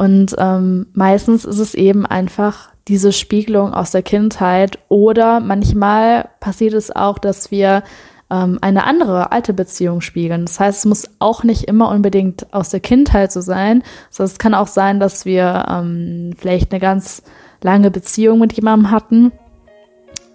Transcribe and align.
Und 0.00 0.34
ähm, 0.38 0.86
meistens 0.94 1.44
ist 1.44 1.58
es 1.58 1.74
eben 1.74 2.06
einfach 2.06 2.70
diese 2.88 3.12
Spiegelung 3.12 3.74
aus 3.74 3.90
der 3.90 4.00
Kindheit 4.00 4.78
oder 4.88 5.40
manchmal 5.40 6.30
passiert 6.40 6.72
es 6.72 6.90
auch, 6.90 7.18
dass 7.18 7.50
wir 7.50 7.82
ähm, 8.30 8.58
eine 8.62 8.84
andere 8.84 9.30
alte 9.30 9.52
Beziehung 9.52 10.00
spiegeln. 10.00 10.46
Das 10.46 10.58
heißt, 10.58 10.78
es 10.78 10.84
muss 10.86 11.10
auch 11.18 11.44
nicht 11.44 11.64
immer 11.64 11.90
unbedingt 11.90 12.46
aus 12.50 12.70
der 12.70 12.80
Kindheit 12.80 13.30
so 13.30 13.42
sein, 13.42 13.82
sondern 14.08 14.32
es 14.32 14.38
kann 14.38 14.54
auch 14.54 14.68
sein, 14.68 15.00
dass 15.00 15.26
wir 15.26 15.66
ähm, 15.68 16.30
vielleicht 16.34 16.72
eine 16.72 16.80
ganz 16.80 17.22
lange 17.60 17.90
Beziehung 17.90 18.38
mit 18.38 18.54
jemandem 18.54 18.90
hatten 18.90 19.32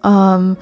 ähm, 0.04 0.56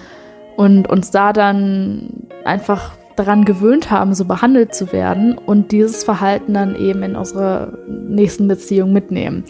und 0.57 0.89
uns 0.89 1.11
da 1.11 1.35
dann 1.35 2.27
einfach 2.47 2.93
daran 3.17 3.45
gewöhnt 3.45 3.91
haben, 3.91 4.15
so 4.15 4.25
behandelt 4.25 4.75
zu 4.75 4.93
werden 4.93 5.39
und 5.39 5.73
dieses 5.73 6.05
Verhalten 6.05 6.55
dann 6.55 6.77
eben 6.77 7.03
in 7.03 7.17
unsere 7.17 7.79
nächsten 7.89 8.49
Beziehung 8.49 8.93
mitnehmen. 8.93 9.45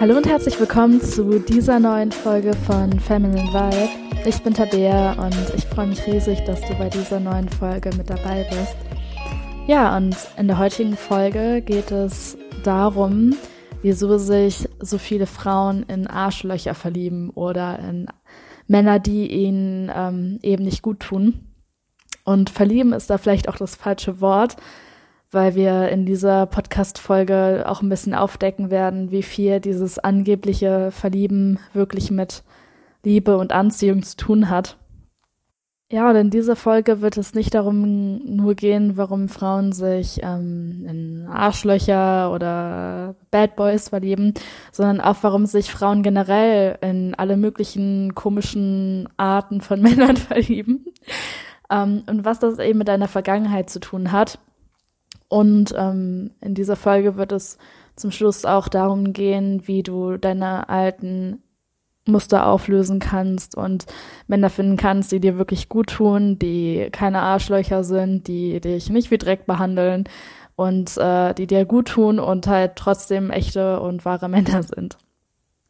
Hallo 0.00 0.16
und 0.16 0.26
herzlich 0.26 0.58
willkommen 0.58 1.00
zu 1.02 1.38
dieser 1.40 1.78
neuen 1.78 2.10
Folge 2.10 2.54
von 2.66 2.98
Feminine 3.00 3.52
Vibe. 3.52 3.90
Ich 4.26 4.42
bin 4.42 4.54
Tabea 4.54 5.12
und 5.12 5.36
ich 5.56 5.66
freue 5.66 5.88
mich 5.88 6.06
riesig, 6.06 6.42
dass 6.44 6.60
du 6.62 6.74
bei 6.78 6.88
dieser 6.88 7.20
neuen 7.20 7.48
Folge 7.48 7.90
mit 7.96 8.08
dabei 8.08 8.46
bist. 8.48 8.76
Ja, 9.66 9.96
und 9.96 10.16
in 10.38 10.46
der 10.46 10.58
heutigen 10.58 10.96
Folge 10.96 11.60
geht 11.60 11.90
es 11.90 12.36
darum, 12.62 13.34
wieso 13.82 14.18
sich 14.18 14.68
so 14.80 14.98
viele 14.98 15.26
Frauen 15.26 15.84
in 15.84 16.06
Arschlöcher 16.06 16.74
verlieben 16.74 17.30
oder 17.30 17.78
in 17.78 18.06
Männer, 18.66 18.98
die 18.98 19.30
ihnen 19.30 19.90
ähm, 19.94 20.38
eben 20.42 20.64
nicht 20.64 20.82
gut 20.82 21.00
tun. 21.00 21.46
Und 22.24 22.50
verlieben 22.50 22.92
ist 22.92 23.10
da 23.10 23.18
vielleicht 23.18 23.48
auch 23.48 23.56
das 23.56 23.74
falsche 23.74 24.20
Wort, 24.20 24.56
weil 25.30 25.54
wir 25.54 25.88
in 25.88 26.06
dieser 26.06 26.46
Podcast-Folge 26.46 27.64
auch 27.66 27.82
ein 27.82 27.88
bisschen 27.88 28.14
aufdecken 28.14 28.70
werden, 28.70 29.10
wie 29.10 29.22
viel 29.22 29.60
dieses 29.60 29.98
angebliche 29.98 30.90
Verlieben 30.90 31.58
wirklich 31.72 32.10
mit 32.10 32.42
Liebe 33.02 33.36
und 33.38 33.52
Anziehung 33.52 34.02
zu 34.02 34.16
tun 34.16 34.50
hat. 34.50 34.76
Ja, 35.92 36.08
und 36.08 36.14
in 36.14 36.30
dieser 36.30 36.54
Folge 36.54 37.00
wird 37.00 37.16
es 37.16 37.34
nicht 37.34 37.52
darum 37.52 38.20
nur 38.24 38.54
gehen, 38.54 38.96
warum 38.96 39.28
Frauen 39.28 39.72
sich 39.72 40.20
ähm, 40.22 40.86
in 40.88 41.26
Arschlöcher 41.26 42.32
oder 42.32 43.16
Bad 43.32 43.56
Boys 43.56 43.88
verlieben, 43.88 44.34
sondern 44.70 45.00
auch 45.00 45.16
warum 45.22 45.46
sich 45.46 45.68
Frauen 45.72 46.04
generell 46.04 46.78
in 46.80 47.16
alle 47.16 47.36
möglichen 47.36 48.14
komischen 48.14 49.08
Arten 49.16 49.60
von 49.60 49.82
Männern 49.82 50.16
verlieben. 50.16 50.86
Ähm, 51.68 52.04
und 52.08 52.24
was 52.24 52.38
das 52.38 52.60
eben 52.60 52.78
mit 52.78 52.86
deiner 52.86 53.08
Vergangenheit 53.08 53.68
zu 53.68 53.80
tun 53.80 54.12
hat. 54.12 54.38
Und 55.28 55.74
ähm, 55.76 56.30
in 56.40 56.54
dieser 56.54 56.76
Folge 56.76 57.16
wird 57.16 57.32
es 57.32 57.58
zum 57.96 58.12
Schluss 58.12 58.44
auch 58.44 58.68
darum 58.68 59.12
gehen, 59.12 59.66
wie 59.66 59.82
du 59.82 60.18
deine 60.18 60.68
alten 60.68 61.42
Muster 62.06 62.46
auflösen 62.46 62.98
kannst 62.98 63.56
und 63.56 63.86
Männer 64.26 64.50
finden 64.50 64.76
kannst, 64.76 65.12
die 65.12 65.20
dir 65.20 65.38
wirklich 65.38 65.68
gut 65.68 65.88
tun, 65.90 66.38
die 66.38 66.88
keine 66.92 67.20
Arschlöcher 67.20 67.84
sind, 67.84 68.26
die 68.26 68.60
dich 68.60 68.90
nicht 68.90 69.10
wie 69.10 69.18
Dreck 69.18 69.46
behandeln 69.46 70.04
und 70.56 70.96
äh, 70.96 71.34
die 71.34 71.46
dir 71.46 71.64
gut 71.64 71.88
tun 71.88 72.18
und 72.18 72.46
halt 72.46 72.76
trotzdem 72.76 73.30
echte 73.30 73.80
und 73.80 74.04
wahre 74.04 74.28
Männer 74.30 74.62
sind. 74.62 74.98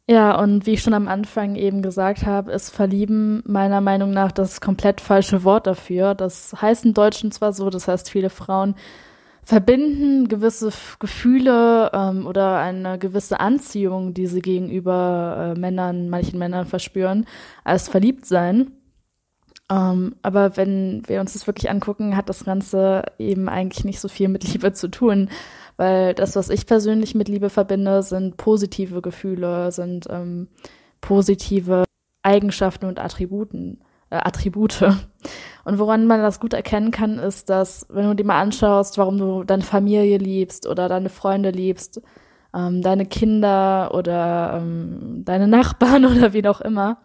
Ja, 0.09 0.37
und 0.37 0.65
wie 0.65 0.71
ich 0.73 0.81
schon 0.81 0.93
am 0.93 1.07
Anfang 1.07 1.55
eben 1.55 1.81
gesagt 1.81 2.25
habe, 2.25 2.51
ist 2.51 2.69
verlieben 2.69 3.43
meiner 3.45 3.79
Meinung 3.79 4.11
nach 4.11 4.31
das 4.31 4.59
komplett 4.59 4.99
falsche 4.99 5.43
Wort 5.45 5.67
dafür. 5.67 6.15
Das 6.15 6.53
heißt 6.59 6.85
im 6.85 6.93
Deutschen 6.93 7.31
zwar 7.31 7.53
so, 7.53 7.69
das 7.69 7.87
heißt 7.87 8.09
viele 8.09 8.29
Frauen 8.29 8.75
verbinden 9.51 10.29
gewisse 10.29 10.71
Gefühle 10.99 11.91
ähm, 11.93 12.25
oder 12.25 12.59
eine 12.59 12.97
gewisse 12.97 13.41
Anziehung, 13.41 14.13
die 14.13 14.27
sie 14.27 14.41
gegenüber 14.41 15.53
äh, 15.57 15.59
Männern, 15.59 16.09
manchen 16.09 16.39
Männern 16.39 16.65
verspüren, 16.65 17.25
als 17.65 17.89
verliebt 17.89 18.25
sein. 18.25 18.71
Ähm, 19.69 20.15
aber 20.21 20.55
wenn 20.55 21.03
wir 21.05 21.19
uns 21.19 21.33
das 21.33 21.47
wirklich 21.47 21.69
angucken, 21.69 22.15
hat 22.15 22.29
das 22.29 22.45
Ganze 22.45 23.03
eben 23.19 23.49
eigentlich 23.49 23.83
nicht 23.83 23.99
so 23.99 24.07
viel 24.07 24.29
mit 24.29 24.45
Liebe 24.53 24.71
zu 24.71 24.87
tun. 24.87 25.27
Weil 25.75 26.13
das, 26.13 26.37
was 26.37 26.47
ich 26.49 26.65
persönlich 26.65 27.13
mit 27.13 27.27
Liebe 27.27 27.49
verbinde, 27.49 28.03
sind 28.03 28.37
positive 28.37 29.01
Gefühle, 29.01 29.73
sind 29.73 30.07
ähm, 30.09 30.47
positive 31.01 31.83
Eigenschaften 32.23 32.85
und 32.85 32.99
Attributen 32.99 33.81
äh, 34.11 34.17
Attribute. 34.17 34.83
Und 35.63 35.79
woran 35.79 36.05
man 36.05 36.21
das 36.21 36.39
gut 36.39 36.53
erkennen 36.53 36.91
kann, 36.91 37.17
ist, 37.17 37.49
dass, 37.49 37.87
wenn 37.89 38.05
du 38.05 38.15
dir 38.15 38.25
mal 38.25 38.39
anschaust, 38.39 38.97
warum 38.97 39.17
du 39.17 39.43
deine 39.43 39.63
Familie 39.63 40.17
liebst 40.17 40.67
oder 40.67 40.87
deine 40.89 41.09
Freunde 41.09 41.51
liebst, 41.51 42.01
ähm, 42.53 42.81
deine 42.81 43.05
Kinder 43.05 43.91
oder 43.93 44.59
ähm, 44.61 45.23
deine 45.25 45.47
Nachbarn 45.47 46.05
oder 46.11 46.33
wie 46.33 46.47
auch 46.47 46.61
immer, 46.61 46.97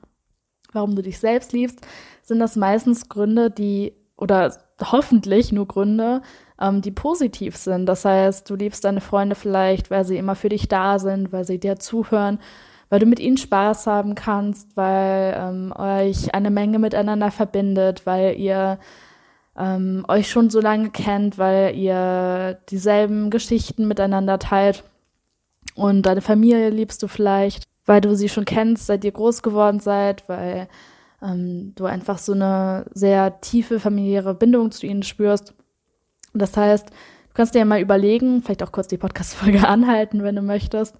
warum 0.72 0.94
du 0.94 1.02
dich 1.02 1.18
selbst 1.18 1.52
liebst, 1.52 1.86
sind 2.22 2.40
das 2.40 2.56
meistens 2.56 3.08
Gründe, 3.08 3.50
die, 3.50 3.94
oder 4.16 4.56
hoffentlich 4.82 5.52
nur 5.52 5.68
Gründe, 5.68 6.22
ähm, 6.60 6.80
die 6.80 6.90
positiv 6.90 7.56
sind. 7.56 7.86
Das 7.86 8.04
heißt, 8.04 8.48
du 8.48 8.56
liebst 8.56 8.84
deine 8.84 9.00
Freunde 9.00 9.36
vielleicht, 9.36 9.90
weil 9.90 10.04
sie 10.04 10.16
immer 10.16 10.34
für 10.34 10.48
dich 10.48 10.68
da 10.68 10.98
sind, 10.98 11.32
weil 11.32 11.44
sie 11.44 11.60
dir 11.60 11.78
zuhören, 11.78 12.38
weil 12.88 13.00
du 13.00 13.06
mit 13.06 13.20
ihnen 13.20 13.36
Spaß 13.36 13.86
haben 13.86 14.14
kannst, 14.14 14.76
weil 14.76 15.34
ähm, 15.36 15.72
euch 15.76 16.34
eine 16.34 16.50
Menge 16.50 16.78
miteinander 16.78 17.30
verbindet, 17.30 18.06
weil 18.06 18.38
ihr 18.38 18.78
ähm, 19.58 20.04
euch 20.08 20.30
schon 20.30 20.50
so 20.50 20.60
lange 20.60 20.90
kennt, 20.90 21.38
weil 21.38 21.74
ihr 21.76 22.58
dieselben 22.68 23.30
Geschichten 23.30 23.88
miteinander 23.88 24.38
teilt. 24.38 24.84
Und 25.74 26.02
deine 26.02 26.20
Familie 26.22 26.70
liebst 26.70 27.02
du 27.02 27.08
vielleicht, 27.08 27.64
weil 27.84 28.00
du 28.00 28.14
sie 28.14 28.28
schon 28.28 28.44
kennst, 28.44 28.86
seit 28.86 29.04
ihr 29.04 29.12
groß 29.12 29.42
geworden 29.42 29.80
seid, 29.80 30.28
weil 30.28 30.68
ähm, 31.22 31.72
du 31.74 31.86
einfach 31.86 32.18
so 32.18 32.32
eine 32.32 32.86
sehr 32.92 33.40
tiefe 33.40 33.80
familiäre 33.80 34.34
Bindung 34.34 34.70
zu 34.70 34.86
ihnen 34.86 35.02
spürst. 35.02 35.54
Das 36.34 36.56
heißt, 36.56 36.90
du 36.90 37.34
kannst 37.34 37.54
dir 37.54 37.60
ja 37.60 37.64
mal 37.64 37.80
überlegen, 37.80 38.42
vielleicht 38.42 38.62
auch 38.62 38.72
kurz 38.72 38.88
die 38.88 38.98
Podcast-Folge 38.98 39.66
anhalten, 39.68 40.22
wenn 40.22 40.36
du 40.36 40.42
möchtest, 40.42 40.96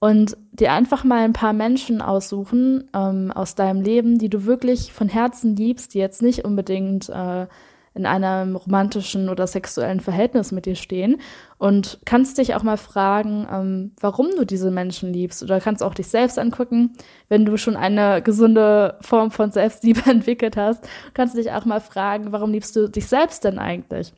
und 0.00 0.36
dir 0.52 0.72
einfach 0.72 1.04
mal 1.04 1.24
ein 1.24 1.34
paar 1.34 1.52
Menschen 1.52 2.02
aussuchen 2.02 2.88
ähm, 2.94 3.30
aus 3.30 3.54
deinem 3.54 3.82
Leben, 3.82 4.18
die 4.18 4.30
du 4.30 4.46
wirklich 4.46 4.92
von 4.92 5.08
Herzen 5.08 5.54
liebst, 5.54 5.94
die 5.94 5.98
jetzt 5.98 6.22
nicht 6.22 6.44
unbedingt 6.44 7.10
äh, 7.10 7.46
in 7.92 8.06
einem 8.06 8.56
romantischen 8.56 9.28
oder 9.28 9.46
sexuellen 9.46 10.00
Verhältnis 10.00 10.52
mit 10.52 10.64
dir 10.64 10.76
stehen. 10.76 11.20
Und 11.58 12.00
kannst 12.06 12.38
dich 12.38 12.54
auch 12.54 12.62
mal 12.62 12.78
fragen, 12.78 13.46
ähm, 13.52 13.92
warum 14.00 14.30
du 14.30 14.46
diese 14.46 14.70
Menschen 14.70 15.12
liebst. 15.12 15.42
Oder 15.42 15.60
kannst 15.60 15.82
auch 15.82 15.92
dich 15.92 16.08
selbst 16.08 16.38
angucken, 16.38 16.94
wenn 17.28 17.44
du 17.44 17.58
schon 17.58 17.76
eine 17.76 18.22
gesunde 18.22 18.96
Form 19.02 19.30
von 19.30 19.50
Selbstliebe 19.50 20.02
entwickelt 20.10 20.56
hast, 20.56 20.88
kannst 21.12 21.34
du 21.34 21.38
dich 21.38 21.52
auch 21.52 21.66
mal 21.66 21.80
fragen, 21.80 22.32
warum 22.32 22.52
liebst 22.52 22.74
du 22.74 22.88
dich 22.88 23.06
selbst 23.06 23.44
denn 23.44 23.58
eigentlich? 23.58 24.14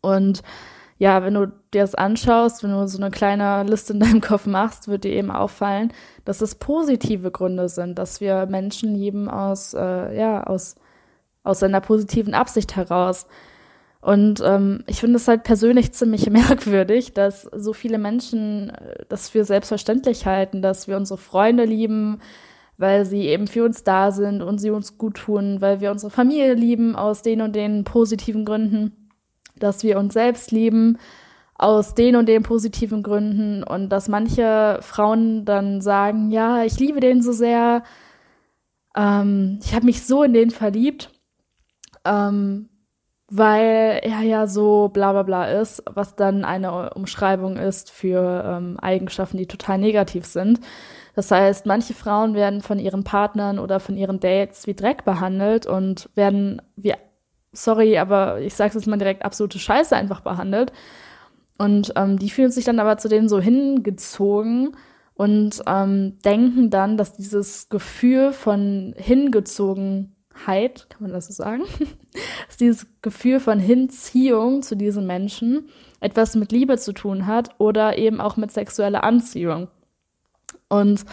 Und 0.00 0.42
ja, 0.98 1.22
wenn 1.22 1.34
du 1.34 1.46
dir 1.72 1.82
das 1.82 1.94
anschaust, 1.94 2.62
wenn 2.62 2.72
du 2.72 2.86
so 2.88 2.98
eine 2.98 3.10
kleine 3.10 3.62
Liste 3.62 3.92
in 3.92 4.00
deinem 4.00 4.20
Kopf 4.20 4.46
machst, 4.46 4.88
wird 4.88 5.04
dir 5.04 5.12
eben 5.12 5.30
auffallen, 5.30 5.92
dass 6.24 6.40
es 6.40 6.56
positive 6.56 7.30
Gründe 7.30 7.68
sind, 7.68 7.98
dass 7.98 8.20
wir 8.20 8.46
Menschen 8.46 8.94
lieben 8.94 9.30
aus, 9.30 9.74
äh, 9.74 10.18
ja, 10.18 10.42
aus, 10.42 10.76
aus 11.44 11.62
einer 11.62 11.80
positiven 11.80 12.34
Absicht 12.34 12.74
heraus. 12.76 13.26
Und 14.00 14.42
ähm, 14.44 14.84
ich 14.86 15.00
finde 15.00 15.16
es 15.16 15.28
halt 15.28 15.44
persönlich 15.44 15.92
ziemlich 15.94 16.28
merkwürdig, 16.30 17.14
dass 17.14 17.42
so 17.42 17.72
viele 17.72 17.98
Menschen 17.98 18.70
äh, 18.70 19.04
das 19.08 19.28
für 19.28 19.44
selbstverständlich 19.44 20.26
halten, 20.26 20.62
dass 20.62 20.88
wir 20.88 20.96
unsere 20.96 21.18
Freunde 21.18 21.64
lieben, 21.64 22.20
weil 22.76 23.04
sie 23.04 23.22
eben 23.22 23.46
für 23.46 23.64
uns 23.64 23.84
da 23.84 24.10
sind 24.10 24.42
und 24.42 24.58
sie 24.58 24.70
uns 24.70 24.98
gut 24.98 25.16
tun, 25.16 25.60
weil 25.60 25.80
wir 25.80 25.92
unsere 25.92 26.10
Familie 26.10 26.54
lieben 26.54 26.96
aus 26.96 27.22
den 27.22 27.40
und 27.40 27.54
den 27.54 27.84
positiven 27.84 28.44
Gründen 28.44 29.07
dass 29.58 29.82
wir 29.82 29.98
uns 29.98 30.14
selbst 30.14 30.50
lieben 30.50 30.98
aus 31.58 31.94
den 31.94 32.14
und 32.14 32.26
den 32.26 32.44
positiven 32.44 33.02
Gründen 33.02 33.64
und 33.64 33.88
dass 33.90 34.08
manche 34.08 34.78
Frauen 34.80 35.44
dann 35.44 35.80
sagen, 35.80 36.30
ja, 36.30 36.62
ich 36.62 36.78
liebe 36.78 37.00
den 37.00 37.20
so 37.20 37.32
sehr, 37.32 37.82
ähm, 38.96 39.58
ich 39.62 39.74
habe 39.74 39.86
mich 39.86 40.06
so 40.06 40.22
in 40.22 40.32
den 40.32 40.50
verliebt, 40.50 41.10
ähm, 42.04 42.68
weil 43.30 44.00
er 44.02 44.20
ja 44.22 44.46
so 44.46 44.88
bla 44.88 45.12
bla 45.12 45.24
bla 45.24 45.50
ist, 45.50 45.82
was 45.86 46.14
dann 46.14 46.44
eine 46.44 46.94
Umschreibung 46.94 47.56
ist 47.56 47.90
für 47.90 48.44
ähm, 48.46 48.78
Eigenschaften, 48.78 49.36
die 49.36 49.46
total 49.46 49.78
negativ 49.78 50.24
sind. 50.26 50.60
Das 51.14 51.32
heißt, 51.32 51.66
manche 51.66 51.94
Frauen 51.94 52.34
werden 52.34 52.62
von 52.62 52.78
ihren 52.78 53.02
Partnern 53.02 53.58
oder 53.58 53.80
von 53.80 53.96
ihren 53.96 54.20
Dates 54.20 54.68
wie 54.68 54.74
Dreck 54.74 55.04
behandelt 55.04 55.66
und 55.66 56.08
werden 56.14 56.62
wie 56.76 56.94
sorry, 57.52 57.98
aber 57.98 58.40
ich 58.40 58.54
sage 58.54 58.68
es 58.68 58.74
jetzt 58.74 58.86
mal 58.86 58.98
direkt, 58.98 59.24
absolute 59.24 59.58
Scheiße 59.58 59.96
einfach 59.96 60.20
behandelt. 60.20 60.72
Und 61.58 61.92
ähm, 61.96 62.18
die 62.18 62.30
fühlen 62.30 62.50
sich 62.50 62.64
dann 62.64 62.78
aber 62.78 62.98
zu 62.98 63.08
denen 63.08 63.28
so 63.28 63.40
hingezogen 63.40 64.76
und 65.14 65.62
ähm, 65.66 66.18
denken 66.24 66.70
dann, 66.70 66.96
dass 66.96 67.14
dieses 67.14 67.68
Gefühl 67.68 68.32
von 68.32 68.94
Hingezogenheit, 68.96 70.86
kann 70.88 71.02
man 71.02 71.10
das 71.10 71.26
so 71.26 71.32
sagen, 71.32 71.64
dass 72.46 72.56
dieses 72.56 72.86
Gefühl 73.02 73.40
von 73.40 73.58
Hinziehung 73.58 74.62
zu 74.62 74.76
diesen 74.76 75.08
Menschen 75.08 75.68
etwas 75.98 76.36
mit 76.36 76.52
Liebe 76.52 76.78
zu 76.78 76.92
tun 76.92 77.26
hat 77.26 77.56
oder 77.58 77.98
eben 77.98 78.20
auch 78.20 78.36
mit 78.36 78.52
sexueller 78.52 79.02
Anziehung. 79.02 79.66
Und 80.68 81.04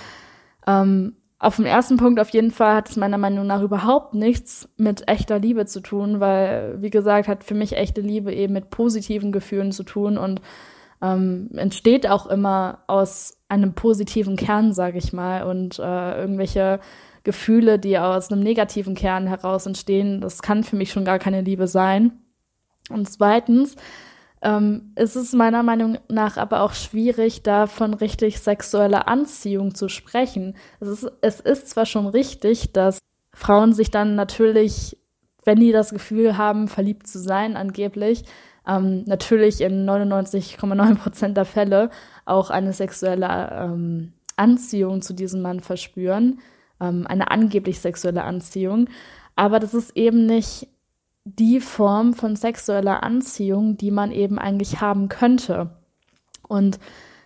ähm, 0.67 1.15
auf 1.37 1.57
den 1.57 1.65
ersten 1.65 1.97
Punkt 1.97 2.19
auf 2.19 2.29
jeden 2.29 2.51
Fall 2.51 2.75
hat 2.75 2.89
es 2.89 2.95
meiner 2.95 3.17
Meinung 3.17 3.45
nach 3.45 3.61
überhaupt 3.61 4.13
nichts 4.13 4.69
mit 4.77 5.07
echter 5.07 5.37
Liebe 5.37 5.65
zu 5.65 5.81
tun, 5.81 6.19
weil, 6.19 6.81
wie 6.81 6.89
gesagt, 6.89 7.27
hat 7.27 7.43
für 7.43 7.55
mich 7.55 7.75
echte 7.75 8.01
Liebe 8.01 8.33
eben 8.33 8.53
mit 8.53 8.69
positiven 8.69 9.31
Gefühlen 9.31 9.71
zu 9.71 9.83
tun 9.83 10.17
und 10.17 10.41
ähm, 11.01 11.49
entsteht 11.53 12.07
auch 12.07 12.27
immer 12.27 12.79
aus 12.87 13.37
einem 13.49 13.73
positiven 13.73 14.37
Kern, 14.37 14.73
sage 14.73 14.97
ich 14.97 15.11
mal, 15.11 15.43
und 15.43 15.77
äh, 15.77 16.19
irgendwelche 16.19 16.79
Gefühle, 17.23 17.79
die 17.79 17.97
aus 17.97 18.31
einem 18.31 18.41
negativen 18.41 18.95
Kern 18.95 19.27
heraus 19.27 19.65
entstehen, 19.65 20.21
das 20.21 20.41
kann 20.41 20.63
für 20.63 20.77
mich 20.77 20.91
schon 20.91 21.05
gar 21.05 21.19
keine 21.19 21.41
Liebe 21.41 21.67
sein. 21.67 22.13
Und 22.89 23.09
zweitens 23.09 23.75
ähm, 24.41 24.93
ist 24.95 25.15
es 25.15 25.33
meiner 25.33 25.63
Meinung 25.63 25.97
nach 26.09 26.37
aber 26.37 26.61
auch 26.61 26.73
schwierig, 26.73 27.43
da 27.43 27.67
von 27.67 27.93
richtig 27.93 28.39
sexueller 28.39 29.07
Anziehung 29.07 29.75
zu 29.75 29.89
sprechen. 29.89 30.55
Es 30.79 30.87
ist, 30.87 31.11
es 31.21 31.39
ist 31.39 31.69
zwar 31.69 31.85
schon 31.85 32.07
richtig, 32.07 32.73
dass 32.73 32.99
Frauen 33.33 33.73
sich 33.73 33.91
dann 33.91 34.15
natürlich, 34.15 34.97
wenn 35.43 35.59
die 35.59 35.71
das 35.71 35.91
Gefühl 35.91 36.37
haben, 36.37 36.67
verliebt 36.67 37.07
zu 37.07 37.19
sein, 37.19 37.57
angeblich, 37.57 38.23
ähm, 38.67 39.03
natürlich 39.05 39.61
in 39.61 39.85
99,9 39.87 40.95
Prozent 40.95 41.37
der 41.37 41.45
Fälle 41.45 41.89
auch 42.25 42.49
eine 42.49 42.73
sexuelle 42.73 43.49
ähm, 43.51 44.13
Anziehung 44.37 45.01
zu 45.01 45.13
diesem 45.13 45.41
Mann 45.41 45.59
verspüren, 45.59 46.39
ähm, 46.81 47.05
eine 47.07 47.31
angeblich 47.31 47.79
sexuelle 47.79 48.23
Anziehung. 48.23 48.89
Aber 49.35 49.59
das 49.59 49.73
ist 49.73 49.95
eben 49.95 50.25
nicht 50.25 50.67
die 51.25 51.59
Form 51.59 52.13
von 52.13 52.35
sexueller 52.35 53.03
Anziehung, 53.03 53.77
die 53.77 53.91
man 53.91 54.11
eben 54.11 54.39
eigentlich 54.39 54.79
haben 54.79 55.09
könnte. 55.09 55.71
Und 56.47 56.79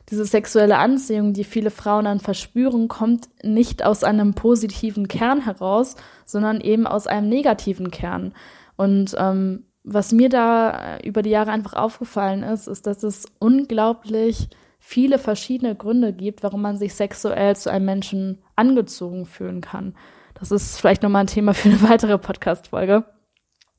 diese 0.10 0.25
sexuelle 0.25 0.78
Anziehung, 0.78 1.34
die 1.34 1.44
viele 1.44 1.69
Frauen 1.69 2.06
dann 2.06 2.19
verspüren, 2.19 2.88
kommt 2.88 3.30
nicht 3.44 3.86
aus 3.86 4.04
einem 4.04 4.34
positiven 4.34 5.07
Kern 5.07 5.42
heraus, 5.42 5.96
sondern 6.25 6.62
eben 6.62 6.88
aus 6.88 7.06
einem 7.06 7.30
negativen 7.30 7.92
Kern. 7.92 8.34
Und 8.75 9.16
ähm, 9.19 9.66
was 9.84 10.12
mir 10.12 10.30
da 10.30 10.98
äh, 10.98 11.07
über 11.07 11.22
die 11.22 11.30
Jahre 11.30 11.51
einfach 11.51 11.74
aufgefallen 11.74 12.42
ist, 12.42 12.68
ist, 12.68 12.88
dass 12.88 13.04
es 13.04 13.25
unglaublich 13.40 14.50
viele 14.80 15.19
verschiedene 15.19 15.75
Gründe 15.75 16.13
gibt, 16.13 16.42
warum 16.42 16.62
man 16.62 16.78
sich 16.78 16.96
sexuell 16.96 17.56
zu 17.56 17.69
einem 17.69 17.86
Menschen 17.86 18.42
angezogen 18.56 19.25
fühlen 19.25 19.62
kann. 19.62 19.94
Das 20.34 20.51
ist 20.51 20.80
vielleicht 20.80 21.04
nochmal 21.04 21.25
ein 21.25 21.28
Thema 21.28 21.54
für 21.54 21.69
eine 21.69 21.81
weitere 21.84 22.18
Podcast-Folge. 22.18 23.04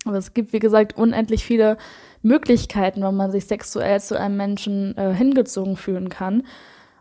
Aber 0.04 0.16
es 0.16 0.32
gibt, 0.34 0.52
wie 0.52 0.58
gesagt, 0.58 0.96
unendlich 0.96 1.44
viele 1.44 1.76
Möglichkeiten, 2.22 3.02
warum 3.02 3.16
man 3.16 3.30
sich 3.30 3.46
sexuell 3.46 4.00
zu 4.00 4.18
einem 4.18 4.36
Menschen 4.36 4.96
äh, 4.96 5.14
hingezogen 5.14 5.76
fühlen 5.76 6.08
kann. 6.08 6.44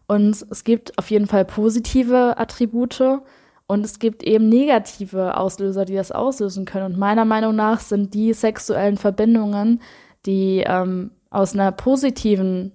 Und 0.07 0.45
es 0.49 0.63
gibt 0.63 0.97
auf 0.97 1.09
jeden 1.11 1.27
Fall 1.27 1.45
positive 1.45 2.37
Attribute, 2.37 3.21
und 3.69 3.85
es 3.85 3.99
gibt 3.99 4.23
eben 4.23 4.49
negative 4.49 5.37
Auslöser, 5.37 5.85
die 5.85 5.93
das 5.93 6.11
auslösen 6.11 6.65
können. 6.65 6.93
Und 6.93 6.97
meiner 6.97 7.23
Meinung 7.23 7.55
nach 7.55 7.79
sind 7.79 8.15
die 8.15 8.33
sexuellen 8.33 8.97
Verbindungen, 8.97 9.79
die 10.25 10.63
ähm, 10.65 11.11
aus 11.29 11.53
einer 11.53 11.71
positiven 11.71 12.71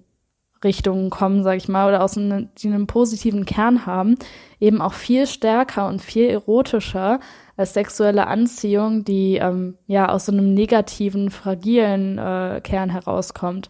Richtung 0.63 1.09
kommen, 1.09 1.43
sag 1.43 1.57
ich 1.57 1.67
mal, 1.67 1.89
oder 1.89 2.01
aus 2.01 2.17
einem, 2.17 2.47
die 2.57 2.67
einen 2.67 2.87
positiven 2.87 3.43
Kern 3.43 3.85
haben, 3.85 4.15
eben 4.61 4.81
auch 4.81 4.93
viel 4.93 5.27
stärker 5.27 5.89
und 5.89 6.01
viel 6.01 6.29
erotischer 6.29 7.19
als 7.57 7.73
sexuelle 7.73 8.27
Anziehung, 8.27 9.03
die 9.03 9.37
ähm, 9.37 9.77
ja 9.87 10.09
aus 10.09 10.25
so 10.25 10.31
einem 10.31 10.53
negativen, 10.53 11.29
fragilen 11.29 12.17
äh, 12.17 12.61
Kern 12.63 12.89
herauskommt. 12.89 13.69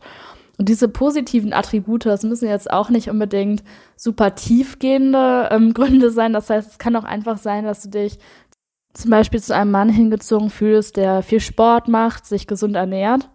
Und 0.58 0.70
diese 0.70 0.88
positiven 0.88 1.54
Attribute, 1.54 2.06
das 2.06 2.24
müssen 2.24 2.48
jetzt 2.48 2.72
auch 2.72 2.90
nicht 2.90 3.10
unbedingt 3.10 3.64
super 3.96 4.36
tiefgehende 4.36 5.50
ähm, 5.52 5.74
Gründe 5.76 6.12
sein. 6.12 6.34
Das 6.34 6.50
heißt, 6.50 6.72
es 6.72 6.78
kann 6.78 6.96
auch 6.96 7.04
einfach 7.04 7.38
sein, 7.38 7.66
dass 7.66 7.84
du 7.84 7.90
dich 7.90 8.20
zum 8.94 9.12
Beispiel 9.12 9.42
zu 9.42 9.54
einem 9.54 9.72
Mann 9.72 9.90
hingezogen 9.90 10.50
fühlst, 10.50 10.96
der 10.96 11.22
viel 11.22 11.42
Sport 11.42 11.90
macht, 11.90 12.26
sich 12.26 12.48
gesund 12.48 12.76
ernährt 12.76 13.30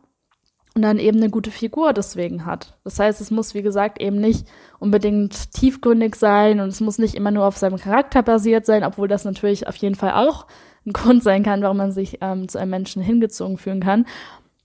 und 0.74 0.82
dann 0.82 0.98
eben 0.98 1.18
eine 1.18 1.28
gute 1.28 1.50
Figur 1.50 1.92
deswegen 1.92 2.46
hat. 2.46 2.78
Das 2.84 2.98
heißt, 2.98 3.20
es 3.20 3.30
muss, 3.30 3.54
wie 3.54 3.62
gesagt, 3.62 4.00
eben 4.00 4.18
nicht 4.20 4.46
unbedingt 4.80 5.52
tiefgründig 5.52 6.16
sein 6.16 6.58
und 6.58 6.68
es 6.68 6.80
muss 6.80 6.98
nicht 6.98 7.14
immer 7.14 7.30
nur 7.30 7.44
auf 7.44 7.56
seinem 7.56 7.78
Charakter 7.78 8.22
basiert 8.22 8.66
sein, 8.66 8.82
obwohl 8.82 9.06
das 9.06 9.24
natürlich 9.24 9.68
auf 9.68 9.76
jeden 9.76 9.94
Fall 9.94 10.12
auch 10.12 10.46
ein 10.86 10.92
Grund 10.92 11.22
sein 11.22 11.42
kann, 11.42 11.62
warum 11.62 11.76
man 11.76 11.92
sich 11.92 12.18
ähm, 12.22 12.48
zu 12.48 12.58
einem 12.58 12.70
Menschen 12.70 13.02
hingezogen 13.02 13.58
fühlen 13.58 13.80
kann. 13.80 14.06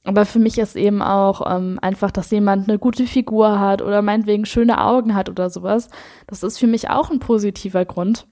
Aber 0.05 0.25
für 0.25 0.39
mich 0.39 0.57
ist 0.57 0.75
eben 0.75 1.01
auch 1.01 1.41
ähm, 1.53 1.79
einfach, 1.81 2.11
dass 2.11 2.31
jemand 2.31 2.69
eine 2.69 2.79
gute 2.79 3.05
Figur 3.07 3.59
hat 3.59 3.81
oder 3.81 4.01
meinetwegen 4.01 4.45
schöne 4.45 4.81
Augen 4.81 5.15
hat 5.15 5.29
oder 5.29 5.49
sowas. 5.49 5.89
Das 6.27 6.43
ist 6.43 6.59
für 6.59 6.67
mich 6.67 6.89
auch 6.89 7.09
ein 7.09 7.19
positiver 7.19 7.83
Grund, 7.85 8.27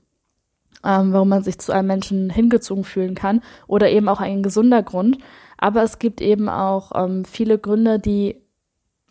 ähm, 0.85 1.11
warum 1.11 1.29
man 1.29 1.43
sich 1.43 1.59
zu 1.59 1.73
einem 1.73 1.87
Menschen 1.87 2.29
hingezogen 2.29 2.83
fühlen 2.83 3.15
kann 3.15 3.41
oder 3.67 3.89
eben 3.89 4.07
auch 4.07 4.21
ein 4.21 4.43
gesunder 4.43 4.83
Grund. 4.83 5.17
Aber 5.57 5.83
es 5.83 5.99
gibt 5.99 6.21
eben 6.21 6.47
auch 6.47 6.91
ähm, 6.95 7.25
viele 7.25 7.57
Gründe, 7.57 7.99
die 7.99 8.42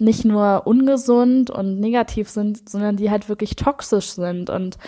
nicht 0.02 0.25
nur 0.25 0.66
ungesund 0.66 1.50
und 1.50 1.81
negativ 1.81 2.28
sind, 2.28 2.69
sondern 2.69 2.96
die 2.96 3.10
halt 3.10 3.28
wirklich 3.28 3.56
toxisch 3.56 4.10
sind. 4.10 4.50
Und 4.50 4.78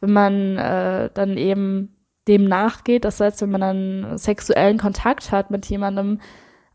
wenn 0.00 0.12
man 0.12 0.56
äh, 0.56 1.10
dann 1.12 1.36
eben 1.36 1.96
dem 2.28 2.44
nachgeht, 2.44 3.04
das 3.04 3.20
heißt, 3.20 3.40
wenn 3.42 3.50
man 3.50 3.60
dann 3.60 4.18
sexuellen 4.18 4.78
Kontakt 4.78 5.32
hat 5.32 5.50
mit 5.50 5.66
jemandem, 5.66 6.20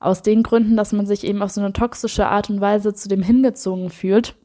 aus 0.03 0.21
den 0.21 0.43
Gründen, 0.43 0.75
dass 0.75 0.91
man 0.91 1.05
sich 1.05 1.23
eben 1.23 1.41
auf 1.41 1.51
so 1.51 1.61
eine 1.61 1.73
toxische 1.73 2.27
Art 2.27 2.49
und 2.49 2.59
Weise 2.59 2.93
zu 2.93 3.07
dem 3.07 3.23
hingezogen 3.23 3.89
fühlt, 3.89 4.35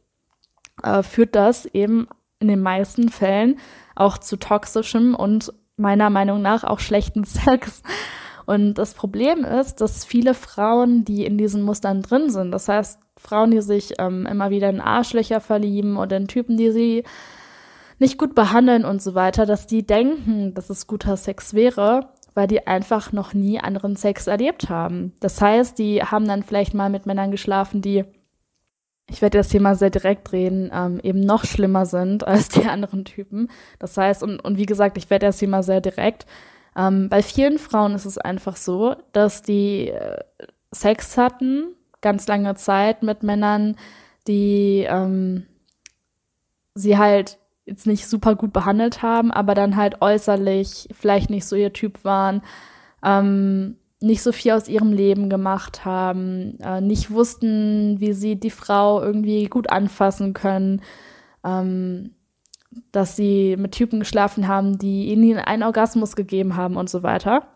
äh, 0.82 1.02
führt 1.02 1.34
das 1.34 1.66
eben 1.66 2.06
in 2.38 2.48
den 2.48 2.60
meisten 2.60 3.08
Fällen 3.08 3.58
auch 3.96 4.18
zu 4.18 4.36
toxischem 4.36 5.14
und 5.14 5.52
meiner 5.76 6.10
Meinung 6.10 6.40
nach 6.42 6.62
auch 6.62 6.78
schlechten 6.78 7.24
Sex. 7.24 7.82
Und 8.46 8.74
das 8.74 8.94
Problem 8.94 9.44
ist, 9.44 9.80
dass 9.80 10.04
viele 10.04 10.32
Frauen, 10.32 11.04
die 11.04 11.26
in 11.26 11.36
diesen 11.36 11.62
Mustern 11.62 12.02
drin 12.02 12.30
sind, 12.30 12.52
das 12.52 12.68
heißt 12.68 13.00
Frauen, 13.18 13.50
die 13.50 13.60
sich 13.60 13.94
ähm, 13.98 14.26
immer 14.26 14.50
wieder 14.50 14.70
in 14.70 14.80
Arschlöcher 14.80 15.40
verlieben 15.40 15.96
oder 15.96 16.16
in 16.16 16.28
Typen, 16.28 16.56
die 16.56 16.70
sie 16.70 17.04
nicht 17.98 18.18
gut 18.18 18.34
behandeln 18.34 18.84
und 18.84 19.02
so 19.02 19.14
weiter, 19.14 19.44
dass 19.44 19.66
die 19.66 19.86
denken, 19.86 20.54
dass 20.54 20.70
es 20.70 20.86
guter 20.86 21.16
Sex 21.16 21.52
wäre, 21.54 22.10
weil 22.34 22.46
die 22.46 22.66
einfach 22.66 23.12
noch 23.12 23.34
nie 23.34 23.58
anderen 23.58 23.96
Sex 23.96 24.28
erlebt 24.28 24.68
haben. 24.68 25.12
Das 25.20 25.40
heißt, 25.40 25.78
die 25.78 26.02
haben 26.02 26.26
dann 26.28 26.44
vielleicht 26.44 26.74
mal 26.74 26.90
mit 26.90 27.06
Männern 27.06 27.32
geschlafen, 27.32 27.82
die, 27.82 28.04
ich 29.10 29.20
werde 29.20 29.38
das 29.38 29.48
Thema 29.48 29.74
sehr 29.74 29.90
direkt 29.90 30.32
reden, 30.32 30.70
ähm, 30.72 31.00
eben 31.02 31.20
noch 31.20 31.44
schlimmer 31.44 31.86
sind 31.86 32.24
als 32.26 32.48
die 32.48 32.66
anderen 32.66 33.04
Typen. 33.04 33.50
Das 33.80 33.96
heißt, 33.96 34.22
und, 34.22 34.38
und 34.44 34.58
wie 34.58 34.66
gesagt, 34.66 34.96
ich 34.96 35.10
werde 35.10 35.26
das 35.26 35.38
Thema 35.38 35.62
sehr 35.62 35.80
direkt. 35.80 36.26
Ähm, 36.76 37.08
bei 37.08 37.22
vielen 37.22 37.58
Frauen 37.58 37.94
ist 37.94 38.04
es 38.04 38.18
einfach 38.18 38.54
so, 38.54 38.94
dass 39.12 39.42
die 39.42 39.88
äh, 39.88 40.18
Sex 40.70 41.16
hatten, 41.16 41.74
ganz 42.00 42.26
lange 42.26 42.54
Zeit 42.54 43.02
mit 43.02 43.22
Männern, 43.22 43.76
die 44.26 44.86
ähm, 44.88 45.46
sie 46.74 46.98
halt 46.98 47.38
jetzt 47.66 47.86
nicht 47.86 48.06
super 48.06 48.34
gut 48.34 48.52
behandelt 48.52 49.02
haben, 49.02 49.30
aber 49.30 49.54
dann 49.54 49.76
halt 49.76 50.00
äußerlich 50.00 50.88
vielleicht 50.92 51.30
nicht 51.30 51.44
so 51.46 51.54
ihr 51.56 51.72
Typ 51.72 52.04
waren, 52.04 52.42
ähm, 53.04 53.76
nicht 54.00 54.22
so 54.22 54.32
viel 54.32 54.52
aus 54.52 54.68
ihrem 54.68 54.92
Leben 54.92 55.28
gemacht 55.28 55.84
haben, 55.84 56.58
äh, 56.60 56.80
nicht 56.80 57.10
wussten, 57.10 58.00
wie 58.00 58.12
sie 58.12 58.36
die 58.36 58.50
Frau 58.50 59.02
irgendwie 59.02 59.46
gut 59.46 59.70
anfassen 59.70 60.34
können, 60.34 60.82
ähm, 61.44 62.14
dass 62.92 63.16
sie 63.16 63.56
mit 63.56 63.72
Typen 63.72 64.00
geschlafen 64.00 64.46
haben, 64.46 64.78
die 64.78 65.06
ihnen 65.06 65.38
einen 65.38 65.62
Orgasmus 65.62 66.16
gegeben 66.16 66.56
haben 66.56 66.76
und 66.76 66.88
so 66.88 67.02
weiter. 67.02 67.48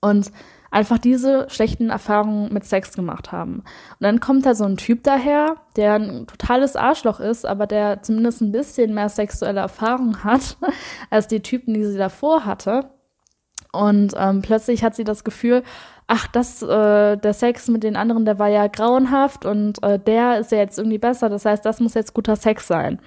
Und 0.00 0.30
einfach 0.70 0.98
diese 0.98 1.48
schlechten 1.50 1.90
Erfahrungen 1.90 2.52
mit 2.52 2.64
Sex 2.64 2.92
gemacht 2.92 3.32
haben. 3.32 3.56
Und 3.56 4.00
dann 4.00 4.20
kommt 4.20 4.46
da 4.46 4.54
so 4.54 4.64
ein 4.64 4.76
Typ 4.76 5.02
daher, 5.02 5.56
der 5.76 5.94
ein 5.94 6.26
totales 6.26 6.76
Arschloch 6.76 7.20
ist, 7.20 7.44
aber 7.44 7.66
der 7.66 8.02
zumindest 8.02 8.40
ein 8.40 8.52
bisschen 8.52 8.94
mehr 8.94 9.08
sexuelle 9.08 9.60
Erfahrung 9.60 10.22
hat 10.24 10.56
als 11.10 11.26
die 11.26 11.40
Typen, 11.40 11.74
die 11.74 11.84
sie 11.84 11.98
davor 11.98 12.44
hatte. 12.44 12.90
Und 13.72 14.14
ähm, 14.16 14.42
plötzlich 14.42 14.82
hat 14.82 14.96
sie 14.96 15.04
das 15.04 15.22
Gefühl, 15.22 15.62
ach, 16.06 16.26
das, 16.26 16.60
äh, 16.62 17.16
der 17.16 17.34
Sex 17.34 17.68
mit 17.68 17.84
den 17.84 17.96
anderen, 17.96 18.24
der 18.24 18.38
war 18.38 18.48
ja 18.48 18.66
grauenhaft 18.66 19.44
und 19.44 19.80
äh, 19.84 19.98
der 19.98 20.40
ist 20.40 20.50
ja 20.50 20.58
jetzt 20.58 20.76
irgendwie 20.76 20.98
besser. 20.98 21.28
Das 21.28 21.44
heißt, 21.44 21.64
das 21.64 21.78
muss 21.78 21.94
jetzt 21.94 22.14
guter 22.14 22.34
Sex 22.34 22.66
sein. 22.66 23.00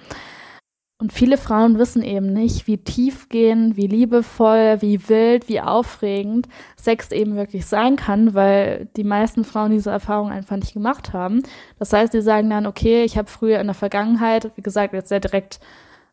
Und 1.04 1.12
viele 1.12 1.36
Frauen 1.36 1.78
wissen 1.78 2.02
eben 2.02 2.32
nicht, 2.32 2.66
wie 2.66 2.78
tiefgehend, 2.78 3.76
wie 3.76 3.88
liebevoll, 3.88 4.78
wie 4.80 5.06
wild, 5.10 5.50
wie 5.50 5.60
aufregend 5.60 6.48
Sex 6.78 7.12
eben 7.12 7.36
wirklich 7.36 7.66
sein 7.66 7.96
kann, 7.96 8.32
weil 8.32 8.88
die 8.96 9.04
meisten 9.04 9.44
Frauen 9.44 9.70
diese 9.70 9.90
Erfahrung 9.90 10.30
einfach 10.30 10.56
nicht 10.56 10.72
gemacht 10.72 11.12
haben. 11.12 11.42
Das 11.78 11.92
heißt, 11.92 12.12
sie 12.12 12.22
sagen 12.22 12.48
dann, 12.48 12.66
okay, 12.66 13.04
ich 13.04 13.18
habe 13.18 13.28
früher 13.28 13.60
in 13.60 13.66
der 13.66 13.74
Vergangenheit, 13.74 14.50
wie 14.56 14.62
gesagt, 14.62 14.94
jetzt 14.94 15.10
sehr 15.10 15.20
direkt 15.20 15.60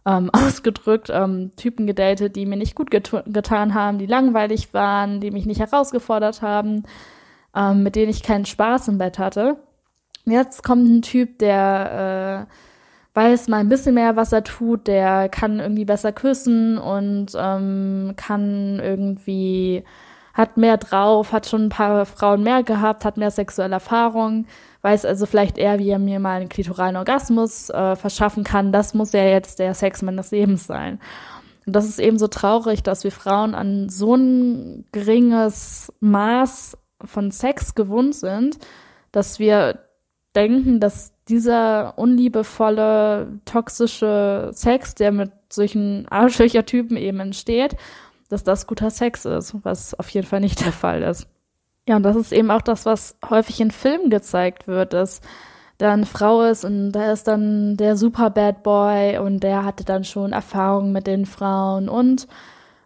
ähm, 0.05 0.29
ausgedrückt, 0.33 1.09
ähm, 1.09 1.51
Typen 1.55 1.87
gedatet, 1.87 2.35
die 2.35 2.45
mir 2.45 2.57
nicht 2.57 2.75
gut 2.75 2.91
get 2.91 3.11
getan 3.27 3.73
haben, 3.73 3.97
die 3.97 4.07
langweilig 4.07 4.73
waren, 4.73 5.21
die 5.21 5.31
mich 5.31 5.45
nicht 5.45 5.61
herausgefordert 5.61 6.41
haben, 6.41 6.83
ähm, 7.55 7.81
mit 7.83 7.95
denen 7.95 8.11
ich 8.11 8.23
keinen 8.23 8.45
Spaß 8.45 8.89
im 8.89 8.97
Bett 8.97 9.19
hatte. 9.19 9.55
Jetzt 10.25 10.63
kommt 10.65 10.85
ein 10.85 11.01
Typ, 11.01 11.39
der 11.39 12.47
äh, 12.49 12.53
weiß 13.13 13.47
mal 13.49 13.57
ein 13.57 13.69
bisschen 13.69 13.95
mehr, 13.95 14.15
was 14.15 14.31
er 14.31 14.43
tut, 14.43 14.87
der 14.87 15.27
kann 15.29 15.59
irgendwie 15.59 15.85
besser 15.85 16.11
küssen 16.11 16.77
und 16.77 17.27
ähm, 17.37 18.13
kann 18.15 18.79
irgendwie, 18.79 19.83
hat 20.33 20.57
mehr 20.57 20.77
drauf, 20.77 21.33
hat 21.33 21.47
schon 21.47 21.65
ein 21.65 21.69
paar 21.69 22.05
Frauen 22.05 22.43
mehr 22.43 22.63
gehabt, 22.63 23.03
hat 23.03 23.17
mehr 23.17 23.31
sexuelle 23.31 23.73
Erfahrung, 23.73 24.45
weiß 24.81 25.05
also 25.05 25.25
vielleicht 25.25 25.57
eher, 25.57 25.77
wie 25.79 25.89
er 25.89 25.99
mir 25.99 26.19
mal 26.19 26.39
einen 26.39 26.49
klitoralen 26.49 26.95
Orgasmus 26.95 27.69
äh, 27.69 27.95
verschaffen 27.95 28.43
kann. 28.45 28.71
Das 28.71 28.93
muss 28.93 29.11
ja 29.11 29.23
jetzt 29.23 29.59
der 29.59 29.73
Sex 29.73 30.01
meines 30.01 30.31
Lebens 30.31 30.65
sein. 30.65 30.99
Und 31.65 31.75
das 31.75 31.85
ist 31.85 31.99
eben 31.99 32.17
so 32.17 32.27
traurig, 32.27 32.81
dass 32.81 33.03
wir 33.03 33.11
Frauen 33.11 33.53
an 33.55 33.89
so 33.89 34.15
ein 34.15 34.85
geringes 34.91 35.93
Maß 35.99 36.77
von 37.03 37.31
Sex 37.31 37.75
gewohnt 37.75 38.15
sind, 38.15 38.57
dass 39.11 39.37
wir 39.37 39.79
denken, 40.35 40.79
dass 40.79 41.13
dieser 41.27 41.97
unliebevolle, 41.97 43.39
toxische 43.45 44.51
Sex, 44.53 44.95
der 44.95 45.11
mit 45.11 45.31
solchen 45.49 46.07
Arschlöcher-Typen 46.09 46.97
eben 46.97 47.19
entsteht, 47.19 47.75
dass 48.29 48.43
das 48.43 48.67
guter 48.67 48.89
Sex 48.89 49.25
ist, 49.25 49.55
was 49.63 49.93
auf 49.93 50.09
jeden 50.09 50.27
Fall 50.27 50.39
nicht 50.39 50.63
der 50.65 50.71
Fall 50.71 51.01
ist. 51.03 51.27
Ja, 51.87 51.97
und 51.97 52.03
das 52.03 52.15
ist 52.15 52.31
eben 52.31 52.51
auch 52.51 52.61
das, 52.61 52.85
was 52.85 53.17
häufig 53.29 53.59
in 53.59 53.71
Filmen 53.71 54.09
gezeigt 54.09 54.67
wird, 54.67 54.93
dass 54.93 55.21
da 55.77 55.93
eine 55.93 56.05
Frau 56.05 56.43
ist 56.43 56.63
und 56.63 56.91
da 56.91 57.11
ist 57.11 57.27
dann 57.27 57.75
der 57.75 57.97
super 57.97 58.29
Bad 58.29 58.61
Boy 58.61 59.17
und 59.17 59.41
der 59.41 59.65
hatte 59.65 59.83
dann 59.83 60.03
schon 60.03 60.31
Erfahrung 60.31 60.91
mit 60.91 61.07
den 61.07 61.25
Frauen 61.25 61.89
und 61.89 62.27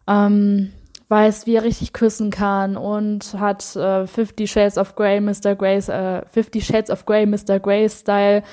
ähm, 0.08 0.72
weiß, 1.08 1.46
wie 1.46 1.56
er 1.56 1.64
richtig 1.64 1.94
küssen 1.94 2.32
kann 2.32 2.78
und 2.78 3.36
hat 3.40 3.76
äh, 3.76 4.08
Fifty 4.08 4.48
Shades 4.48 4.78
of 4.78 4.96
Grey, 4.96 5.22
Mr. 5.22 5.56
Grey's, 5.56 5.90
äh, 5.90 6.24
Fifty 6.28 6.62
Shades 6.62 6.90
of 6.90 7.06
Grey, 7.06 7.26
Mr. 7.26 7.60
Grey 7.60 7.90
Style 7.90 8.44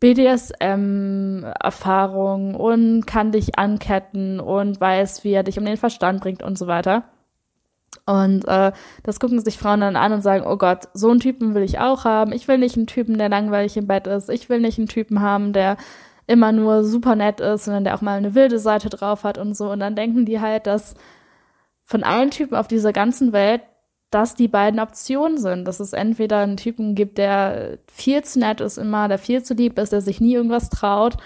BDSM-Erfahrung 0.00 2.54
und 2.54 3.06
kann 3.06 3.32
dich 3.32 3.58
anketten 3.58 4.38
und 4.38 4.80
weiß, 4.80 5.24
wie 5.24 5.32
er 5.32 5.42
dich 5.42 5.58
um 5.58 5.64
den 5.64 5.76
Verstand 5.76 6.20
bringt 6.20 6.40
und 6.42 6.56
so 6.56 6.68
weiter. 6.68 7.02
Und 8.06 8.46
äh, 8.46 8.70
das 9.02 9.18
gucken 9.18 9.40
sich 9.40 9.58
Frauen 9.58 9.80
dann 9.80 9.96
an 9.96 10.12
und 10.12 10.22
sagen, 10.22 10.44
oh 10.46 10.56
Gott, 10.56 10.88
so 10.94 11.10
einen 11.10 11.18
Typen 11.20 11.54
will 11.54 11.62
ich 11.62 11.80
auch 11.80 12.04
haben. 12.04 12.32
Ich 12.32 12.48
will 12.48 12.58
nicht 12.58 12.76
einen 12.76 12.86
Typen, 12.86 13.18
der 13.18 13.28
langweilig 13.28 13.76
im 13.76 13.88
Bett 13.88 14.06
ist. 14.06 14.30
Ich 14.30 14.48
will 14.48 14.60
nicht 14.60 14.78
einen 14.78 14.88
Typen 14.88 15.20
haben, 15.20 15.52
der 15.52 15.76
immer 16.26 16.52
nur 16.52 16.84
super 16.84 17.16
nett 17.16 17.40
ist, 17.40 17.64
sondern 17.64 17.84
der 17.84 17.94
auch 17.94 18.00
mal 18.00 18.16
eine 18.18 18.34
wilde 18.34 18.58
Seite 18.60 18.88
drauf 18.88 19.24
hat 19.24 19.36
und 19.36 19.54
so. 19.56 19.70
Und 19.70 19.80
dann 19.80 19.96
denken 19.96 20.24
die 20.26 20.40
halt, 20.40 20.66
dass 20.66 20.94
von 21.88 22.04
allen 22.04 22.30
Typen 22.30 22.54
auf 22.54 22.68
dieser 22.68 22.92
ganzen 22.92 23.32
Welt 23.32 23.62
das 24.10 24.34
die 24.34 24.48
beiden 24.48 24.80
Optionen 24.80 25.38
sind. 25.38 25.66
Dass 25.66 25.80
es 25.80 25.92
entweder 25.92 26.38
einen 26.38 26.56
Typen 26.56 26.94
gibt, 26.94 27.18
der 27.18 27.78
viel 27.90 28.22
zu 28.24 28.38
nett 28.38 28.60
ist 28.60 28.78
immer, 28.78 29.08
der 29.08 29.18
viel 29.18 29.42
zu 29.42 29.54
lieb 29.54 29.78
ist, 29.78 29.92
der 29.92 30.00
sich 30.00 30.20
nie 30.20 30.34
irgendwas 30.34 30.70
traut, 30.70 31.16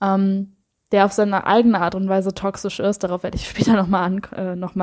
ähm, 0.00 0.56
der 0.92 1.04
auf 1.04 1.12
seine 1.12 1.46
eigene 1.46 1.80
Art 1.80 1.94
und 1.94 2.08
Weise 2.08 2.34
toxisch 2.34 2.80
ist. 2.80 3.02
Darauf 3.02 3.22
werde 3.22 3.36
ich 3.36 3.48
später 3.48 3.74
nochmal 3.74 4.20
äh, 4.36 4.56
noch 4.56 4.74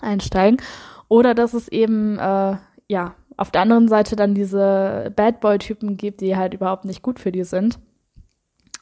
einsteigen. 0.00 0.60
Oder 1.08 1.34
dass 1.34 1.54
es 1.54 1.68
eben, 1.68 2.18
äh, 2.18 2.56
ja, 2.88 3.14
auf 3.36 3.50
der 3.50 3.62
anderen 3.62 3.88
Seite 3.88 4.14
dann 4.14 4.34
diese 4.34 5.12
Bad 5.16 5.40
Boy-Typen 5.40 5.96
gibt, 5.96 6.20
die 6.20 6.36
halt 6.36 6.54
überhaupt 6.54 6.84
nicht 6.84 7.02
gut 7.02 7.18
für 7.18 7.32
die 7.32 7.44
sind. 7.44 7.78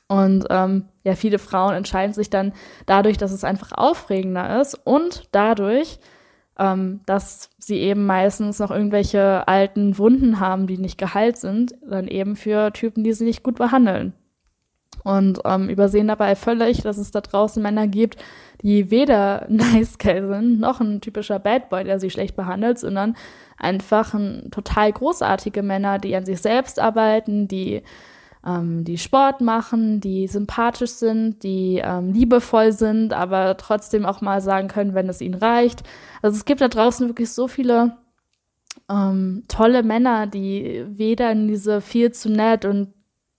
Und 0.08 0.44
ähm, 0.50 0.88
ja, 1.04 1.14
viele 1.14 1.38
Frauen 1.38 1.74
entscheiden 1.74 2.14
sich 2.14 2.30
dann 2.30 2.52
dadurch, 2.86 3.18
dass 3.18 3.32
es 3.32 3.44
einfach 3.44 3.72
aufregender 3.72 4.60
ist 4.60 4.74
und 4.84 5.24
dadurch, 5.32 5.98
ähm, 6.58 7.00
dass 7.06 7.50
sie 7.58 7.78
eben 7.78 8.06
meistens 8.06 8.58
noch 8.58 8.70
irgendwelche 8.70 9.46
alten 9.48 9.98
Wunden 9.98 10.38
haben, 10.38 10.66
die 10.66 10.78
nicht 10.78 10.98
geheilt 10.98 11.38
sind, 11.38 11.74
dann 11.88 12.06
eben 12.06 12.36
für 12.36 12.72
Typen, 12.72 13.04
die 13.04 13.12
sie 13.12 13.24
nicht 13.24 13.42
gut 13.42 13.56
behandeln. 13.56 14.12
Und 15.04 15.40
ähm, 15.44 15.68
übersehen 15.68 16.06
dabei 16.06 16.36
völlig, 16.36 16.82
dass 16.82 16.96
es 16.96 17.10
da 17.10 17.20
draußen 17.20 17.60
Männer 17.60 17.88
gibt, 17.88 18.22
die 18.62 18.90
weder 18.92 19.46
nice 19.48 19.98
guy 19.98 20.20
sind, 20.22 20.60
noch 20.60 20.80
ein 20.80 21.00
typischer 21.00 21.40
Bad 21.40 21.70
Boy, 21.70 21.82
der 21.82 21.98
sie 21.98 22.10
schlecht 22.10 22.36
behandelt, 22.36 22.78
sondern 22.78 23.16
einfach 23.58 24.14
ein 24.14 24.50
total 24.52 24.92
großartige 24.92 25.62
Männer, 25.62 25.98
die 25.98 26.14
an 26.14 26.24
sich 26.24 26.40
selbst 26.40 26.78
arbeiten, 26.78 27.48
die 27.48 27.82
ähm, 28.46 28.84
die 28.84 28.98
Sport 28.98 29.40
machen, 29.40 30.00
die 30.00 30.26
sympathisch 30.26 30.92
sind, 30.92 31.42
die 31.42 31.80
ähm, 31.82 32.12
liebevoll 32.12 32.72
sind, 32.72 33.12
aber 33.12 33.56
trotzdem 33.56 34.04
auch 34.04 34.20
mal 34.20 34.40
sagen 34.40 34.68
können, 34.68 34.94
wenn 34.94 35.08
es 35.08 35.20
ihnen 35.20 35.34
reicht. 35.34 35.82
Also 36.22 36.36
es 36.36 36.44
gibt 36.44 36.60
da 36.60 36.68
draußen 36.68 37.08
wirklich 37.08 37.30
so 37.30 37.48
viele 37.48 37.96
ähm, 38.90 39.44
tolle 39.48 39.82
Männer, 39.82 40.26
die 40.26 40.84
weder 40.88 41.30
in 41.30 41.48
diese 41.48 41.80
viel 41.80 42.12
zu 42.12 42.30
nett 42.30 42.64
und 42.64 42.92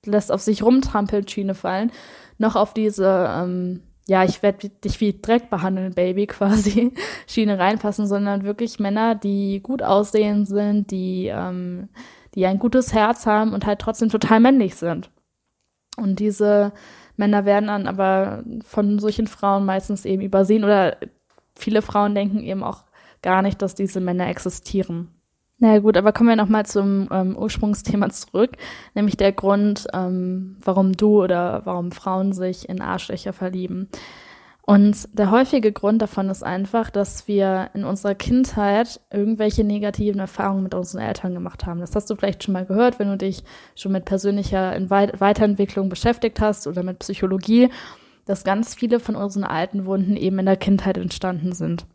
lässt 0.05 0.31
auf 0.31 0.41
sich 0.41 0.63
rumtrampeln 0.63 1.27
Schiene 1.27 1.55
fallen, 1.55 1.91
noch 2.38 2.55
auf 2.55 2.74
diese 2.74 3.29
ähm, 3.29 3.81
ja, 4.05 4.25
ich 4.25 4.43
werde 4.43 4.69
dich 4.69 5.00
wie 5.00 5.19
Dreck 5.22 5.50
behandeln, 5.50 5.93
Baby, 5.93 6.27
quasi, 6.27 6.93
Schiene 7.27 7.57
reinpassen, 7.57 8.07
sondern 8.07 8.43
wirklich 8.43 8.79
Männer, 8.79 9.15
die 9.15 9.62
gut 9.62 9.81
aussehen 9.81 10.45
sind, 10.45 10.91
die 10.91 11.27
ähm, 11.27 11.89
die 12.35 12.45
ein 12.45 12.59
gutes 12.59 12.93
Herz 12.93 13.25
haben 13.25 13.53
und 13.53 13.65
halt 13.65 13.79
trotzdem 13.79 14.09
total 14.09 14.39
männlich 14.39 14.75
sind. 14.75 15.09
Und 15.97 16.19
diese 16.19 16.71
Männer 17.17 17.45
werden 17.45 17.67
dann 17.67 17.87
aber 17.87 18.43
von 18.65 18.99
solchen 18.99 19.27
Frauen 19.27 19.65
meistens 19.65 20.05
eben 20.05 20.21
übersehen 20.21 20.63
oder 20.63 20.97
viele 21.55 21.81
Frauen 21.81 22.15
denken 22.15 22.39
eben 22.39 22.63
auch 22.63 22.83
gar 23.21 23.41
nicht, 23.41 23.61
dass 23.61 23.75
diese 23.75 23.99
Männer 23.99 24.27
existieren. 24.27 25.09
Na 25.59 25.69
naja, 25.69 25.79
gut, 25.79 25.95
aber 25.95 26.11
kommen 26.11 26.29
wir 26.29 26.35
nochmal 26.35 26.65
zum 26.65 27.07
ähm, 27.11 27.37
Ursprungsthema 27.37 28.09
zurück, 28.09 28.57
nämlich 28.95 29.15
der 29.15 29.31
Grund, 29.31 29.87
ähm, 29.93 30.57
warum 30.61 30.93
du 30.93 31.23
oder 31.23 31.61
warum 31.65 31.91
Frauen 31.91 32.33
sich 32.33 32.67
in 32.67 32.81
Arschlöcher 32.81 33.33
verlieben. 33.33 33.87
Und 34.65 35.10
der 35.12 35.29
häufige 35.29 35.74
Grund 35.74 36.01
davon 36.01 36.29
ist 36.29 36.41
einfach, 36.41 36.89
dass 36.89 37.27
wir 37.27 37.70
in 37.74 37.84
unserer 37.84 38.15
Kindheit 38.15 39.01
irgendwelche 39.12 39.65
negativen 39.65 40.22
Erfahrungen 40.22 40.63
mit 40.63 40.74
unseren 40.74 41.01
Eltern 41.01 41.34
gemacht 41.34 41.65
haben. 41.65 41.82
Das 41.82 41.96
hast 41.96 42.10
du 42.10 42.15
vielleicht 42.15 42.43
schon 42.43 42.53
mal 42.53 42.65
gehört, 42.65 42.98
wenn 42.98 43.10
du 43.10 43.17
dich 43.17 43.43
schon 43.75 43.91
mit 43.91 44.05
persönlicher 44.05 44.74
Weiterentwicklung 44.89 45.89
beschäftigt 45.89 46.39
hast 46.39 46.65
oder 46.65 46.82
mit 46.82 47.00
Psychologie, 47.00 47.70
dass 48.25 48.46
ganz 48.46 48.74
viele 48.74 49.01
von 49.01 49.17
unseren 49.17 49.43
alten 49.43 49.86
Wunden 49.86 50.15
eben 50.15 50.39
in 50.39 50.46
der 50.46 50.55
Kindheit 50.55 50.98
entstanden 50.98 51.51
sind. 51.51 51.86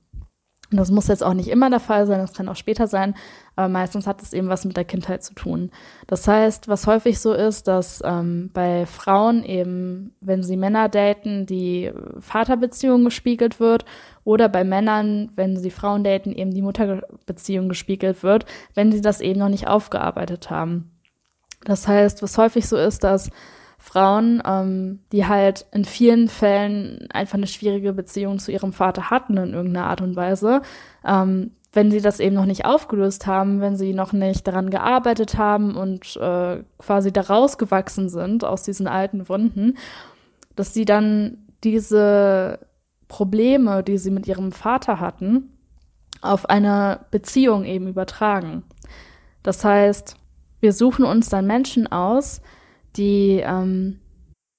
Und 0.71 0.77
das 0.77 0.91
muss 0.91 1.09
jetzt 1.09 1.25
auch 1.25 1.33
nicht 1.33 1.49
immer 1.49 1.71
der 1.71 1.81
Fall 1.81 2.07
sein, 2.07 2.21
das 2.21 2.35
kann 2.35 2.49
auch 2.49 2.57
später 2.57 2.87
sein, 2.87 3.15
aber 3.57 3.69
meistens 3.69 4.07
hat 4.07 4.21
es 4.21 4.35
eben 4.35 4.51
was 4.51 4.67
mit 4.67 4.77
der 4.77 4.85
Kindheit 4.85 5.23
zu 5.23 5.33
tun. 5.33 5.71
Das 6.07 6.29
heißt, 6.29 6.69
was 6.69 6.87
häufig 6.87 7.21
so 7.21 7.33
ist, 7.33 7.69
dass 7.69 8.03
ähm, 8.05 8.51
bei 8.53 8.85
Frauen 8.85 9.45
eben, 9.45 10.15
wenn 10.21 10.43
sie 10.43 10.59
Männer 10.59 10.91
daten, 10.91 11.47
die 11.47 11.91
Vaterbeziehung 12.21 13.05
gespiegelt 13.05 13.61
wird 13.61 13.87
oder 14.25 14.51
bei 14.51 14.63
Männern, 14.63 15.31
wenn 15.37 15.57
sie 15.57 15.71
Frauen 15.71 16.05
daten, 16.05 16.33
eben 16.33 16.53
die 16.53 16.63
Mutterbeziehung 16.63 17.71
gespiegelt 17.71 18.23
wird, 18.23 18.45
wenn 18.75 18.93
sie 18.93 19.01
das 19.01 19.23
eben 19.23 19.39
noch 19.39 19.49
nicht 19.49 19.69
aufgearbeitet 19.69 20.51
haben. 20.51 20.91
Das 21.65 21.89
heißt, 21.89 22.23
was 22.23 22.37
häufig 22.37 22.69
so 22.69 22.77
ist, 22.77 23.05
dass 23.05 23.31
Frauen, 23.79 24.43
ähm, 24.45 25.01
die 25.13 25.27
halt 25.27 25.67
in 25.73 25.85
vielen 25.85 26.29
Fällen 26.29 27.09
einfach 27.13 27.39
eine 27.39 27.47
schwierige 27.47 27.93
Beziehung 27.93 28.39
zu 28.41 28.51
ihrem 28.51 28.73
Vater 28.73 29.09
hatten 29.09 29.37
in 29.37 29.55
irgendeiner 29.55 29.87
Art 29.87 30.01
und 30.01 30.17
Weise, 30.17 30.63
ähm, 31.05 31.53
wenn 31.73 31.91
sie 31.91 32.01
das 32.01 32.19
eben 32.19 32.35
noch 32.35 32.47
nicht 32.47 32.65
aufgelöst 32.65 33.27
haben, 33.27 33.61
wenn 33.61 33.77
sie 33.77 33.93
noch 33.93 34.13
nicht 34.13 34.47
daran 34.49 34.71
gearbeitet 34.71 35.39
haben 35.39 35.77
und 35.77 36.17
äh, 36.17 36.63
quasi 36.79 37.13
da 37.13 37.21
rausgewachsen 37.21 38.09
sind 38.09 38.45
aus 38.45 38.63
diesen 38.63 38.89
alten 38.89 39.29
Wunden, 39.29 39.77
dass 40.57 40.75
sie 40.75 40.85
dann 40.85 41.39
diese 41.63 42.59
Probleme, 43.07 43.83
die 43.83 43.99
sie 43.99 44.11
mit 44.11 44.27
ihrem 44.27 44.51
Vater 44.51 44.99
hatten, 44.99 45.53
auf 46.21 46.49
eine 46.49 47.07
Beziehung 47.11 47.65
eben 47.65 47.87
übertragen. 47.87 48.65
Das 49.43 49.65
heißt, 49.65 50.17
wir 50.61 50.73
suchen 50.73 51.05
uns 51.05 51.29
dann 51.29 51.47
Menschen 51.47 51.87
aus, 51.87 52.41
die 52.99 53.43
ähm, 53.45 54.01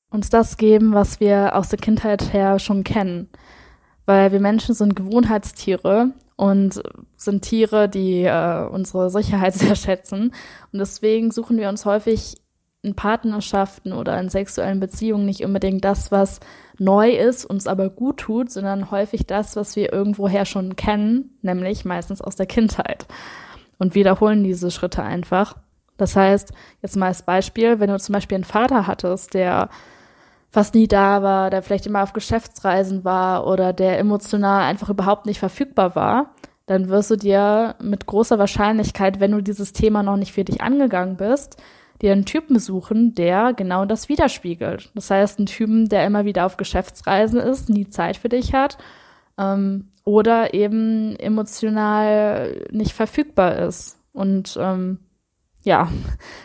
uns 0.09 0.29
das 0.29 0.57
geben, 0.57 0.93
was 0.93 1.19
wir 1.19 1.55
aus 1.55 1.69
der 1.69 1.79
Kindheit 1.79 2.33
her 2.33 2.59
schon 2.59 2.83
kennen. 2.83 3.29
Weil 4.05 4.31
wir 4.31 4.39
Menschen 4.39 4.73
sind 4.73 4.95
Gewohnheitstiere 4.95 6.13
und 6.35 6.81
sind 7.15 7.43
Tiere, 7.43 7.89
die 7.89 8.23
äh, 8.23 8.67
unsere 8.67 9.09
Sicherheit 9.09 9.53
sehr 9.55 9.75
schätzen. 9.75 10.33
Und 10.71 10.79
deswegen 10.79 11.31
suchen 11.31 11.57
wir 11.57 11.69
uns 11.69 11.85
häufig 11.85 12.37
in 12.81 12.95
Partnerschaften 12.95 13.91
oder 13.91 14.17
in 14.19 14.29
sexuellen 14.29 14.79
Beziehungen 14.79 15.25
nicht 15.25 15.43
unbedingt 15.43 15.83
das, 15.83 16.11
was 16.11 16.39
neu 16.77 17.09
ist, 17.11 17.43
uns 17.43 17.67
aber 17.67 17.89
gut 17.89 18.17
tut, 18.17 18.49
sondern 18.49 18.89
häufig 18.89 19.27
das, 19.27 19.57
was 19.57 19.75
wir 19.75 19.91
irgendwoher 19.91 20.45
schon 20.45 20.77
kennen, 20.77 21.37
nämlich 21.41 21.83
meistens 21.83 22.21
aus 22.21 22.37
der 22.37 22.45
Kindheit. 22.45 23.05
Und 23.77 23.95
wiederholen 23.95 24.43
diese 24.43 24.71
Schritte 24.71 25.03
einfach. 25.03 25.57
Das 25.99 26.15
heißt, 26.15 26.51
jetzt 26.81 26.95
mal 26.95 27.07
als 27.07 27.21
Beispiel, 27.21 27.79
wenn 27.79 27.89
du 27.89 27.99
zum 27.99 28.13
Beispiel 28.13 28.35
einen 28.35 28.43
Vater 28.43 28.87
hattest, 28.87 29.33
der 29.33 29.69
fast 30.49 30.73
nie 30.73 30.87
da 30.87 31.21
war, 31.21 31.49
der 31.49 31.61
vielleicht 31.61 31.85
immer 31.85 32.01
auf 32.01 32.13
Geschäftsreisen 32.13 33.03
war 33.03 33.45
oder 33.45 33.73
der 33.73 33.99
emotional 33.99 34.63
einfach 34.63 34.89
überhaupt 34.89 35.25
nicht 35.25 35.39
verfügbar 35.39 35.95
war, 35.95 36.31
dann 36.65 36.89
wirst 36.89 37.11
du 37.11 37.15
dir 37.15 37.75
mit 37.81 38.05
großer 38.05 38.39
Wahrscheinlichkeit, 38.39 39.19
wenn 39.19 39.31
du 39.31 39.41
dieses 39.41 39.73
Thema 39.73 40.03
noch 40.03 40.17
nicht 40.17 40.33
für 40.33 40.43
dich 40.43 40.61
angegangen 40.61 41.17
bist, 41.17 41.57
dir 42.01 42.11
einen 42.11 42.25
Typen 42.25 42.59
suchen, 42.59 43.13
der 43.13 43.53
genau 43.53 43.85
das 43.85 44.07
widerspiegelt. 44.07 44.91
Das 44.95 45.11
heißt, 45.11 45.39
einen 45.39 45.47
Typen, 45.47 45.89
der 45.89 46.05
immer 46.05 46.25
wieder 46.25 46.45
auf 46.45 46.57
Geschäftsreisen 46.57 47.39
ist, 47.39 47.69
nie 47.69 47.89
Zeit 47.89 48.17
für 48.17 48.29
dich 48.29 48.53
hat 48.53 48.77
ähm, 49.37 49.89
oder 50.05 50.53
eben 50.53 51.15
emotional 51.17 52.65
nicht 52.71 52.93
verfügbar 52.93 53.57
ist. 53.59 53.99
Und 54.13 54.57
ähm, 54.59 54.99
ja, 55.63 55.91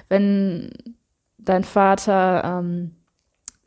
wenn 0.09 0.71
dein 1.39 1.65
Vater 1.65 2.61
ähm, 2.63 2.93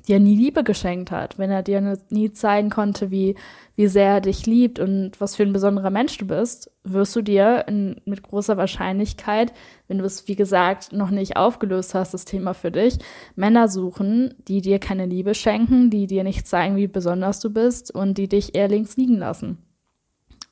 dir 0.08 0.20
nie 0.20 0.36
Liebe 0.36 0.64
geschenkt 0.64 1.12
hat, 1.12 1.38
wenn 1.38 1.52
er 1.52 1.64
dir 1.64 1.98
nie 2.10 2.32
zeigen 2.32 2.70
konnte, 2.70 3.12
wie, 3.12 3.36
wie 3.76 3.88
sehr 3.88 4.14
er 4.14 4.22
dich 4.22 4.46
liebt 4.46 4.80
und 4.80 5.20
was 5.20 5.36
für 5.36 5.44
ein 5.44 5.54
besonderer 5.54 5.90
Mensch 5.90 6.18
du 6.18 6.26
bist, 6.26 6.72
wirst 6.84 7.16
du 7.16 7.22
dir 7.22 7.66
in, 7.68 8.02
mit 8.06 8.24
großer 8.24 8.58
Wahrscheinlichkeit, 8.58 9.54
wenn 9.88 9.98
du 9.98 10.06
es, 10.06 10.28
wie 10.28 10.36
gesagt, 10.36 10.94
noch 10.94 11.10
nicht 11.10 11.36
aufgelöst 11.36 11.94
hast, 11.94 12.14
das 12.14 12.26
Thema 12.26 12.54
für 12.54 12.72
dich, 12.72 13.00
Männer 13.36 13.68
suchen, 13.68 14.34
die 14.48 14.62
dir 14.62 14.80
keine 14.80 15.06
Liebe 15.06 15.36
schenken, 15.36 15.90
die 15.90 16.08
dir 16.08 16.24
nicht 16.24 16.48
zeigen, 16.48 16.78
wie 16.78 16.88
besonders 16.88 17.40
du 17.40 17.50
bist 17.50 17.94
und 17.94 18.18
die 18.18 18.30
dich 18.30 18.56
eher 18.56 18.70
links 18.70 18.96
liegen 18.98 19.18
lassen. 19.18 19.58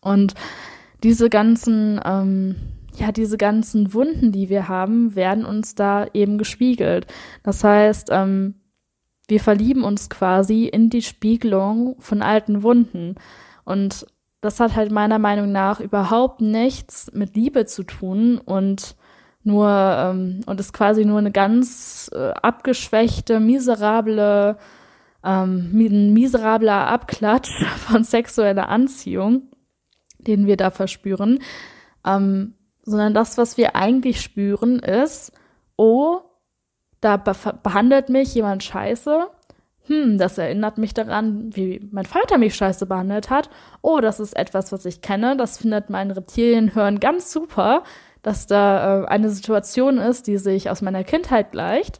Und 0.01 0.33
diese 1.03 1.29
ganzen, 1.29 1.99
ähm, 2.03 2.55
ja, 2.97 3.11
diese 3.11 3.37
ganzen 3.37 3.93
Wunden, 3.93 4.31
die 4.31 4.49
wir 4.49 4.67
haben, 4.67 5.15
werden 5.15 5.45
uns 5.45 5.75
da 5.75 6.07
eben 6.13 6.37
gespiegelt. 6.37 7.07
Das 7.43 7.63
heißt, 7.63 8.09
ähm, 8.11 8.55
wir 9.27 9.39
verlieben 9.39 9.83
uns 9.83 10.09
quasi 10.09 10.65
in 10.65 10.89
die 10.89 11.01
Spiegelung 11.01 11.95
von 11.99 12.21
alten 12.21 12.63
Wunden. 12.63 13.15
Und 13.63 14.05
das 14.41 14.59
hat 14.59 14.75
halt 14.75 14.91
meiner 14.91 15.19
Meinung 15.19 15.51
nach 15.51 15.79
überhaupt 15.79 16.41
nichts 16.41 17.11
mit 17.13 17.35
Liebe 17.35 17.65
zu 17.65 17.83
tun 17.83 18.37
und 18.37 18.95
nur 19.43 19.69
ähm, 19.69 20.41
und 20.45 20.59
ist 20.59 20.73
quasi 20.73 21.05
nur 21.05 21.19
eine 21.19 21.31
ganz 21.31 22.09
äh, 22.13 22.31
abgeschwächte, 22.31 23.39
miserable, 23.39 24.57
ähm, 25.23 25.71
ein 25.73 26.13
miserabler 26.13 26.87
Abklatsch 26.87 27.63
von 27.77 28.03
sexueller 28.03 28.69
Anziehung, 28.69 29.49
den 30.19 30.47
wir 30.47 30.57
da 30.57 30.71
verspüren. 30.71 31.39
Ähm, 32.05 32.55
sondern 32.85 33.13
das, 33.13 33.37
was 33.37 33.57
wir 33.57 33.75
eigentlich 33.75 34.21
spüren, 34.21 34.79
ist, 34.79 35.31
oh, 35.75 36.19
da 37.01 37.17
behandelt 37.17 38.09
mich 38.09 38.33
jemand 38.33 38.63
scheiße. 38.63 39.27
Hm, 39.87 40.17
das 40.17 40.37
erinnert 40.37 40.77
mich 40.77 40.93
daran, 40.93 41.55
wie 41.55 41.87
mein 41.91 42.05
Vater 42.05 42.37
mich 42.37 42.55
scheiße 42.55 42.85
behandelt 42.85 43.29
hat. 43.29 43.49
Oh, 43.81 43.99
das 43.99 44.19
ist 44.19 44.35
etwas, 44.35 44.71
was 44.71 44.85
ich 44.85 45.01
kenne. 45.01 45.37
Das 45.37 45.59
findet 45.59 45.89
mein 45.89 46.09
Reptilienhirn 46.09 46.99
ganz 46.99 47.31
super, 47.31 47.83
dass 48.23 48.47
da 48.47 49.03
äh, 49.03 49.07
eine 49.07 49.29
Situation 49.29 49.99
ist, 49.99 50.25
die 50.25 50.37
sich 50.37 50.69
aus 50.69 50.81
meiner 50.81 51.03
Kindheit 51.03 51.51
gleicht. 51.51 51.99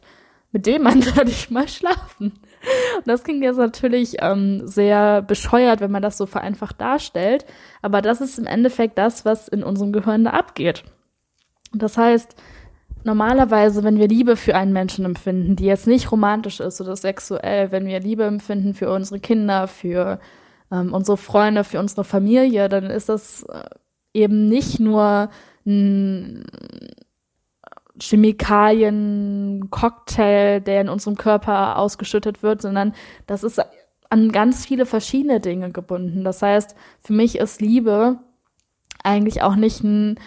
Mit 0.50 0.66
dem 0.66 0.82
Mann 0.82 1.04
werde 1.16 1.30
ich 1.30 1.50
mal 1.50 1.68
schlafen. 1.68 2.32
Und 2.96 3.06
das 3.06 3.24
klingt 3.24 3.42
jetzt 3.42 3.58
natürlich 3.58 4.16
ähm, 4.20 4.66
sehr 4.66 5.22
bescheuert, 5.22 5.80
wenn 5.80 5.90
man 5.90 6.02
das 6.02 6.18
so 6.18 6.26
vereinfacht 6.26 6.80
darstellt. 6.80 7.44
Aber 7.82 8.02
das 8.02 8.20
ist 8.20 8.38
im 8.38 8.46
Endeffekt 8.46 8.98
das, 8.98 9.24
was 9.24 9.48
in 9.48 9.62
unserem 9.62 9.92
Gehirn 9.92 10.24
da 10.24 10.30
abgeht. 10.30 10.84
Das 11.72 11.96
heißt, 11.98 12.34
normalerweise, 13.04 13.84
wenn 13.84 13.98
wir 13.98 14.08
Liebe 14.08 14.36
für 14.36 14.56
einen 14.56 14.72
Menschen 14.72 15.04
empfinden, 15.04 15.56
die 15.56 15.66
jetzt 15.66 15.86
nicht 15.86 16.10
romantisch 16.10 16.60
ist 16.60 16.80
oder 16.80 16.96
sexuell, 16.96 17.72
wenn 17.72 17.86
wir 17.86 18.00
Liebe 18.00 18.24
empfinden 18.24 18.74
für 18.74 18.90
unsere 18.92 19.20
Kinder, 19.20 19.68
für 19.68 20.18
ähm, 20.72 20.92
unsere 20.92 21.16
Freunde, 21.16 21.64
für 21.64 21.78
unsere 21.78 22.04
Familie, 22.04 22.68
dann 22.68 22.84
ist 22.84 23.08
das 23.08 23.44
äh, 23.44 23.68
eben 24.12 24.48
nicht 24.48 24.80
nur 24.80 25.30
ein 25.64 26.44
Chemikalien-Cocktail, 28.00 30.60
der 30.60 30.80
in 30.80 30.88
unserem 30.88 31.16
Körper 31.16 31.78
ausgeschüttet 31.78 32.42
wird, 32.42 32.62
sondern 32.62 32.94
das 33.26 33.44
ist 33.44 33.60
an 34.08 34.32
ganz 34.32 34.66
viele 34.66 34.86
verschiedene 34.86 35.40
Dinge 35.40 35.72
gebunden. 35.72 36.24
Das 36.24 36.42
heißt, 36.42 36.76
für 37.00 37.12
mich 37.12 37.38
ist 37.38 37.60
Liebe 37.60 38.18
eigentlich 39.02 39.42
auch 39.42 39.56
nicht 39.56 39.82
ein 39.82 40.20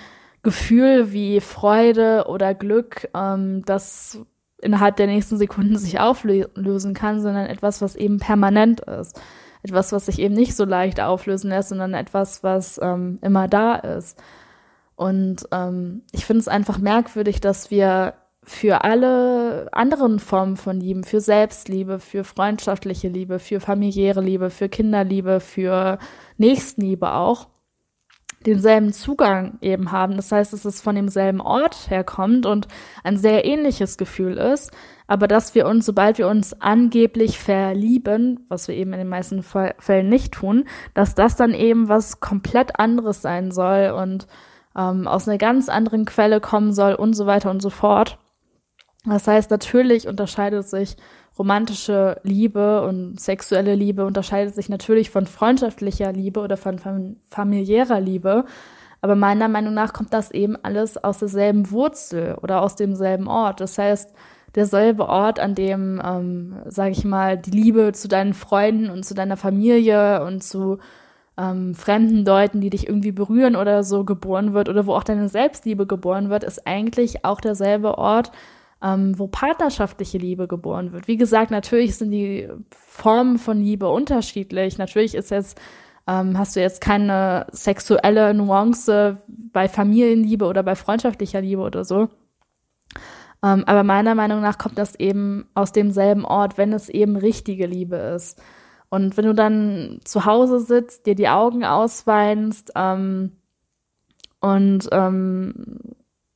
Gefühl 0.44 1.12
wie 1.12 1.42
Freude 1.42 2.26
oder 2.28 2.54
Glück, 2.54 3.10
ähm, 3.14 3.64
das 3.66 4.20
innerhalb 4.62 4.98
der 4.98 5.08
nächsten 5.08 5.38
Sekunden 5.38 5.78
sich 5.78 6.00
auflösen 6.00 6.94
kann, 6.94 7.22
sondern 7.22 7.46
etwas, 7.46 7.82
was 7.82 7.96
eben 7.96 8.20
permanent 8.20 8.82
ist. 8.82 9.20
Etwas, 9.62 9.92
was 9.92 10.06
sich 10.06 10.20
eben 10.20 10.36
nicht 10.36 10.56
so 10.56 10.64
leicht 10.64 11.02
auflösen 11.02 11.50
lässt, 11.50 11.70
sondern 11.70 11.94
etwas, 11.94 12.44
was 12.44 12.80
ähm, 12.82 13.20
immer 13.22 13.48
da 13.48 13.76
ist. 13.76 14.18
Und 15.00 15.48
ähm, 15.54 16.02
ich 16.12 16.26
finde 16.26 16.42
es 16.42 16.50
einfach 16.50 16.78
merkwürdig, 16.78 17.40
dass 17.40 17.72
wir 17.72 18.16
für 18.44 18.84
alle 18.84 19.70
anderen 19.72 20.20
Formen 20.20 20.58
von 20.58 20.78
Lieben, 20.78 21.06
für 21.06 21.22
Selbstliebe, 21.22 22.00
für 22.00 22.26
freundschaftliche 22.26 23.08
Liebe, 23.08 23.40
für 23.40 23.62
familiäre 23.62 24.20
Liebe, 24.20 24.50
für 24.50 24.68
Kinderliebe, 24.68 25.40
für 25.40 26.00
Nächstenliebe 26.38 27.14
auch, 27.14 27.48
denselben 28.46 28.92
Zugang 28.92 29.58
eben 29.62 29.94
haben. 29.94 30.18
Das 30.18 30.34
heißt, 30.34 30.52
dass 30.52 30.66
es 30.66 30.82
von 30.82 30.96
demselben 30.96 31.40
Ort 31.40 31.90
herkommt 31.90 32.46
und 32.46 32.68
ein 33.02 33.16
sehr 33.16 33.46
ähnliches 33.46 33.96
Gefühl 33.96 34.36
ist, 34.36 34.70
aber 35.08 35.30
dass 35.30 35.56
wir 35.56 35.66
uns, 35.66 35.86
sobald 35.86 36.18
wir 36.18 36.28
uns 36.28 36.60
angeblich 36.60 37.40
verlieben, 37.40 38.46
was 38.50 38.68
wir 38.68 38.76
eben 38.76 38.92
in 38.92 39.00
den 39.00 39.08
meisten 39.08 39.44
Fällen 39.44 40.10
nicht 40.10 40.34
tun, 40.34 40.66
dass 40.94 41.16
das 41.16 41.38
dann 41.38 41.54
eben 41.54 41.88
was 41.88 42.20
komplett 42.20 42.78
anderes 42.78 43.22
sein 43.22 43.52
soll 43.52 43.92
und 43.92 44.28
ähm, 44.78 45.08
aus 45.08 45.28
einer 45.28 45.38
ganz 45.38 45.70
anderen 45.70 46.06
Quelle 46.06 46.40
kommen 46.40 46.74
soll 46.74 46.94
und 46.94 47.14
so 47.14 47.26
weiter 47.26 47.52
und 47.52 47.62
so 47.62 47.70
fort. 47.70 48.18
Das 49.06 49.28
heißt, 49.28 49.50
natürlich 49.50 50.08
unterscheidet 50.08 50.68
sich 50.68 50.98
romantische 51.38 52.20
Liebe 52.24 52.86
und 52.86 53.20
sexuelle 53.20 53.76
Liebe 53.76 54.06
unterscheidet 54.06 54.54
sich 54.54 54.68
natürlich 54.68 55.10
von 55.10 55.26
freundschaftlicher 55.26 56.12
Liebe 56.12 56.42
oder 56.42 56.58
von 56.58 57.16
familiärer 57.30 58.02
Liebe. 58.02 58.46
Aber 59.02 59.16
meiner 59.16 59.48
Meinung 59.48 59.74
nach 59.74 59.94
kommt 59.94 60.14
das 60.14 60.32
eben 60.32 60.58
alles 60.62 61.02
aus 61.02 61.20
derselben 61.20 61.72
Wurzel 61.72 62.36
oder 62.42 62.62
aus 62.62 62.76
demselben 62.76 63.28
Ort. 63.28 63.62
Das 63.62 63.78
heißt, 63.78 64.14
derselbe 64.56 65.08
Ort, 65.08 65.40
an 65.40 65.56
dem, 65.56 66.02
ähm, 66.04 66.56
sage 66.66 66.92
ich 66.92 67.06
mal, 67.06 67.38
die 67.38 67.52
Liebe 67.52 67.94
zu 67.94 68.10
deinen 68.10 68.34
Freunden 68.34 68.90
und 68.90 69.06
zu 69.06 69.14
deiner 69.14 69.38
Familie 69.38 70.26
und 70.26 70.44
zu 70.44 70.80
ähm, 71.40 71.74
fremden 71.74 72.26
Leuten, 72.26 72.60
die 72.60 72.70
dich 72.70 72.88
irgendwie 72.88 73.14
berühren 73.14 73.56
oder 73.56 73.84
so 73.84 74.04
geboren 74.04 74.54
wird 74.54 74.68
oder 74.68 74.86
wo 74.86 74.94
auch 74.94 75.04
deine 75.04 75.30
Selbstliebe 75.30 75.88
geboren 75.88 76.30
wird, 76.30 76.44
ist 76.44 76.68
eigentlich 76.68 77.24
auch 77.24 77.40
derselbe 77.40 77.98
Ort, 77.98 78.32
ähm, 78.84 79.18
wo 79.18 79.28
partnerschaftliche 79.28 80.18
Liebe 80.18 80.48
geboren 80.48 80.92
wird. 80.92 81.08
Wie 81.08 81.18
gesagt, 81.18 81.52
natürlich 81.52 81.96
sind 81.96 82.12
die 82.12 82.50
Formen 82.72 83.38
von 83.38 83.62
Liebe 83.62 83.88
unterschiedlich. 83.90 84.78
Natürlich 84.78 85.16
ist 85.16 85.32
jetzt 85.32 85.60
ähm, 86.08 86.38
hast 86.38 86.56
du 86.56 86.60
jetzt 86.60 86.82
keine 86.82 87.46
sexuelle 87.52 88.34
Nuance 88.34 89.18
bei 89.54 89.70
Familienliebe 89.70 90.46
oder 90.46 90.64
bei 90.64 90.76
freundschaftlicher 90.76 91.42
Liebe 91.42 91.62
oder 91.62 91.86
so. 91.86 92.10
Ähm, 93.44 93.64
aber 93.66 93.84
meiner 93.84 94.16
Meinung 94.16 94.42
nach 94.42 94.58
kommt 94.58 94.78
das 94.78 94.96
eben 94.96 95.48
aus 95.54 95.72
demselben 95.72 96.26
Ort, 96.26 96.58
wenn 96.58 96.74
es 96.74 96.90
eben 96.90 97.16
richtige 97.16 97.68
Liebe 97.68 97.96
ist. 97.96 98.42
Und 98.90 99.18
wenn 99.18 99.26
du 99.26 99.34
dann 99.34 100.00
zu 100.04 100.26
Hause 100.26 100.60
sitzt, 100.60 101.06
dir 101.06 101.16
die 101.16 101.30
Augen 101.30 101.64
ausweinst 101.64 102.72
ähm, 102.76 103.34
und 104.40 104.90
ähm, 104.92 105.80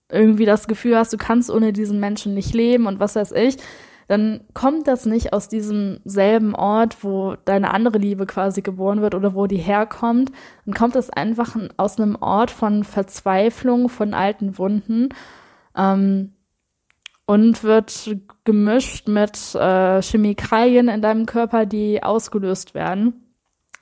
irgendwie 0.10 0.46
das 0.46 0.68
Gefühl 0.68 0.96
hast, 0.96 1.12
du 1.14 1.18
kannst 1.18 1.50
ohne 1.50 1.74
diesen 1.74 2.00
Menschen 2.00 2.34
nicht 2.36 2.54
leben 2.54 2.86
und 2.86 3.00
was 3.00 3.16
weiß 3.16 3.32
ich, 3.32 3.58
dann 4.08 4.42
kommt 4.54 4.88
das 4.88 5.06
nicht 5.06 5.34
aus 5.34 5.48
diesem 5.48 6.00
selben 6.04 6.54
Ort, 6.54 7.04
wo 7.04 7.36
deine 7.46 7.74
andere 7.74 7.98
Liebe 7.98 8.26
quasi 8.26 8.62
geboren 8.62 9.02
wird 9.02 9.16
oder 9.16 9.34
wo 9.34 9.48
die 9.48 9.58
herkommt. 9.58 10.32
Dann 10.66 10.76
kommt 10.76 10.96
das 10.96 11.10
einfach 11.10 11.56
aus 11.78 12.00
einem 12.00 12.18
Ort 12.18 12.52
von 12.52 12.84
Verzweiflung, 12.84 13.90
von 13.90 14.14
alten 14.14 14.58
Wunden 14.58 15.10
ähm, 15.76 16.34
und 17.26 17.64
wird 17.64 18.18
gemischt 18.44 19.08
mit 19.08 19.56
äh, 19.56 20.02
Chemikalien 20.02 20.88
in 20.88 21.02
deinem 21.02 21.26
Körper, 21.26 21.66
die 21.66 22.04
ausgelöst 22.04 22.74
werden, 22.74 23.36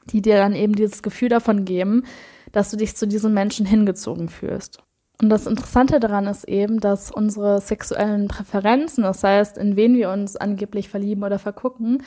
die 0.06 0.21
dir 0.21 0.38
dann 0.38 0.54
eben 0.54 0.73
dieses 0.73 1.01
Gefühl 1.01 1.30
davon 1.30 1.65
geben, 1.65 2.04
dass 2.51 2.69
du 2.69 2.77
dich 2.77 2.95
zu 2.95 3.08
diesem 3.08 3.34
Menschen 3.34 3.65
hingezogen 3.65 4.30
fühlst. 4.30 4.84
Und 5.21 5.30
das 5.30 5.45
Interessante 5.45 5.99
daran 5.99 6.25
ist 6.25 6.45
eben, 6.45 6.80
dass 6.80 7.12
unsere 7.12 7.62
sexuellen 7.62 8.27
Präferenzen, 8.27 9.04
das 9.04 9.23
heißt, 9.23 9.58
in 9.58 9.75
wen 9.75 9.95
wir 9.95 10.10
uns 10.10 10.36
angeblich 10.36 10.89
verlieben 10.89 11.23
oder 11.23 11.38
vergucken, 11.38 12.04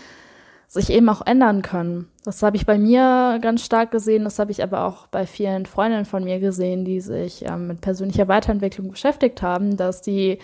sich 0.67 0.91
eben 0.91 1.09
auch 1.09 1.25
ändern 1.25 1.63
können. 1.63 2.09
Das 2.25 2.43
habe 2.43 2.57
ich 2.57 2.67
bei 2.67 2.79
mir 2.79 3.39
ganz 3.41 3.65
stark 3.65 3.93
gesehen, 3.93 4.25
das 4.25 4.39
habe 4.41 4.51
ich 4.51 4.63
aber 4.63 4.85
auch 4.85 5.07
bei 5.07 5.27
vielen 5.27 5.67
Freundinnen 5.67 6.07
von 6.07 6.25
mir 6.25 6.41
gesehen, 6.41 6.85
die 6.85 7.01
sich 7.01 7.45
ähm, 7.47 7.69
mit 7.69 7.81
persönlicher 7.81 8.27
Weiterentwicklung 8.27 8.91
beschäftigt 8.91 9.43
haben, 9.43 9.77
dass 9.77 10.03
die 10.03 10.39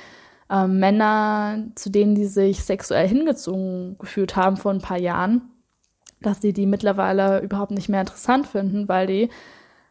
äh, 0.50 0.66
Männer, 0.66 1.64
zu 1.76 1.90
denen 1.90 2.14
die 2.14 2.26
sich 2.26 2.64
sexuell 2.64 3.08
hingezogen 3.08 3.96
gefühlt 3.98 4.36
haben 4.36 4.56
vor 4.56 4.72
ein 4.72 4.80
paar 4.80 4.98
Jahren, 4.98 5.42
dass 6.20 6.40
sie 6.40 6.52
die 6.52 6.66
mittlerweile 6.66 7.40
überhaupt 7.40 7.70
nicht 7.70 7.88
mehr 7.88 8.00
interessant 8.00 8.46
finden, 8.46 8.88
weil 8.88 9.06
die 9.06 9.30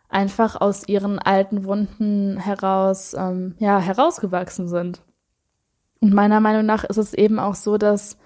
einfach 0.09 0.59
aus 0.59 0.87
ihren 0.87 1.19
alten 1.19 1.63
Wunden 1.63 2.37
heraus, 2.37 3.15
ähm, 3.17 3.55
ja, 3.59 3.79
herausgewachsen 3.79 4.67
sind. 4.67 5.01
Und 6.01 6.13
meiner 6.13 6.39
Meinung 6.39 6.65
nach 6.65 6.83
ist 6.83 6.97
es 6.97 7.13
eben 7.13 7.39
auch 7.39 7.55
so, 7.55 7.77
dass 7.77 8.17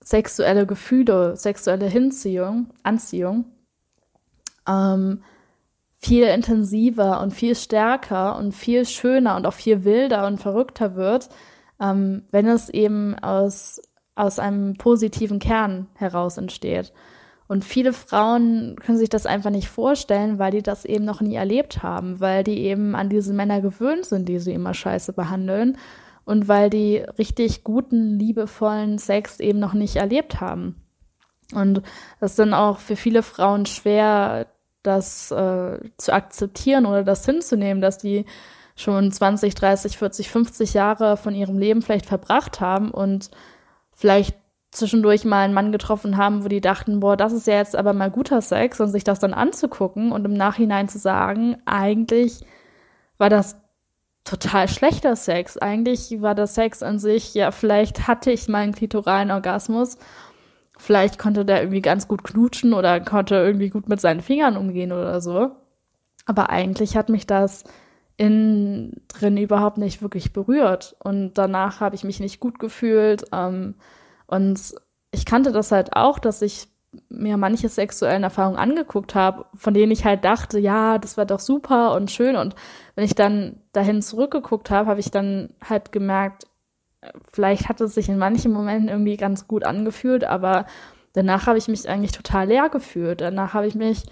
sexuelle 0.00 0.66
Gefühle, 0.66 1.36
sexuelle 1.36 1.86
Hinziehung, 1.86 2.70
Anziehung, 2.82 3.44
ähm, 4.66 5.22
viel 5.98 6.24
intensiver 6.24 7.20
und 7.20 7.32
viel 7.32 7.56
stärker 7.56 8.36
und 8.36 8.52
viel 8.52 8.86
schöner 8.86 9.36
und 9.36 9.46
auch 9.46 9.54
viel 9.54 9.84
wilder 9.84 10.26
und 10.26 10.38
verrückter 10.40 10.94
wird, 10.94 11.28
ähm, 11.80 12.24
wenn 12.30 12.46
es 12.46 12.68
eben 12.68 13.14
aus, 13.18 13.80
aus 14.14 14.38
einem 14.38 14.76
positiven 14.76 15.38
Kern 15.38 15.88
heraus 15.94 16.38
entsteht. 16.38 16.92
Und 17.46 17.64
viele 17.64 17.94
Frauen 17.94 18.76
können 18.76 18.98
sich 18.98 19.08
das 19.08 19.24
einfach 19.24 19.50
nicht 19.50 19.68
vorstellen, 19.68 20.38
weil 20.38 20.50
die 20.50 20.62
das 20.62 20.84
eben 20.84 21.06
noch 21.06 21.22
nie 21.22 21.34
erlebt 21.34 21.82
haben, 21.82 22.20
weil 22.20 22.44
die 22.44 22.58
eben 22.58 22.94
an 22.94 23.08
diese 23.08 23.32
Männer 23.32 23.62
gewöhnt 23.62 24.04
sind, 24.04 24.28
die 24.28 24.38
sie 24.38 24.52
immer 24.52 24.74
scheiße 24.74 25.14
behandeln 25.14 25.78
und 26.26 26.46
weil 26.46 26.68
die 26.68 26.98
richtig 27.18 27.64
guten, 27.64 28.18
liebevollen 28.18 28.98
Sex 28.98 29.40
eben 29.40 29.58
noch 29.58 29.72
nicht 29.72 29.96
erlebt 29.96 30.42
haben. 30.42 30.82
Und 31.54 31.80
das 32.20 32.32
ist 32.32 32.38
dann 32.38 32.52
auch 32.52 32.80
für 32.80 32.96
viele 32.96 33.22
Frauen 33.22 33.64
schwer, 33.64 34.46
das 34.82 35.30
äh, 35.30 35.78
zu 35.96 36.12
akzeptieren 36.12 36.84
oder 36.84 37.02
das 37.02 37.24
hinzunehmen, 37.24 37.80
dass 37.80 37.96
die 37.96 38.26
schon 38.78 39.10
20, 39.10 39.54
30, 39.54 39.98
40, 39.98 40.30
50 40.30 40.74
Jahre 40.74 41.16
von 41.16 41.34
ihrem 41.34 41.58
Leben 41.58 41.82
vielleicht 41.82 42.06
verbracht 42.06 42.60
haben 42.60 42.90
und 42.90 43.30
vielleicht 43.92 44.36
zwischendurch 44.70 45.24
mal 45.24 45.44
einen 45.44 45.54
Mann 45.54 45.72
getroffen 45.72 46.16
haben, 46.16 46.44
wo 46.44 46.48
die 46.48 46.60
dachten, 46.60 47.00
boah, 47.00 47.16
das 47.16 47.32
ist 47.32 47.46
ja 47.46 47.54
jetzt 47.54 47.74
aber 47.74 47.92
mal 47.92 48.10
guter 48.10 48.40
Sex 48.40 48.80
und 48.80 48.90
sich 48.90 49.02
das 49.02 49.18
dann 49.18 49.34
anzugucken 49.34 50.12
und 50.12 50.24
im 50.24 50.34
Nachhinein 50.34 50.88
zu 50.88 50.98
sagen, 50.98 51.56
eigentlich 51.64 52.44
war 53.16 53.30
das 53.30 53.56
total 54.24 54.68
schlechter 54.68 55.16
Sex. 55.16 55.56
Eigentlich 55.56 56.20
war 56.20 56.34
der 56.34 56.46
Sex 56.46 56.82
an 56.82 56.98
sich, 57.00 57.34
ja, 57.34 57.50
vielleicht 57.50 58.06
hatte 58.06 58.30
ich 58.30 58.46
mal 58.46 58.58
einen 58.58 58.74
klitoralen 58.74 59.30
Orgasmus. 59.30 59.98
Vielleicht 60.78 61.18
konnte 61.18 61.44
der 61.44 61.62
irgendwie 61.62 61.82
ganz 61.82 62.06
gut 62.06 62.22
knutschen 62.22 62.74
oder 62.74 63.00
konnte 63.00 63.34
irgendwie 63.34 63.70
gut 63.70 63.88
mit 63.88 64.00
seinen 64.00 64.20
Fingern 64.20 64.56
umgehen 64.56 64.92
oder 64.92 65.20
so. 65.20 65.50
Aber 66.26 66.50
eigentlich 66.50 66.96
hat 66.96 67.08
mich 67.08 67.26
das 67.26 67.64
innen 68.18 69.00
drin 69.08 69.38
überhaupt 69.38 69.78
nicht 69.78 70.02
wirklich 70.02 70.32
berührt. 70.32 70.96
Und 71.02 71.34
danach 71.34 71.80
habe 71.80 71.94
ich 71.94 72.04
mich 72.04 72.20
nicht 72.20 72.40
gut 72.40 72.58
gefühlt. 72.58 73.24
Ähm, 73.32 73.76
und 74.26 74.74
ich 75.10 75.24
kannte 75.24 75.52
das 75.52 75.72
halt 75.72 75.96
auch, 75.96 76.18
dass 76.18 76.42
ich 76.42 76.68
mir 77.08 77.36
manche 77.36 77.68
sexuellen 77.68 78.24
Erfahrungen 78.24 78.58
angeguckt 78.58 79.14
habe, 79.14 79.46
von 79.54 79.72
denen 79.72 79.92
ich 79.92 80.04
halt 80.04 80.24
dachte, 80.24 80.58
ja, 80.58 80.98
das 80.98 81.16
war 81.16 81.26
doch 81.26 81.40
super 81.40 81.94
und 81.94 82.10
schön. 82.10 82.36
Und 82.36 82.54
wenn 82.94 83.04
ich 83.04 83.14
dann 83.14 83.60
dahin 83.72 84.02
zurückgeguckt 84.02 84.70
habe, 84.70 84.88
habe 84.88 85.00
ich 85.00 85.10
dann 85.10 85.50
halt 85.62 85.92
gemerkt, 85.92 86.46
vielleicht 87.30 87.68
hat 87.68 87.80
es 87.80 87.94
sich 87.94 88.08
in 88.08 88.18
manchen 88.18 88.52
Momenten 88.52 88.88
irgendwie 88.88 89.16
ganz 89.16 89.46
gut 89.46 89.64
angefühlt, 89.64 90.24
aber 90.24 90.66
danach 91.12 91.46
habe 91.46 91.58
ich 91.58 91.68
mich 91.68 91.88
eigentlich 91.88 92.12
total 92.12 92.48
leer 92.48 92.68
gefühlt. 92.68 93.20
Danach 93.20 93.54
habe 93.54 93.66
ich 93.66 93.74
mich 93.74 94.04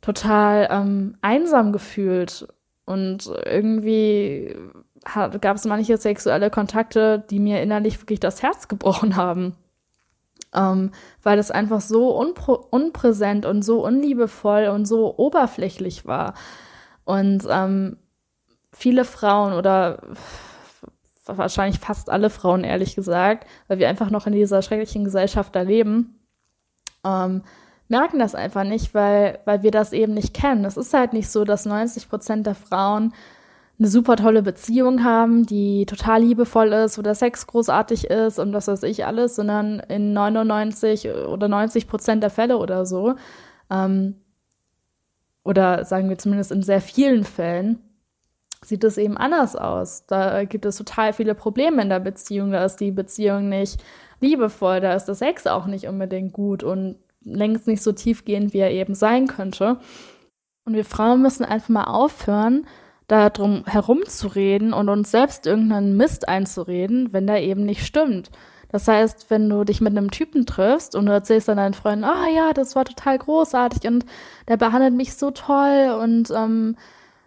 total 0.00 0.68
ähm, 0.70 1.16
einsam 1.22 1.72
gefühlt. 1.72 2.48
Und 2.86 3.30
irgendwie 3.44 4.56
gab 5.40 5.56
es 5.56 5.64
manche 5.64 5.96
sexuelle 5.96 6.50
Kontakte, 6.50 7.24
die 7.30 7.38
mir 7.38 7.62
innerlich 7.62 8.00
wirklich 8.00 8.20
das 8.20 8.42
Herz 8.42 8.68
gebrochen 8.68 9.16
haben. 9.16 9.56
Ähm, 10.54 10.92
weil 11.22 11.38
es 11.38 11.50
einfach 11.50 11.80
so 11.80 12.10
unpräsent 12.10 13.44
und 13.44 13.62
so 13.62 13.84
unliebevoll 13.84 14.68
und 14.68 14.86
so 14.86 15.16
oberflächlich 15.16 16.06
war. 16.06 16.34
Und 17.04 17.44
ähm, 17.50 17.96
viele 18.72 19.04
Frauen 19.04 19.52
oder 19.52 20.00
wahrscheinlich 21.26 21.80
fast 21.80 22.10
alle 22.10 22.30
Frauen, 22.30 22.64
ehrlich 22.64 22.94
gesagt, 22.94 23.48
weil 23.66 23.78
wir 23.78 23.88
einfach 23.88 24.10
noch 24.10 24.26
in 24.26 24.32
dieser 24.32 24.62
schrecklichen 24.62 25.04
Gesellschaft 25.04 25.56
da 25.56 25.62
leben, 25.62 26.20
ähm, 27.04 27.42
merken 27.88 28.18
das 28.18 28.34
einfach 28.34 28.64
nicht, 28.64 28.94
weil, 28.94 29.38
weil 29.44 29.62
wir 29.62 29.70
das 29.70 29.92
eben 29.92 30.14
nicht 30.14 30.34
kennen. 30.34 30.64
Es 30.64 30.76
ist 30.76 30.94
halt 30.94 31.12
nicht 31.12 31.28
so, 31.28 31.44
dass 31.44 31.66
90 31.66 32.08
Prozent 32.08 32.46
der 32.46 32.54
Frauen 32.54 33.12
eine 33.78 33.88
super 33.88 34.16
tolle 34.16 34.42
Beziehung 34.42 35.02
haben, 35.02 35.46
die 35.46 35.84
total 35.86 36.22
liebevoll 36.22 36.72
ist, 36.72 36.96
wo 36.96 37.02
der 37.02 37.16
Sex 37.16 37.46
großartig 37.46 38.04
ist 38.04 38.38
und 38.38 38.52
was 38.52 38.68
weiß 38.68 38.84
ich 38.84 39.04
alles, 39.04 39.34
sondern 39.34 39.80
in 39.80 40.12
99 40.12 41.08
oder 41.10 41.48
90 41.48 41.88
Prozent 41.88 42.22
der 42.22 42.30
Fälle 42.30 42.58
oder 42.58 42.86
so, 42.86 43.14
ähm, 43.70 44.16
oder 45.42 45.84
sagen 45.84 46.08
wir 46.08 46.18
zumindest 46.18 46.52
in 46.52 46.62
sehr 46.62 46.80
vielen 46.80 47.24
Fällen, 47.24 47.78
sieht 48.62 48.84
es 48.84 48.96
eben 48.96 49.16
anders 49.18 49.56
aus. 49.56 50.06
Da 50.06 50.44
gibt 50.44 50.64
es 50.64 50.76
total 50.76 51.12
viele 51.12 51.34
Probleme 51.34 51.82
in 51.82 51.90
der 51.90 52.00
Beziehung, 52.00 52.52
da 52.52 52.64
ist 52.64 52.76
die 52.76 52.92
Beziehung 52.92 53.48
nicht 53.48 53.82
liebevoll, 54.20 54.80
da 54.80 54.94
ist 54.94 55.06
der 55.06 55.16
Sex 55.16 55.46
auch 55.46 55.66
nicht 55.66 55.86
unbedingt 55.86 56.32
gut 56.32 56.62
und 56.62 56.96
längst 57.24 57.66
nicht 57.66 57.82
so 57.82 57.92
tiefgehend, 57.92 58.52
wie 58.52 58.58
er 58.58 58.70
eben 58.70 58.94
sein 58.94 59.26
könnte. 59.26 59.78
Und 60.64 60.74
wir 60.74 60.84
Frauen 60.84 61.22
müssen 61.22 61.44
einfach 61.44 61.68
mal 61.68 61.84
aufhören, 61.84 62.66
da 63.06 63.28
drum 63.28 63.64
herumzureden 63.66 64.72
und 64.72 64.88
uns 64.88 65.10
selbst 65.10 65.46
irgendeinen 65.46 65.96
Mist 65.96 66.28
einzureden, 66.28 67.12
wenn 67.12 67.26
der 67.26 67.42
eben 67.42 67.64
nicht 67.64 67.84
stimmt. 67.84 68.30
Das 68.74 68.88
heißt, 68.88 69.30
wenn 69.30 69.48
du 69.48 69.62
dich 69.64 69.80
mit 69.80 69.96
einem 69.96 70.10
Typen 70.10 70.46
triffst 70.46 70.96
und 70.96 71.06
du 71.06 71.12
erzählst 71.12 71.48
dann 71.48 71.58
deinen 71.58 71.74
Freunden, 71.74 72.04
ah 72.04 72.24
oh, 72.24 72.34
ja, 72.34 72.52
das 72.52 72.74
war 72.74 72.84
total 72.84 73.18
großartig 73.18 73.86
und 73.86 74.04
der 74.48 74.56
behandelt 74.56 74.94
mich 74.94 75.14
so 75.14 75.30
toll 75.30 75.96
und 76.02 76.30
ähm, 76.30 76.76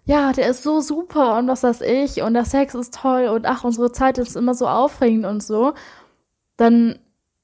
ja, 0.04 0.34
der 0.34 0.50
ist 0.50 0.64
so 0.64 0.82
super 0.82 1.38
und 1.38 1.48
was 1.48 1.64
weiß 1.64 1.82
ich 1.82 2.22
und 2.22 2.34
der 2.34 2.46
Sex 2.46 2.76
ist 2.76 2.96
toll 2.96 3.28
und 3.28 3.46
ach, 3.46 3.64
unsere 3.64 3.92
Zeit 3.92 4.18
ist 4.18 4.36
immer 4.36 4.56
so 4.56 4.68
aufregend 4.68 5.26
und 5.26 5.44
so, 5.44 5.74
dann 6.58 7.00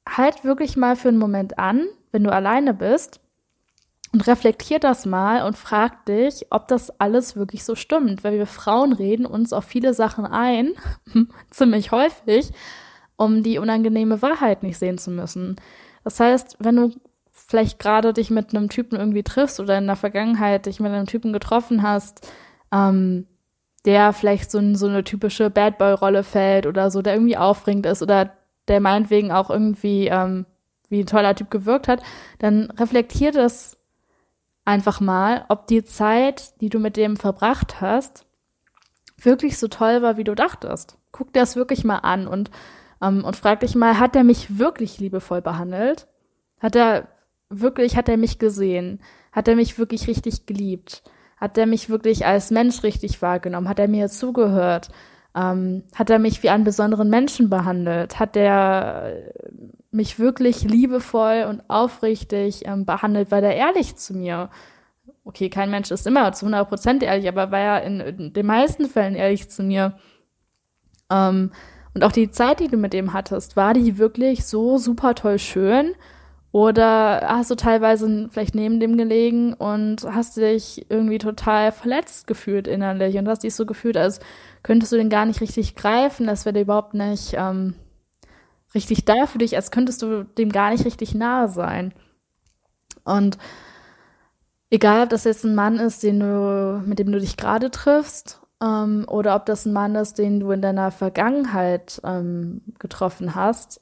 halt 0.08 0.44
wirklich 0.44 0.76
mal 0.76 0.96
für 0.96 1.10
einen 1.10 1.18
Moment 1.18 1.60
an, 1.60 1.86
wenn 2.14 2.24
du 2.24 2.32
alleine 2.32 2.74
bist 2.74 3.20
und 4.14 4.26
reflektier 4.28 4.80
das 4.80 5.06
mal 5.06 5.46
und 5.46 5.58
frag 5.58 6.06
dich, 6.06 6.46
ob 6.52 6.68
das 6.68 7.00
alles 7.00 7.36
wirklich 7.36 7.66
so 7.66 7.76
stimmt. 7.76 8.24
Weil 8.24 8.38
wir 8.38 8.46
Frauen 8.46 8.94
reden 8.94 9.26
uns 9.26 9.52
auf 9.52 9.66
viele 9.66 9.94
Sachen 9.94 10.26
ein, 10.26 10.74
ziemlich 11.50 11.92
häufig, 11.92 12.52
um 13.18 13.44
die 13.44 13.58
unangenehme 13.58 14.22
Wahrheit 14.22 14.64
nicht 14.64 14.78
sehen 14.78 15.00
zu 15.00 15.10
müssen. 15.10 15.56
Das 16.04 16.20
heißt, 16.20 16.58
wenn 16.60 16.76
du 16.76 16.92
vielleicht 17.32 17.80
gerade 17.80 18.14
dich 18.14 18.30
mit 18.30 18.56
einem 18.56 18.70
Typen 18.70 18.98
irgendwie 18.98 19.24
triffst 19.24 19.60
oder 19.60 19.80
in 19.80 19.88
der 19.88 19.96
Vergangenheit 19.96 20.68
dich 20.68 20.80
mit 20.80 20.92
einem 20.92 21.08
Typen 21.08 21.34
getroffen 21.34 21.82
hast, 21.82 22.32
ähm, 22.72 23.26
der 23.86 24.14
vielleicht 24.14 24.52
so, 24.52 24.60
in 24.60 24.76
so 24.76 24.88
eine 24.88 25.04
typische 25.04 25.50
Bad 25.50 25.80
Boy-Rolle 25.80 26.24
fällt 26.24 26.68
oder 26.68 26.92
so, 26.92 27.02
der 27.02 27.16
irgendwie 27.16 27.38
aufregend 27.38 27.88
ist 27.88 28.02
oder 28.04 28.32
der 28.68 28.80
meinetwegen 28.80 29.32
auch 29.32 29.50
irgendwie 29.50 30.08
ähm, 30.08 30.46
wie 30.94 31.02
ein 31.02 31.08
toller 31.08 31.36
Typ 31.36 31.52
gewirkt 31.52 31.90
hat, 31.90 32.02
dann 32.40 32.72
reflektier 32.72 33.34
das 33.34 33.78
einfach 34.64 35.02
mal, 35.02 35.46
ob 35.50 35.68
die 35.68 35.84
Zeit, 35.84 36.60
die 36.62 36.70
du 36.70 36.80
mit 36.80 36.96
dem 36.96 37.18
verbracht 37.18 37.82
hast, 37.82 38.26
wirklich 39.18 39.58
so 39.58 39.68
toll 39.68 40.02
war, 40.02 40.18
wie 40.18 40.24
du 40.24 40.36
dachtest. 40.36 40.98
Guck 41.12 41.34
dir 41.34 41.42
das 41.42 41.56
wirklich 41.56 41.84
mal 41.84 41.98
an 42.00 42.28
und, 42.28 42.50
ähm, 43.02 43.26
und 43.26 43.36
frag 43.36 43.60
dich 43.60 43.76
mal, 43.76 44.00
hat 44.00 44.16
er 44.16 44.24
mich 44.24 44.58
wirklich 44.58 45.00
liebevoll 45.00 45.42
behandelt? 45.42 46.08
Hat 46.60 46.76
er 46.76 47.10
wirklich, 47.50 47.98
hat 47.98 48.10
er 48.10 48.18
mich 48.18 48.40
gesehen? 48.40 49.02
Hat 49.32 49.48
er 49.48 49.56
mich 49.56 49.78
wirklich 49.78 50.08
richtig 50.08 50.46
geliebt? 50.46 51.04
Hat 51.38 51.58
er 51.58 51.66
mich 51.66 51.90
wirklich 51.90 52.26
als 52.26 52.52
Mensch 52.52 52.84
richtig 52.84 53.22
wahrgenommen? 53.22 53.68
Hat 53.68 53.80
er 53.80 53.88
mir 53.88 54.08
zugehört? 54.08 54.90
Ähm, 55.36 55.84
hat 55.96 56.10
er 56.10 56.20
mich 56.20 56.42
wie 56.44 56.50
einen 56.50 56.64
besonderen 56.64 57.10
Menschen 57.10 57.50
behandelt? 57.50 58.20
Hat 58.20 58.38
er 58.38 59.34
mich 59.94 60.20
wirklich 60.20 60.64
liebevoll 60.64 61.46
und 61.50 61.62
aufrichtig 61.70 62.66
ähm, 62.66 62.86
behandelt, 62.86 63.32
war 63.32 63.42
er 63.42 63.56
ehrlich 63.56 63.96
zu 63.96 64.14
mir. 64.14 64.50
Okay, 65.24 65.50
kein 65.50 65.72
Mensch 65.72 65.92
ist 65.92 66.08
immer 66.08 66.32
zu 66.34 66.48
100% 66.48 67.04
ehrlich, 67.04 67.28
aber 67.28 67.52
war 67.52 67.60
er 67.60 67.84
in, 67.84 68.00
in, 68.00 68.34
den 68.34 68.46
meisten 68.46 68.88
Fällen 68.88 69.16
ehrlich 69.16 69.50
zu 69.50 69.64
mir. 69.64 69.98
Ähm, 71.12 71.52
und 71.94 72.04
auch 72.04 72.12
die 72.12 72.32
Zeit, 72.32 72.60
die 72.60 72.68
du 72.68 72.78
mit 72.78 72.94
dem 72.94 73.14
hattest, 73.14 73.56
war 73.56 73.74
die 73.74 73.98
wirklich 73.98 74.46
so 74.46 74.78
super 74.78 75.16
toll 75.16 75.40
schön? 75.40 75.94
Oder 76.52 77.22
hast 77.28 77.50
du 77.50 77.56
teilweise 77.56 78.30
vielleicht 78.32 78.54
neben 78.54 78.80
dem 78.80 78.96
gelegen 78.96 79.54
und 79.56 80.06
hast 80.06 80.38
dich 80.38 80.86
irgendwie 80.90 81.18
total 81.18 81.72
verletzt 81.72 82.28
gefühlt 82.28 82.68
innerlich 82.68 83.18
und 83.18 83.28
hast 83.28 83.44
dich 83.44 83.56
so 83.56 83.66
gefühlt, 83.66 83.98
als 83.98 84.20
könntest 84.62 84.92
du 84.92 84.98
den 84.98 85.10
gar 85.10 85.26
nicht 85.26 85.42
richtig 85.42 85.76
greifen, 85.76 86.28
das 86.28 86.46
wäre 86.46 86.54
dir 86.54 86.62
überhaupt 86.62 86.94
nicht 86.94 87.34
ähm, 87.36 87.74
richtig 88.76 89.06
da 89.06 89.26
für 89.26 89.38
dich, 89.38 89.56
als 89.56 89.72
könntest 89.72 90.02
du 90.02 90.24
dem 90.24 90.52
gar 90.52 90.72
nicht 90.72 90.86
richtig 90.86 91.16
nahe 91.16 91.50
sein. 91.50 91.94
Und 93.04 93.38
egal, 94.70 95.04
ob 95.04 95.10
das 95.10 95.24
jetzt 95.24 95.44
ein 95.44 95.56
Mann 95.56 95.78
ist, 95.78 96.04
den 96.04 96.20
du, 96.20 96.84
mit 96.86 97.00
dem 97.00 97.12
du 97.12 97.20
dich 97.20 97.38
gerade 97.38 97.72
triffst, 97.72 98.42
ähm, 98.64 99.06
oder 99.08 99.36
ob 99.36 99.46
das 99.46 99.66
ein 99.66 99.74
Mann 99.74 99.96
ist, 99.96 100.18
den 100.18 100.40
du 100.40 100.52
in 100.52 100.62
deiner 100.62 100.92
Vergangenheit 100.92 102.02
ähm, 102.04 102.62
getroffen 102.80 103.36
hast. 103.36 103.82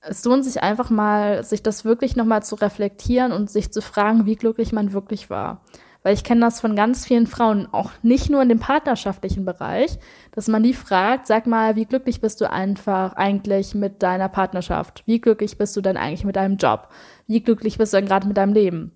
Es 0.00 0.24
lohnt 0.24 0.44
sich 0.44 0.62
einfach 0.62 0.90
mal, 0.90 1.44
sich 1.44 1.62
das 1.62 1.84
wirklich 1.84 2.16
nochmal 2.16 2.42
zu 2.42 2.54
reflektieren 2.54 3.32
und 3.32 3.50
sich 3.50 3.72
zu 3.72 3.82
fragen, 3.82 4.24
wie 4.26 4.36
glücklich 4.36 4.72
man 4.72 4.92
wirklich 4.92 5.28
war. 5.30 5.62
Weil 6.02 6.14
ich 6.14 6.24
kenne 6.24 6.40
das 6.40 6.60
von 6.60 6.76
ganz 6.76 7.04
vielen 7.04 7.26
Frauen, 7.26 7.68
auch 7.72 7.90
nicht 8.02 8.30
nur 8.30 8.40
in 8.40 8.48
dem 8.48 8.58
partnerschaftlichen 8.58 9.44
Bereich, 9.44 9.98
dass 10.32 10.48
man 10.48 10.62
die 10.62 10.72
fragt, 10.72 11.26
sag 11.26 11.46
mal, 11.46 11.76
wie 11.76 11.84
glücklich 11.84 12.22
bist 12.22 12.40
du 12.40 12.50
einfach 12.50 13.12
eigentlich 13.14 13.74
mit 13.74 14.02
deiner 14.02 14.28
Partnerschaft? 14.28 15.02
Wie 15.06 15.20
glücklich 15.20 15.58
bist 15.58 15.76
du 15.76 15.82
denn 15.82 15.98
eigentlich 15.98 16.24
mit 16.24 16.36
deinem 16.36 16.56
Job? 16.56 16.88
Wie 17.26 17.42
glücklich 17.42 17.76
bist 17.76 17.92
du 17.92 17.98
denn 17.98 18.06
gerade 18.06 18.26
mit 18.26 18.38
deinem 18.38 18.54
Leben? 18.54 18.92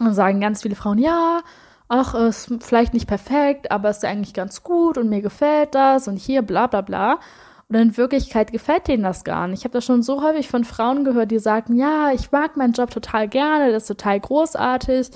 Und 0.00 0.14
sagen 0.14 0.40
ganz 0.40 0.62
viele 0.62 0.74
Frauen, 0.74 0.98
ja, 0.98 1.42
ach, 1.88 2.14
ist 2.14 2.52
vielleicht 2.60 2.92
nicht 2.92 3.06
perfekt, 3.06 3.70
aber 3.70 3.90
ist 3.90 4.02
ja 4.02 4.10
eigentlich 4.10 4.34
ganz 4.34 4.62
gut 4.64 4.98
und 4.98 5.08
mir 5.08 5.22
gefällt 5.22 5.74
das 5.74 6.08
und 6.08 6.16
hier 6.16 6.42
bla 6.42 6.66
bla 6.66 6.80
bla. 6.80 7.20
Und 7.68 7.76
in 7.76 7.96
Wirklichkeit 7.96 8.52
gefällt 8.52 8.88
denen 8.88 9.02
das 9.02 9.24
gar 9.24 9.48
nicht. 9.48 9.60
Ich 9.60 9.64
habe 9.64 9.72
das 9.72 9.84
schon 9.84 10.02
so 10.02 10.22
häufig 10.22 10.48
von 10.48 10.64
Frauen 10.64 11.04
gehört, 11.04 11.30
die 11.30 11.38
sagen, 11.38 11.76
ja, 11.76 12.12
ich 12.12 12.30
mag 12.30 12.56
meinen 12.56 12.74
Job 12.74 12.90
total 12.90 13.28
gerne, 13.28 13.72
das 13.72 13.84
ist 13.84 13.88
total 13.88 14.20
großartig 14.20 15.10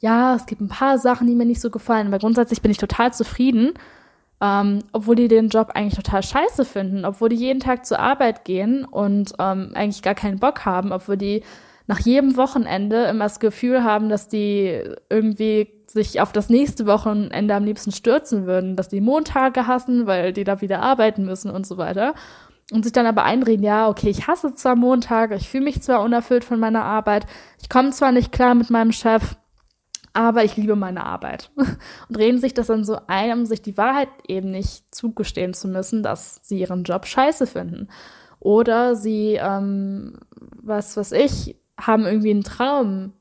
ja, 0.00 0.34
es 0.34 0.46
gibt 0.46 0.60
ein 0.60 0.68
paar 0.68 0.98
Sachen, 0.98 1.26
die 1.26 1.34
mir 1.34 1.46
nicht 1.46 1.60
so 1.60 1.70
gefallen, 1.70 2.06
aber 2.08 2.18
grundsätzlich 2.18 2.62
bin 2.62 2.70
ich 2.70 2.78
total 2.78 3.12
zufrieden, 3.12 3.72
ähm, 4.40 4.80
obwohl 4.92 5.16
die 5.16 5.28
den 5.28 5.48
Job 5.48 5.70
eigentlich 5.74 5.96
total 5.96 6.22
scheiße 6.22 6.64
finden, 6.64 7.04
obwohl 7.04 7.30
die 7.30 7.36
jeden 7.36 7.60
Tag 7.60 7.86
zur 7.86 7.98
Arbeit 7.98 8.44
gehen 8.44 8.84
und 8.84 9.32
ähm, 9.38 9.72
eigentlich 9.74 10.02
gar 10.02 10.14
keinen 10.14 10.38
Bock 10.38 10.64
haben, 10.64 10.92
obwohl 10.92 11.16
die 11.16 11.42
nach 11.86 12.00
jedem 12.00 12.36
Wochenende 12.36 13.04
immer 13.04 13.24
das 13.24 13.40
Gefühl 13.40 13.84
haben, 13.84 14.08
dass 14.08 14.28
die 14.28 14.82
irgendwie 15.08 15.68
sich 15.86 16.20
auf 16.20 16.32
das 16.32 16.50
nächste 16.50 16.86
Wochenende 16.86 17.54
am 17.54 17.64
liebsten 17.64 17.92
stürzen 17.92 18.46
würden, 18.46 18.76
dass 18.76 18.88
die 18.88 19.00
Montage 19.00 19.66
hassen, 19.66 20.06
weil 20.06 20.32
die 20.32 20.44
da 20.44 20.60
wieder 20.60 20.82
arbeiten 20.82 21.24
müssen 21.24 21.50
und 21.50 21.66
so 21.66 21.78
weiter. 21.78 22.14
Und 22.72 22.82
sich 22.82 22.92
dann 22.92 23.06
aber 23.06 23.22
einreden, 23.22 23.64
ja, 23.64 23.88
okay, 23.88 24.10
ich 24.10 24.26
hasse 24.26 24.52
zwar 24.52 24.74
Montage, 24.74 25.36
ich 25.36 25.48
fühle 25.48 25.64
mich 25.64 25.80
zwar 25.82 26.02
unerfüllt 26.02 26.42
von 26.42 26.58
meiner 26.58 26.84
Arbeit, 26.84 27.26
ich 27.62 27.68
komme 27.68 27.90
zwar 27.90 28.10
nicht 28.10 28.32
klar 28.32 28.56
mit 28.56 28.70
meinem 28.70 28.90
Chef, 28.90 29.36
aber 30.16 30.44
ich 30.44 30.56
liebe 30.56 30.76
meine 30.76 31.04
Arbeit. 31.04 31.50
Und 32.08 32.16
reden 32.16 32.38
sich 32.38 32.54
das 32.54 32.68
dann 32.68 32.84
so 32.84 32.98
ein, 33.06 33.32
um 33.32 33.46
sich 33.46 33.60
die 33.60 33.76
Wahrheit 33.76 34.08
eben 34.26 34.50
nicht 34.50 34.94
zugestehen 34.94 35.52
zu 35.52 35.68
müssen, 35.68 36.02
dass 36.02 36.40
sie 36.42 36.58
ihren 36.58 36.84
Job 36.84 37.06
scheiße 37.06 37.46
finden. 37.46 37.88
Oder 38.40 38.96
sie, 38.96 39.38
ähm, 39.40 40.18
was 40.62 40.96
was 40.96 41.12
ich, 41.12 41.56
haben 41.78 42.06
irgendwie 42.06 42.30
einen 42.30 42.44
Traum 42.44 43.12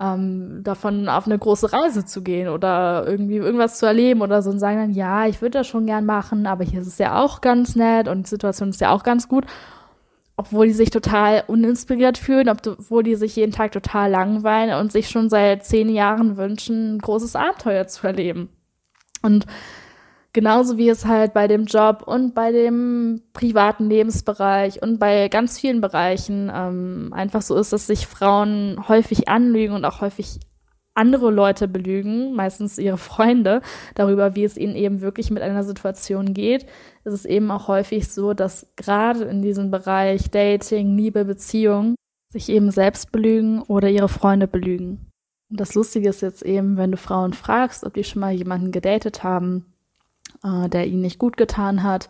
ähm, 0.00 0.60
davon, 0.62 1.08
auf 1.08 1.26
eine 1.26 1.38
große 1.38 1.70
Reise 1.72 2.06
zu 2.06 2.22
gehen 2.22 2.48
oder 2.48 3.04
irgendwie 3.06 3.36
irgendwas 3.36 3.78
zu 3.78 3.84
erleben 3.84 4.22
oder 4.22 4.40
so 4.40 4.50
und 4.50 4.58
sagen 4.58 4.78
dann, 4.78 4.92
ja, 4.92 5.26
ich 5.26 5.42
würde 5.42 5.58
das 5.58 5.66
schon 5.66 5.84
gern 5.84 6.06
machen, 6.06 6.46
aber 6.46 6.64
hier 6.64 6.80
ist 6.80 6.86
es 6.86 6.98
ja 6.98 7.22
auch 7.22 7.42
ganz 7.42 7.76
nett 7.76 8.08
und 8.08 8.24
die 8.24 8.30
Situation 8.30 8.70
ist 8.70 8.80
ja 8.80 8.90
auch 8.90 9.02
ganz 9.02 9.28
gut 9.28 9.44
obwohl 10.36 10.66
die 10.66 10.72
sich 10.72 10.90
total 10.90 11.44
uninspiriert 11.46 12.18
fühlen, 12.18 12.48
obwohl 12.48 13.02
die 13.02 13.14
sich 13.14 13.36
jeden 13.36 13.52
Tag 13.52 13.72
total 13.72 14.10
langweilen 14.10 14.80
und 14.80 14.92
sich 14.92 15.08
schon 15.08 15.28
seit 15.28 15.64
zehn 15.64 15.88
Jahren 15.88 16.36
wünschen, 16.36 16.96
ein 16.96 16.98
großes 16.98 17.36
Abenteuer 17.36 17.86
zu 17.86 18.06
erleben. 18.06 18.48
Und 19.22 19.46
genauso 20.32 20.78
wie 20.78 20.88
es 20.88 21.04
halt 21.04 21.34
bei 21.34 21.46
dem 21.46 21.66
Job 21.66 22.02
und 22.06 22.34
bei 22.34 22.50
dem 22.50 23.22
privaten 23.32 23.88
Lebensbereich 23.88 24.82
und 24.82 24.98
bei 24.98 25.28
ganz 25.28 25.58
vielen 25.58 25.80
Bereichen 25.80 26.50
ähm, 26.54 27.10
einfach 27.12 27.42
so 27.42 27.56
ist, 27.56 27.72
dass 27.72 27.86
sich 27.86 28.06
Frauen 28.06 28.88
häufig 28.88 29.28
anlügen 29.28 29.74
und 29.74 29.84
auch 29.84 30.00
häufig 30.00 30.40
andere 30.94 31.30
Leute 31.30 31.68
belügen, 31.68 32.34
meistens 32.34 32.78
ihre 32.78 32.98
Freunde, 32.98 33.62
darüber, 33.94 34.34
wie 34.34 34.44
es 34.44 34.58
ihnen 34.58 34.76
eben 34.76 35.00
wirklich 35.00 35.30
mit 35.30 35.42
einer 35.42 35.64
Situation 35.64 36.34
geht, 36.34 36.66
ist 37.04 37.12
es 37.12 37.24
eben 37.24 37.50
auch 37.50 37.68
häufig 37.68 38.08
so, 38.08 38.34
dass 38.34 38.66
gerade 38.76 39.24
in 39.24 39.42
diesem 39.42 39.70
Bereich 39.70 40.30
Dating, 40.30 40.96
Liebe, 40.96 41.24
Beziehung 41.24 41.96
sich 42.30 42.48
eben 42.48 42.70
selbst 42.70 43.12
belügen 43.12 43.62
oder 43.62 43.88
ihre 43.88 44.08
Freunde 44.08 44.46
belügen. 44.46 45.10
Und 45.50 45.60
das 45.60 45.74
Lustige 45.74 46.08
ist 46.08 46.22
jetzt 46.22 46.42
eben, 46.42 46.76
wenn 46.76 46.92
du 46.92 46.96
Frauen 46.96 47.34
fragst, 47.34 47.84
ob 47.84 47.94
die 47.94 48.04
schon 48.04 48.20
mal 48.20 48.32
jemanden 48.32 48.72
gedatet 48.72 49.22
haben, 49.22 49.66
äh, 50.42 50.68
der 50.68 50.86
ihnen 50.86 51.02
nicht 51.02 51.18
gut 51.18 51.36
getan 51.36 51.82
hat, 51.82 52.08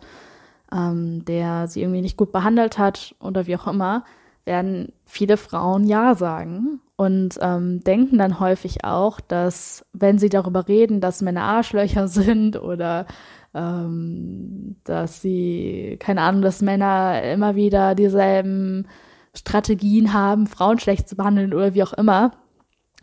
ähm, 0.71 1.25
der 1.25 1.67
sie 1.67 1.81
irgendwie 1.81 2.01
nicht 2.01 2.17
gut 2.17 2.31
behandelt 2.31 2.77
hat 2.77 3.15
oder 3.19 3.47
wie 3.47 3.57
auch 3.57 3.67
immer, 3.67 4.05
werden 4.45 4.91
viele 5.05 5.37
Frauen 5.37 5.85
Ja 5.85 6.15
sagen 6.15 6.81
und 6.95 7.37
ähm, 7.41 7.83
denken 7.83 8.17
dann 8.17 8.39
häufig 8.39 8.83
auch, 8.83 9.19
dass 9.19 9.85
wenn 9.93 10.19
sie 10.19 10.29
darüber 10.29 10.67
reden, 10.67 11.01
dass 11.01 11.21
Männer 11.21 11.43
Arschlöcher 11.43 12.07
sind 12.09 12.61
oder 12.61 13.05
ähm, 13.53 14.77
dass 14.83 15.21
sie, 15.21 15.97
keine 15.99 16.21
Ahnung, 16.21 16.41
dass 16.41 16.61
Männer 16.61 17.21
immer 17.23 17.55
wieder 17.55 17.95
dieselben 17.95 18.87
Strategien 19.35 20.13
haben, 20.13 20.47
Frauen 20.47 20.79
schlecht 20.79 21.09
zu 21.09 21.15
behandeln 21.15 21.53
oder 21.53 21.73
wie 21.73 21.83
auch 21.83 21.93
immer, 21.93 22.31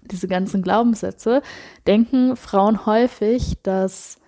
diese 0.02 0.28
ganzen 0.28 0.62
Glaubenssätze, 0.62 1.42
denken 1.86 2.36
Frauen 2.36 2.86
häufig, 2.86 3.58
dass 3.62 4.18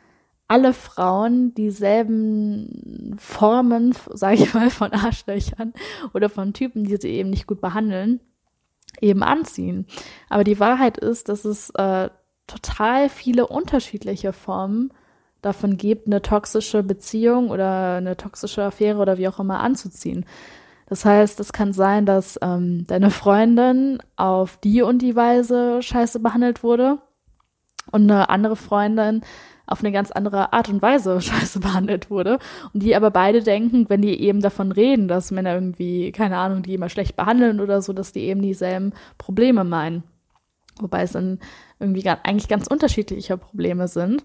alle 0.49 0.75
Frauen 0.75 1.55
dieselben 1.55 3.17
Formen, 3.19 3.95
sage 4.13 4.35
ich 4.35 4.55
mal, 4.55 4.71
von 4.71 4.93
Arschlöchern 4.93 5.73
oder 6.13 6.29
von 6.29 6.53
Typen, 6.53 6.85
die 6.85 6.97
sie 6.97 7.09
eben 7.09 7.31
nicht 7.31 7.47
gut 7.47 7.61
behandeln, 7.61 8.21
eben 9.01 9.23
anziehen. 9.23 9.87
Aber 10.29 10.45
die 10.45 10.61
Wahrheit 10.61 10.99
ist, 10.99 11.29
dass 11.29 11.45
es 11.45 11.71
äh, 11.71 12.11
total 12.47 13.09
viele 13.09 13.47
unterschiedliche 13.47 14.33
Formen 14.33 14.93
davon 15.43 15.77
gibt, 15.77 16.07
eine 16.07 16.23
toxische 16.23 16.83
Beziehung 16.83 17.51
oder 17.51 17.97
eine 17.97 18.17
toxische 18.17 18.63
Affäre 18.63 18.99
oder 18.99 19.19
wie 19.19 19.29
auch 19.29 19.41
immer 19.41 19.61
anzuziehen. 19.61 20.25
Das 20.87 21.05
heißt, 21.05 21.41
es 21.41 21.53
kann 21.53 21.73
sein, 21.73 22.07
dass 22.07 22.39
ähm, 22.43 22.87
deine 22.87 23.11
Freundin 23.11 23.99
auf 24.17 24.59
die 24.59 24.83
und 24.83 25.01
die 25.01 25.17
Weise 25.17 25.83
scheiße 25.83 26.21
behandelt 26.21 26.63
wurde 26.63 26.99
und 27.91 28.11
eine 28.11 28.29
andere 28.29 28.57
Freundin 28.57 29.23
auf 29.67 29.81
eine 29.81 29.93
ganz 29.93 30.11
andere 30.11 30.53
Art 30.53 30.69
und 30.69 30.83
Weise 30.83 31.21
scheiße 31.21 31.61
behandelt 31.61 32.11
wurde. 32.11 32.39
Und 32.73 32.83
die 32.83 32.95
aber 32.95 33.11
beide 33.11 33.43
denken, 33.43 33.89
wenn 33.89 34.03
die 34.03 34.21
eben 34.21 34.41
davon 34.41 34.71
reden, 34.71 35.09
dass 35.09 35.31
Männer 35.31 35.55
irgendwie, 35.55 36.13
keine 36.13 36.37
Ahnung, 36.37 36.63
die 36.63 36.75
immer 36.75 36.89
schlecht 36.89 37.17
behandeln 37.17 37.61
oder 37.61 37.83
so, 37.83 37.93
dass 37.93 38.13
die 38.13 38.25
eben 38.25 38.43
dieselben 38.43 38.93
Probleme 39.19 39.65
meinen. 39.65 40.05
Wobei 40.81 41.03
es 41.03 41.13
dann 41.13 41.39
irgendwie 41.79 42.09
eigentlich 42.09 42.49
ganz 42.49 42.67
unterschiedliche 42.67 43.37
Probleme 43.37 43.89
sind. 43.89 44.25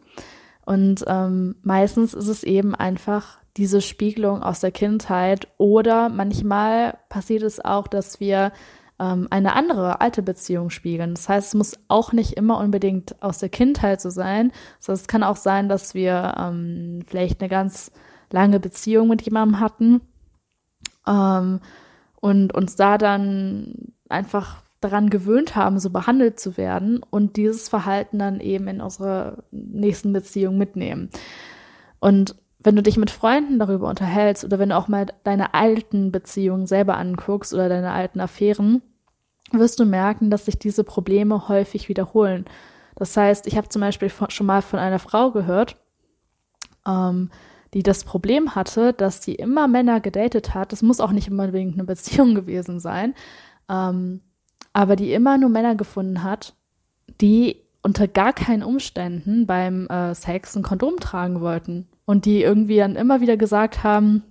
Und 0.68 1.06
ähm, 1.08 1.56
meistens 1.62 2.14
ist 2.14 2.28
es 2.28 2.44
eben 2.44 2.76
einfach 2.76 3.38
diese 3.56 3.80
Spiegelung 3.80 4.44
aus 4.44 4.60
der 4.60 4.72
Kindheit 4.72 5.48
oder 5.58 6.10
manchmal 6.10 6.98
passiert 7.08 7.44
es 7.44 7.64
auch, 7.64 7.88
dass 7.88 8.20
wir 8.20 8.52
ähm, 9.00 9.28
eine 9.30 9.56
andere 9.56 10.02
alte 10.02 10.22
Beziehung 10.22 10.70
spiegeln. 10.70 11.14
Das 11.14 11.30
heißt, 11.30 11.48
es 11.48 11.54
muss 11.54 11.80
auch 11.88 12.12
nicht 12.12 12.34
immer 12.34 12.58
unbedingt 12.60 13.16
aus 13.24 13.38
der 13.38 13.48
Kindheit 13.48 14.02
so 14.02 14.10
sein, 14.10 14.52
sondern 14.82 15.02
es 15.02 15.08
kann 15.08 15.24
auch 15.24 15.38
sein, 15.38 15.70
dass 15.70 15.94
wir 15.94 16.36
ähm, 16.38 17.00
vielleicht 17.08 17.40
eine 17.40 17.48
ganz 17.48 17.94
lange 18.30 18.60
Beziehung 18.60 19.08
mit 19.08 19.22
jemandem 19.22 19.62
hatten 19.62 20.02
ähm, 21.08 21.62
und 22.20 22.54
uns 22.54 22.76
da 22.76 22.98
dann 22.98 23.94
einfach 24.10 24.64
daran 24.80 25.10
gewöhnt 25.10 25.56
haben, 25.56 25.80
so 25.80 25.90
behandelt 25.90 26.40
zu 26.40 26.58
werden 26.58 27.02
und 27.10 27.36
dieses 27.36 27.68
Verhalten 27.70 28.20
dann 28.20 28.40
eben 28.40 28.68
in 28.68 28.82
unsere 28.82 29.44
nächsten 29.52 30.14
Beziehungen 30.14 30.58
mitnehmen. 30.58 31.10
Und 32.00 32.36
wenn 32.60 32.76
du 32.76 32.84
dich 32.84 32.98
mit 32.98 33.10
Freunden 33.10 33.60
darüber 33.60 33.90
unterhältst 33.90 34.44
oder 34.44 34.60
wenn 34.60 34.70
du 34.70 34.78
auch 34.78 34.88
mal 34.88 35.08
deine 35.24 35.54
alten 35.54 36.12
Beziehungen 36.12 36.68
selber 36.68 36.98
anguckst 36.98 37.54
oder 37.54 37.70
deine 37.70 37.92
alten 37.92 38.20
Affären, 38.20 38.82
wirst 39.52 39.80
du 39.80 39.86
merken, 39.86 40.30
dass 40.30 40.46
sich 40.46 40.60
diese 40.60 40.84
Probleme 40.84 41.48
häufig 41.48 41.90
wiederholen. 41.90 42.46
Das 42.96 43.16
heißt, 43.16 43.48
ich 43.48 43.58
habe 43.58 43.70
zum 43.70 43.82
Beispiel 43.82 44.12
schon 44.30 44.46
mal 44.46 44.62
von 44.62 44.80
einer 44.80 45.00
Frau 45.00 45.32
gehört, 45.32 45.78
ähm, 46.86 47.30
die 47.74 47.84
das 47.84 48.04
Problem 48.04 48.56
hatte, 48.56 48.94
dass 48.94 49.24
sie 49.24 49.36
immer 49.36 49.68
Männer 49.68 50.02
gedatet 50.02 50.54
hat. 50.54 50.72
Das 50.72 50.82
muss 50.82 51.00
auch 51.00 51.12
nicht 51.12 51.30
unbedingt 51.30 51.76
eine 51.76 51.84
Beziehung 51.84 52.36
gewesen 52.36 52.80
sein. 52.80 53.14
Ähm, 53.70 54.22
aber 54.78 54.96
die 54.96 55.12
immer 55.12 55.40
nur 55.40 55.50
Männer 55.50 55.74
gefunden 55.74 56.22
hat, 56.22 56.54
die 57.20 57.64
unter 57.82 58.08
gar 58.08 58.32
keinen 58.32 58.62
Umständen 58.62 59.48
beim 59.48 59.88
äh, 59.88 60.14
Sex 60.14 60.56
ein 60.56 60.62
Kondom 60.62 60.98
tragen 60.98 61.42
wollten. 61.42 61.88
Und 62.06 62.26
die 62.26 62.44
irgendwie 62.44 62.78
dann 62.78 62.96
immer 62.96 63.20
wieder 63.20 63.38
gesagt 63.38 63.84
haben, 63.84 64.22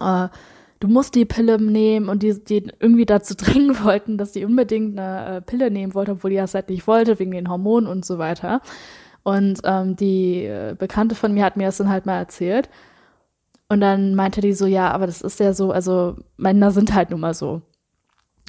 äh, 0.00 0.28
du 0.80 0.88
musst 0.88 1.14
die 1.14 1.26
Pille 1.26 1.60
nehmen 1.60 2.08
und 2.08 2.22
die, 2.22 2.42
die 2.42 2.72
irgendwie 2.80 3.04
dazu 3.04 3.34
drängen 3.36 3.84
wollten, 3.84 4.16
dass 4.16 4.32
die 4.32 4.46
unbedingt 4.46 4.98
eine 4.98 5.36
äh, 5.36 5.40
Pille 5.42 5.70
nehmen 5.70 5.92
wollte, 5.92 6.12
obwohl 6.12 6.30
die 6.30 6.36
das 6.36 6.54
halt 6.54 6.70
nicht 6.70 6.86
wollte, 6.86 7.18
wegen 7.18 7.32
den 7.32 7.50
Hormonen 7.50 7.86
und 7.86 8.06
so 8.06 8.16
weiter. 8.16 8.62
Und 9.24 9.60
ähm, 9.64 9.94
die 9.94 10.46
äh, 10.46 10.74
Bekannte 10.78 11.14
von 11.14 11.34
mir 11.34 11.44
hat 11.44 11.58
mir 11.58 11.66
das 11.66 11.76
dann 11.76 11.90
halt 11.90 12.06
mal 12.06 12.16
erzählt. 12.16 12.70
Und 13.68 13.82
dann 13.82 14.14
meinte 14.14 14.40
die 14.40 14.54
so, 14.54 14.64
ja, 14.64 14.90
aber 14.90 15.04
das 15.04 15.20
ist 15.20 15.38
ja 15.38 15.52
so, 15.52 15.70
also 15.70 16.16
Männer 16.38 16.70
sind 16.70 16.94
halt 16.94 17.10
nun 17.10 17.20
mal 17.20 17.34
so. 17.34 17.60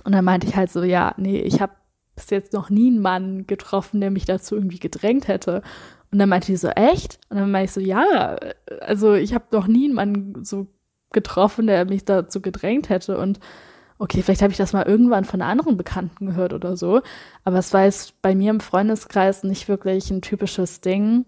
Und 0.08 0.14
dann 0.14 0.24
meinte 0.24 0.48
ich 0.48 0.56
halt 0.56 0.72
so, 0.72 0.84
ja, 0.84 1.14
nee, 1.18 1.42
ich 1.42 1.60
habe 1.60 1.74
bis 2.16 2.30
jetzt 2.30 2.54
noch 2.54 2.70
nie 2.70 2.88
einen 2.88 3.02
Mann 3.02 3.46
getroffen, 3.46 4.00
der 4.00 4.10
mich 4.10 4.24
dazu 4.24 4.56
irgendwie 4.56 4.80
gedrängt 4.80 5.28
hätte. 5.28 5.62
Und 6.14 6.20
dann 6.20 6.30
meinte 6.30 6.48
die 6.48 6.56
so, 6.56 6.70
echt? 6.70 7.20
Und 7.28 7.36
dann 7.36 7.52
meinte 7.52 7.66
ich 7.66 7.74
so, 7.74 7.82
ja, 7.82 8.38
also 8.80 9.16
ich 9.16 9.34
habe 9.34 9.44
noch 9.52 9.68
nie 9.68 9.84
einen 9.84 9.96
Mann 9.96 10.46
so 10.46 10.68
getroffen, 11.12 11.68
der 11.68 11.84
mich 11.84 12.06
dazu 12.06 12.42
gedrängt 12.42 12.88
hätte. 12.88 13.18
Und 13.18 13.42
okay, 14.00 14.22
vielleicht 14.22 14.42
habe 14.42 14.52
ich 14.52 14.58
das 14.58 14.72
mal 14.72 14.86
irgendwann 14.86 15.26
von 15.26 15.42
einer 15.42 15.52
anderen 15.52 15.76
Bekannten 15.76 16.28
gehört 16.28 16.54
oder 16.54 16.78
so. 16.78 17.02
Aber 17.44 17.58
es 17.58 17.74
war 17.74 17.84
jetzt 17.84 18.22
bei 18.22 18.34
mir 18.34 18.52
im 18.52 18.62
Freundeskreis 18.62 19.44
nicht 19.44 19.68
wirklich 19.68 20.10
ein 20.10 20.22
typisches 20.22 20.80
Ding. 20.80 21.26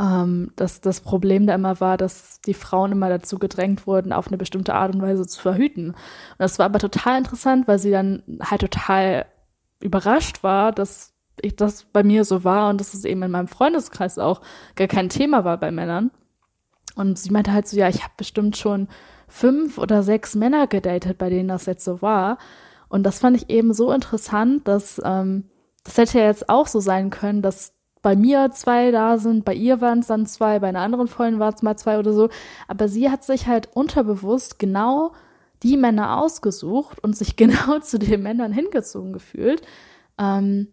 Ähm, 0.00 0.52
dass 0.54 0.80
das 0.80 1.00
Problem 1.00 1.46
da 1.46 1.54
immer 1.54 1.80
war, 1.80 1.96
dass 1.96 2.40
die 2.42 2.54
Frauen 2.54 2.92
immer 2.92 3.08
dazu 3.08 3.38
gedrängt 3.38 3.86
wurden, 3.86 4.12
auf 4.12 4.28
eine 4.28 4.36
bestimmte 4.38 4.74
Art 4.74 4.94
und 4.94 5.02
Weise 5.02 5.26
zu 5.26 5.40
verhüten. 5.40 5.88
Und 5.88 5.96
das 6.38 6.58
war 6.60 6.66
aber 6.66 6.78
total 6.78 7.18
interessant, 7.18 7.66
weil 7.66 7.80
sie 7.80 7.90
dann 7.90 8.22
halt 8.40 8.60
total 8.60 9.26
überrascht 9.80 10.42
war, 10.44 10.70
dass 10.72 11.14
ich 11.40 11.56
das 11.56 11.84
bei 11.84 12.02
mir 12.02 12.24
so 12.24 12.44
war 12.44 12.70
und 12.70 12.80
dass 12.80 12.94
es 12.94 13.04
eben 13.04 13.22
in 13.22 13.30
meinem 13.30 13.48
Freundeskreis 13.48 14.18
auch 14.18 14.40
gar 14.76 14.88
kein 14.88 15.08
Thema 15.08 15.44
war 15.44 15.58
bei 15.58 15.70
Männern. 15.70 16.10
Und 16.94 17.18
sie 17.18 17.30
meinte 17.30 17.52
halt 17.52 17.68
so, 17.68 17.76
ja, 17.76 17.88
ich 17.88 18.02
habe 18.02 18.14
bestimmt 18.16 18.56
schon 18.56 18.88
fünf 19.28 19.78
oder 19.78 20.02
sechs 20.02 20.34
Männer 20.34 20.66
gedatet, 20.66 21.18
bei 21.18 21.30
denen 21.30 21.48
das 21.48 21.66
jetzt 21.66 21.84
so 21.84 22.02
war. 22.02 22.38
Und 22.88 23.04
das 23.04 23.20
fand 23.20 23.36
ich 23.36 23.50
eben 23.50 23.72
so 23.72 23.92
interessant, 23.92 24.66
dass 24.66 25.00
ähm, 25.04 25.44
das 25.84 25.96
hätte 25.98 26.18
ja 26.18 26.26
jetzt 26.26 26.48
auch 26.48 26.66
so 26.66 26.80
sein 26.80 27.10
können, 27.10 27.42
dass 27.42 27.74
bei 28.02 28.16
mir 28.16 28.50
zwei 28.52 28.90
da 28.90 29.18
sind, 29.18 29.44
bei 29.44 29.54
ihr 29.54 29.80
waren 29.80 30.00
es 30.00 30.06
dann 30.06 30.26
zwei, 30.26 30.58
bei 30.58 30.68
einer 30.68 30.80
anderen 30.80 31.08
Freundin 31.08 31.40
waren 31.40 31.54
es 31.54 31.62
mal 31.62 31.76
zwei 31.76 31.98
oder 31.98 32.12
so. 32.12 32.28
Aber 32.66 32.88
sie 32.88 33.10
hat 33.10 33.24
sich 33.24 33.46
halt 33.46 33.68
unterbewusst 33.74 34.58
genau 34.58 35.12
die 35.62 35.76
Männer 35.76 36.20
ausgesucht 36.20 37.02
und 37.02 37.16
sich 37.16 37.36
genau 37.36 37.80
zu 37.80 37.98
den 37.98 38.22
Männern 38.22 38.52
hingezogen 38.52 39.12
gefühlt, 39.12 39.62
ähm, 40.18 40.68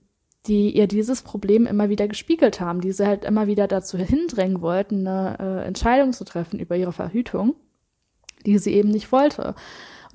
die 0.48 0.76
ihr 0.76 0.88
dieses 0.88 1.24
Problem 1.24 1.66
immer 1.66 1.90
wieder 1.90 2.08
gespiegelt 2.08 2.60
haben, 2.60 2.82
die 2.82 2.92
sie 2.92 3.08
halt 3.08 3.26
immer 3.26 3.48
wieder 3.48 3.68
dazu 3.68 3.98
hindrängen 3.98 4.62
wollten, 4.62 5.08
eine 5.08 5.38
äh, 5.40 5.68
Entscheidung 5.68 6.14
zu 6.14 6.24
treffen 6.24 6.60
über 6.60 6.76
ihre 6.76 6.94
Verhütung, 6.94 7.56
die 8.46 8.60
sie 8.60 8.74
eben 8.74 8.90
nicht 8.90 9.12
wollte. 9.12 9.56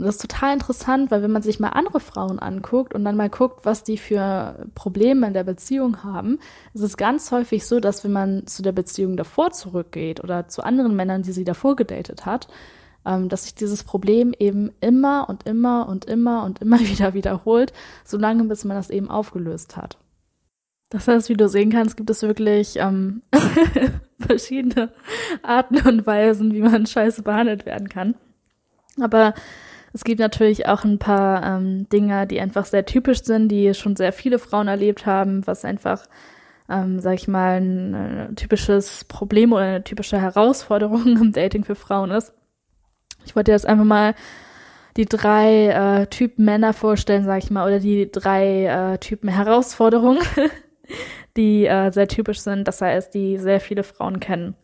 Und 0.01 0.07
das 0.07 0.15
ist 0.15 0.23
total 0.23 0.55
interessant, 0.55 1.11
weil 1.11 1.23
wenn 1.23 1.31
man 1.31 1.43
sich 1.43 1.61
mal 1.61 1.69
andere 1.69 2.01
Frauen 2.01 2.39
anguckt 2.39 2.95
und 2.95 3.05
dann 3.05 3.19
mal 3.19 3.29
guckt, 3.29 3.67
was 3.67 3.83
die 3.83 3.99
für 3.99 4.67
Probleme 4.75 5.27
in 5.27 5.35
der 5.35 5.45
Beziehung 5.45 6.03
haben, 6.03 6.39
ist 6.73 6.81
es 6.81 6.97
ganz 6.97 7.31
häufig 7.33 7.67
so, 7.67 7.81
dass 7.81 8.03
wenn 8.03 8.13
man 8.13 8.47
zu 8.47 8.63
der 8.63 8.73
Beziehung 8.73 9.19
davor 9.19 9.51
zurückgeht 9.51 10.25
oder 10.25 10.49
zu 10.49 10.63
anderen 10.63 10.97
Männern, 10.97 11.21
die 11.21 11.33
sie 11.33 11.45
davor 11.45 11.77
gedatet 11.77 12.25
hat, 12.25 12.49
ähm, 13.05 13.29
dass 13.29 13.43
sich 13.43 13.55
dieses 13.55 13.85
Problem 13.85 14.33
eben 14.39 14.71
immer 14.81 15.29
und 15.29 15.47
immer 15.47 15.87
und 15.87 16.07
immer 16.07 16.45
und 16.45 16.63
immer 16.63 16.81
wieder 16.81 17.13
wiederholt, 17.13 17.75
solange 18.03 18.45
bis 18.45 18.65
man 18.65 18.79
das 18.79 18.89
eben 18.89 19.11
aufgelöst 19.11 19.77
hat. 19.77 19.99
Das 20.89 21.09
heißt, 21.09 21.29
wie 21.29 21.35
du 21.35 21.47
sehen 21.47 21.73
kannst, 21.73 21.99
gibt 21.99 22.09
es 22.09 22.23
wirklich 22.23 22.77
ähm, 22.77 23.21
verschiedene 24.19 24.95
Arten 25.43 25.87
und 25.87 26.07
Weisen, 26.07 26.55
wie 26.55 26.63
man 26.63 26.87
scheiße 26.87 27.23
behandelt 27.23 27.67
werden 27.67 27.91
kann. 27.91 28.15
Aber 28.99 29.35
es 29.92 30.05
gibt 30.05 30.20
natürlich 30.20 30.66
auch 30.66 30.85
ein 30.85 30.98
paar 30.98 31.44
ähm, 31.44 31.88
Dinge, 31.88 32.26
die 32.26 32.40
einfach 32.40 32.64
sehr 32.64 32.87
typisch 32.87 33.24
sind, 33.24 33.48
die 33.48 33.74
schon 33.74 33.96
sehr 33.96 34.12
viele 34.12 34.38
Frauen 34.38 34.68
erlebt 34.68 35.07
haben, 35.07 35.46
was 35.46 35.64
einfach, 35.64 36.07
ähm, 36.68 37.00
sag 37.00 37.14
ich 37.14 37.26
mal, 37.26 37.61
ein 37.61 37.94
äh, 37.94 38.35
typisches 38.35 39.05
Problem 39.05 39.53
oder 39.53 39.62
eine 39.62 39.85
typische 39.85 40.20
Herausforderung 40.20 41.16
im 41.20 41.33
Dating 41.33 41.64
für 41.64 41.74
Frauen 41.74 42.11
ist. 42.11 42.33
Ich 43.24 43.35
wollte 43.35 43.50
jetzt 43.50 43.66
einfach 43.66 43.85
mal 43.85 44.14
die 44.96 45.07
drei 45.07 45.68
äh, 45.68 46.07
Typen 46.07 46.44
Männer 46.44 46.72
vorstellen, 46.72 47.24
sag 47.24 47.42
ich 47.42 47.50
mal, 47.50 47.66
oder 47.66 47.81
die 47.81 48.11
drei 48.11 48.66
äh, 48.66 48.98
Typen 48.98 49.29
Herausforderungen, 49.29 50.22
die 51.37 51.66
äh, 51.66 51.90
sehr 51.90 52.09
typisch 52.09 52.40
sind, 52.40 52.66
das 52.66 52.81
heißt, 52.81 53.12
die 53.14 53.38
sehr 53.38 53.61
viele 53.61 53.83
Frauen 53.83 54.20
kennen. 54.20 54.55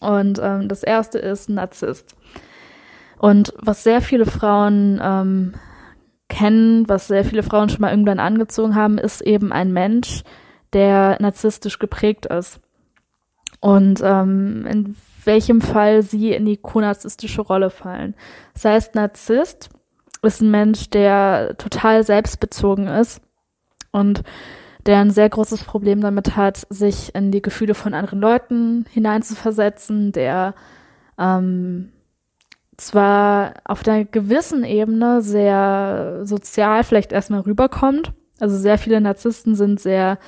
Und 0.00 0.38
ähm, 0.42 0.68
das 0.68 0.82
erste 0.82 1.18
ist 1.18 1.48
Narzisst. 1.48 2.14
Und 3.18 3.54
was 3.58 3.84
sehr 3.84 4.00
viele 4.00 4.26
Frauen 4.26 5.00
ähm, 5.02 5.54
kennen, 6.28 6.88
was 6.88 7.06
sehr 7.06 7.24
viele 7.24 7.42
Frauen 7.42 7.68
schon 7.68 7.80
mal 7.80 7.90
irgendwann 7.90 8.18
angezogen 8.18 8.74
haben, 8.74 8.98
ist 8.98 9.20
eben 9.20 9.52
ein 9.52 9.72
Mensch, 9.72 10.22
der 10.72 11.16
narzisstisch 11.20 11.78
geprägt 11.78 12.26
ist. 12.26 12.60
Und 13.60 14.00
ähm, 14.02 14.66
in 14.66 14.96
welchem 15.24 15.60
Fall 15.60 16.02
sie 16.02 16.32
in 16.32 16.44
die 16.44 16.56
konarzistische 16.56 17.40
Rolle 17.40 17.70
fallen. 17.70 18.14
Das 18.52 18.64
heißt, 18.64 18.94
Narzisst 18.94 19.70
ist 20.22 20.42
ein 20.42 20.50
Mensch, 20.50 20.90
der 20.90 21.56
total 21.56 22.04
selbstbezogen 22.04 22.88
ist 22.88 23.22
und 23.90 24.22
der 24.86 24.98
ein 24.98 25.10
sehr 25.10 25.28
großes 25.28 25.64
Problem 25.64 26.00
damit 26.00 26.36
hat, 26.36 26.66
sich 26.68 27.14
in 27.14 27.30
die 27.30 27.42
Gefühle 27.42 27.74
von 27.74 27.94
anderen 27.94 28.20
Leuten 28.20 28.84
hineinzuversetzen, 28.90 30.12
der 30.12 30.54
ähm, 31.18 31.93
zwar 32.76 33.54
auf 33.64 33.86
einer 33.86 34.04
gewissen 34.04 34.64
Ebene 34.64 35.22
sehr 35.22 36.20
sozial 36.24 36.84
vielleicht 36.84 37.12
erstmal 37.12 37.40
rüberkommt. 37.40 38.12
Also 38.40 38.56
sehr 38.56 38.78
viele 38.78 39.00
Narzissten 39.00 39.54
sind 39.54 39.80
sehr 39.80 40.18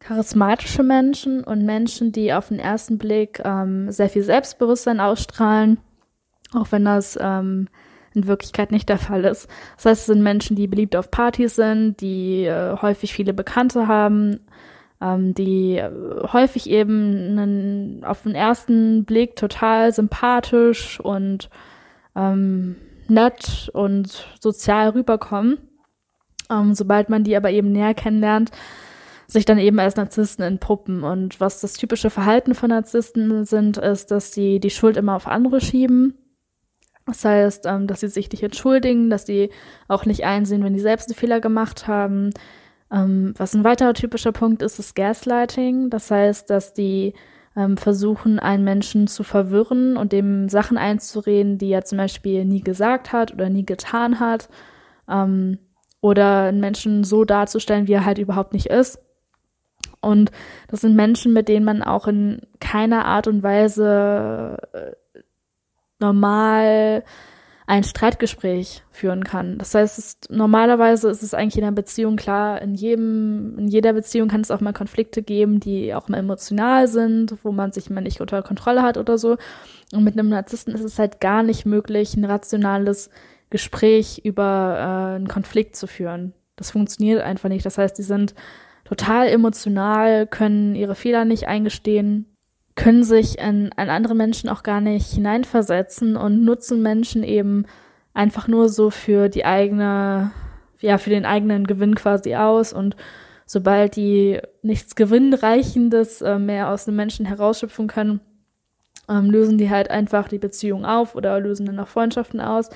charismatische 0.00 0.82
Menschen 0.82 1.42
und 1.42 1.64
Menschen, 1.64 2.12
die 2.12 2.32
auf 2.32 2.48
den 2.48 2.58
ersten 2.58 2.98
Blick 2.98 3.40
ähm, 3.44 3.90
sehr 3.90 4.08
viel 4.08 4.22
Selbstbewusstsein 4.22 5.00
ausstrahlen, 5.00 5.78
auch 6.54 6.70
wenn 6.70 6.84
das 6.84 7.18
ähm, 7.20 7.68
in 8.14 8.26
Wirklichkeit 8.26 8.70
nicht 8.70 8.88
der 8.88 8.98
Fall 8.98 9.24
ist. 9.24 9.48
Das 9.76 9.86
heißt, 9.86 10.00
es 10.02 10.06
sind 10.06 10.22
Menschen, 10.22 10.56
die 10.56 10.68
beliebt 10.68 10.96
auf 10.96 11.10
Partys 11.10 11.56
sind, 11.56 12.00
die 12.00 12.44
äh, 12.44 12.76
häufig 12.80 13.12
viele 13.12 13.34
Bekannte 13.34 13.88
haben, 13.88 14.40
ähm, 15.00 15.34
die 15.34 15.76
äh, 15.76 15.90
häufig 16.32 16.68
eben 16.70 17.38
einen, 17.38 18.04
auf 18.04 18.22
den 18.22 18.34
ersten 18.34 19.04
Blick 19.04 19.36
total 19.36 19.92
sympathisch 19.92 21.00
und 21.00 21.50
ähm, 22.14 22.76
nett 23.08 23.70
und 23.72 24.26
sozial 24.40 24.90
rüberkommen. 24.90 25.58
Ähm, 26.50 26.74
sobald 26.74 27.08
man 27.08 27.24
die 27.24 27.36
aber 27.36 27.50
eben 27.50 27.72
näher 27.72 27.94
kennenlernt, 27.94 28.50
sich 29.26 29.44
dann 29.44 29.58
eben 29.58 29.78
als 29.80 29.96
Narzissten 29.96 30.44
entpuppen. 30.44 31.02
Und 31.02 31.40
was 31.40 31.60
das 31.60 31.74
typische 31.74 32.10
Verhalten 32.10 32.54
von 32.54 32.70
Narzissten 32.70 33.44
sind, 33.44 33.76
ist, 33.78 34.10
dass 34.10 34.32
sie 34.32 34.60
die 34.60 34.70
Schuld 34.70 34.96
immer 34.96 35.16
auf 35.16 35.26
andere 35.26 35.60
schieben 35.60 36.14
das 37.06 37.24
heißt, 37.24 37.66
ähm, 37.66 37.86
dass 37.86 38.00
sie 38.00 38.08
sich 38.08 38.30
nicht 38.30 38.42
entschuldigen, 38.42 39.10
dass 39.10 39.26
sie 39.26 39.50
auch 39.86 40.04
nicht 40.04 40.24
einsehen, 40.24 40.64
wenn 40.64 40.74
die 40.74 40.80
selbst 40.80 41.08
einen 41.08 41.16
Fehler 41.16 41.40
gemacht 41.40 41.86
haben. 41.86 42.30
Ähm, 42.92 43.34
was 43.36 43.54
ein 43.54 43.64
weiterer 43.64 43.94
typischer 43.94 44.32
Punkt 44.32 44.62
ist, 44.62 44.78
ist 44.78 44.94
Gaslighting. 44.94 45.90
Das 45.90 46.10
heißt, 46.10 46.50
dass 46.50 46.72
die 46.72 47.14
ähm, 47.56 47.76
versuchen, 47.76 48.38
einen 48.38 48.64
Menschen 48.64 49.06
zu 49.06 49.24
verwirren 49.24 49.96
und 49.96 50.12
dem 50.12 50.48
Sachen 50.48 50.78
einzureden, 50.78 51.58
die 51.58 51.70
er 51.70 51.84
zum 51.84 51.98
Beispiel 51.98 52.44
nie 52.44 52.60
gesagt 52.60 53.12
hat 53.12 53.32
oder 53.32 53.48
nie 53.48 53.64
getan 53.64 54.20
hat. 54.20 54.48
Ähm, 55.08 55.58
oder 56.00 56.44
einen 56.44 56.60
Menschen 56.60 57.02
so 57.02 57.24
darzustellen, 57.24 57.88
wie 57.88 57.94
er 57.94 58.04
halt 58.04 58.18
überhaupt 58.18 58.52
nicht 58.52 58.66
ist. 58.66 59.00
Und 60.00 60.30
das 60.68 60.82
sind 60.82 60.94
Menschen, 60.94 61.32
mit 61.32 61.48
denen 61.48 61.64
man 61.64 61.82
auch 61.82 62.06
in 62.06 62.42
keiner 62.60 63.06
Art 63.06 63.26
und 63.26 63.42
Weise 63.42 64.56
äh, 64.72 65.20
normal 65.98 67.02
ein 67.66 67.82
Streitgespräch 67.82 68.84
führen 68.92 69.24
kann. 69.24 69.58
Das 69.58 69.74
heißt, 69.74 69.98
ist, 69.98 70.30
normalerweise 70.30 71.10
ist 71.10 71.24
es 71.24 71.34
eigentlich 71.34 71.58
in 71.58 71.64
einer 71.64 71.72
Beziehung 71.72 72.14
klar, 72.14 72.62
in 72.62 72.74
jedem, 72.74 73.58
in 73.58 73.66
jeder 73.66 73.92
Beziehung 73.92 74.28
kann 74.28 74.40
es 74.40 74.52
auch 74.52 74.60
mal 74.60 74.72
Konflikte 74.72 75.22
geben, 75.22 75.58
die 75.58 75.92
auch 75.92 76.08
mal 76.08 76.18
emotional 76.18 76.86
sind, 76.86 77.34
wo 77.42 77.50
man 77.50 77.72
sich 77.72 77.90
mal 77.90 78.02
nicht 78.02 78.20
unter 78.20 78.42
Kontrolle 78.42 78.82
hat 78.82 78.98
oder 78.98 79.18
so. 79.18 79.36
Und 79.92 80.04
mit 80.04 80.14
einem 80.14 80.28
Narzissten 80.28 80.74
ist 80.74 80.84
es 80.84 80.98
halt 80.98 81.20
gar 81.20 81.42
nicht 81.42 81.66
möglich, 81.66 82.16
ein 82.16 82.24
rationales 82.24 83.10
Gespräch 83.50 84.20
über 84.24 84.76
äh, 84.78 85.16
einen 85.16 85.28
Konflikt 85.28 85.74
zu 85.74 85.88
führen. 85.88 86.34
Das 86.54 86.70
funktioniert 86.70 87.20
einfach 87.20 87.48
nicht. 87.48 87.66
Das 87.66 87.78
heißt, 87.78 87.98
die 87.98 88.02
sind 88.02 88.34
total 88.84 89.26
emotional, 89.26 90.28
können 90.28 90.76
ihre 90.76 90.94
Fehler 90.94 91.24
nicht 91.24 91.48
eingestehen, 91.48 92.35
können 92.76 93.02
sich 93.02 93.38
in, 93.38 93.70
in 93.76 93.88
andere 93.88 94.14
Menschen 94.14 94.48
auch 94.48 94.62
gar 94.62 94.80
nicht 94.80 95.10
hineinversetzen 95.12 96.16
und 96.16 96.44
nutzen 96.44 96.82
Menschen 96.82 97.24
eben 97.24 97.64
einfach 98.14 98.48
nur 98.48 98.68
so 98.68 98.90
für 98.90 99.28
die 99.28 99.44
eigene, 99.44 100.30
ja, 100.80 100.98
für 100.98 101.10
den 101.10 101.24
eigenen 101.24 101.66
Gewinn 101.66 101.94
quasi 101.94 102.36
aus 102.36 102.72
und 102.72 102.94
sobald 103.46 103.96
die 103.96 104.40
nichts 104.62 104.94
Gewinnreichendes 104.94 106.20
äh, 106.20 106.38
mehr 106.38 106.70
aus 106.70 106.86
einem 106.86 106.96
Menschen 106.96 107.26
herausschöpfen 107.26 107.86
können, 107.86 108.20
ähm, 109.08 109.30
lösen 109.30 109.56
die 109.56 109.70
halt 109.70 109.90
einfach 109.90 110.28
die 110.28 110.38
Beziehung 110.38 110.84
auf 110.84 111.14
oder 111.14 111.40
lösen 111.40 111.66
dann 111.66 111.78
auch 111.78 111.88
Freundschaften 111.88 112.40
aus. 112.40 112.70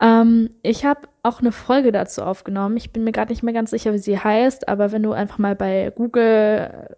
Ähm, 0.00 0.50
ich 0.62 0.84
habe 0.84 1.08
auch 1.22 1.40
eine 1.40 1.52
Folge 1.52 1.92
dazu 1.92 2.22
aufgenommen. 2.22 2.76
Ich 2.76 2.92
bin 2.92 3.04
mir 3.04 3.12
gerade 3.12 3.32
nicht 3.32 3.42
mehr 3.42 3.52
ganz 3.52 3.70
sicher, 3.70 3.92
wie 3.92 3.98
sie 3.98 4.18
heißt, 4.18 4.68
aber 4.68 4.92
wenn 4.92 5.02
du 5.02 5.12
einfach 5.12 5.38
mal 5.38 5.54
bei 5.54 5.92
Google 5.94 6.88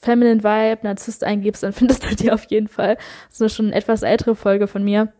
Feminine 0.00 0.44
Vibe, 0.44 0.80
Narzisst 0.82 1.24
eingibst, 1.24 1.62
dann 1.62 1.72
findest 1.74 2.10
du 2.10 2.14
die 2.14 2.32
auf 2.32 2.44
jeden 2.44 2.68
Fall. 2.68 2.96
Das 3.28 3.40
ist 3.40 3.54
schon 3.54 3.66
eine 3.66 3.74
etwas 3.74 4.02
ältere 4.02 4.34
Folge 4.34 4.66
von 4.66 4.84
mir. 4.84 5.12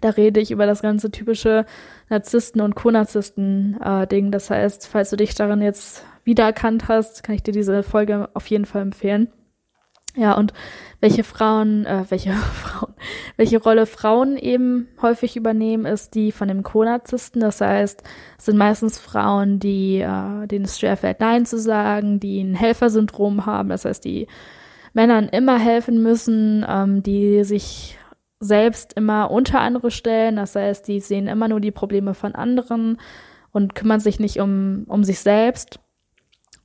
Da 0.00 0.10
rede 0.10 0.40
ich 0.40 0.50
über 0.50 0.66
das 0.66 0.82
ganze 0.82 1.10
typische 1.10 1.66
Narzissten- 2.08 2.60
und 2.60 2.76
Co-Narzissten-Ding. 2.76 4.30
Das 4.30 4.50
heißt, 4.50 4.86
falls 4.86 5.10
du 5.10 5.16
dich 5.16 5.34
darin 5.34 5.60
jetzt 5.60 6.04
wiedererkannt 6.24 6.88
hast, 6.88 7.24
kann 7.24 7.34
ich 7.34 7.42
dir 7.42 7.52
diese 7.52 7.82
Folge 7.82 8.28
auf 8.34 8.46
jeden 8.46 8.64
Fall 8.64 8.82
empfehlen. 8.82 9.28
Ja, 10.16 10.32
und 10.34 10.52
welche 11.00 11.22
Frauen, 11.22 11.86
äh, 11.86 12.04
welche 12.08 12.32
Frauen, 12.32 12.94
welche 13.36 13.62
Rolle 13.62 13.86
Frauen 13.86 14.36
eben 14.36 14.88
häufig 15.00 15.36
übernehmen, 15.36 15.86
ist 15.86 16.14
die 16.14 16.32
von 16.32 16.48
dem 16.48 16.62
Co-Narzissten. 16.62 17.40
Das 17.40 17.60
heißt, 17.60 18.02
es 18.38 18.44
sind 18.44 18.56
meistens 18.56 18.98
Frauen, 18.98 19.60
die, 19.60 20.00
äh, 20.00 20.46
denen 20.46 20.64
es 20.64 20.78
schwerfällt, 20.78 21.20
Nein 21.20 21.46
zu 21.46 21.58
sagen, 21.58 22.20
die 22.20 22.40
ein 22.40 22.54
Helfersyndrom 22.54 23.46
haben. 23.46 23.68
Das 23.68 23.84
heißt, 23.84 24.04
die 24.04 24.26
Männern 24.92 25.28
immer 25.28 25.58
helfen 25.58 26.02
müssen, 26.02 26.64
ähm, 26.68 27.02
die 27.02 27.44
sich 27.44 27.98
selbst 28.40 28.92
immer 28.94 29.30
unter 29.30 29.60
andere 29.60 29.90
stellen. 29.90 30.36
Das 30.36 30.54
heißt, 30.54 30.88
die 30.88 31.00
sehen 31.00 31.28
immer 31.28 31.48
nur 31.48 31.60
die 31.60 31.70
Probleme 31.70 32.14
von 32.14 32.34
anderen 32.34 32.98
und 33.52 33.74
kümmern 33.74 34.00
sich 34.00 34.20
nicht 34.20 34.40
um, 34.40 34.84
um 34.88 35.04
sich 35.04 35.20
selbst 35.20 35.80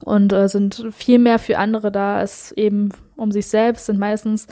und 0.04 0.34
äh, 0.34 0.48
sind 0.48 0.88
viel 0.92 1.20
mehr 1.20 1.40
für 1.40 1.58
andere 1.58 1.92
da 1.92 2.18
als 2.18 2.52
eben 2.54 2.90
um 3.16 3.32
sich 3.32 3.48
selbst, 3.48 3.86
sind 3.86 4.00
meistens 4.00 4.48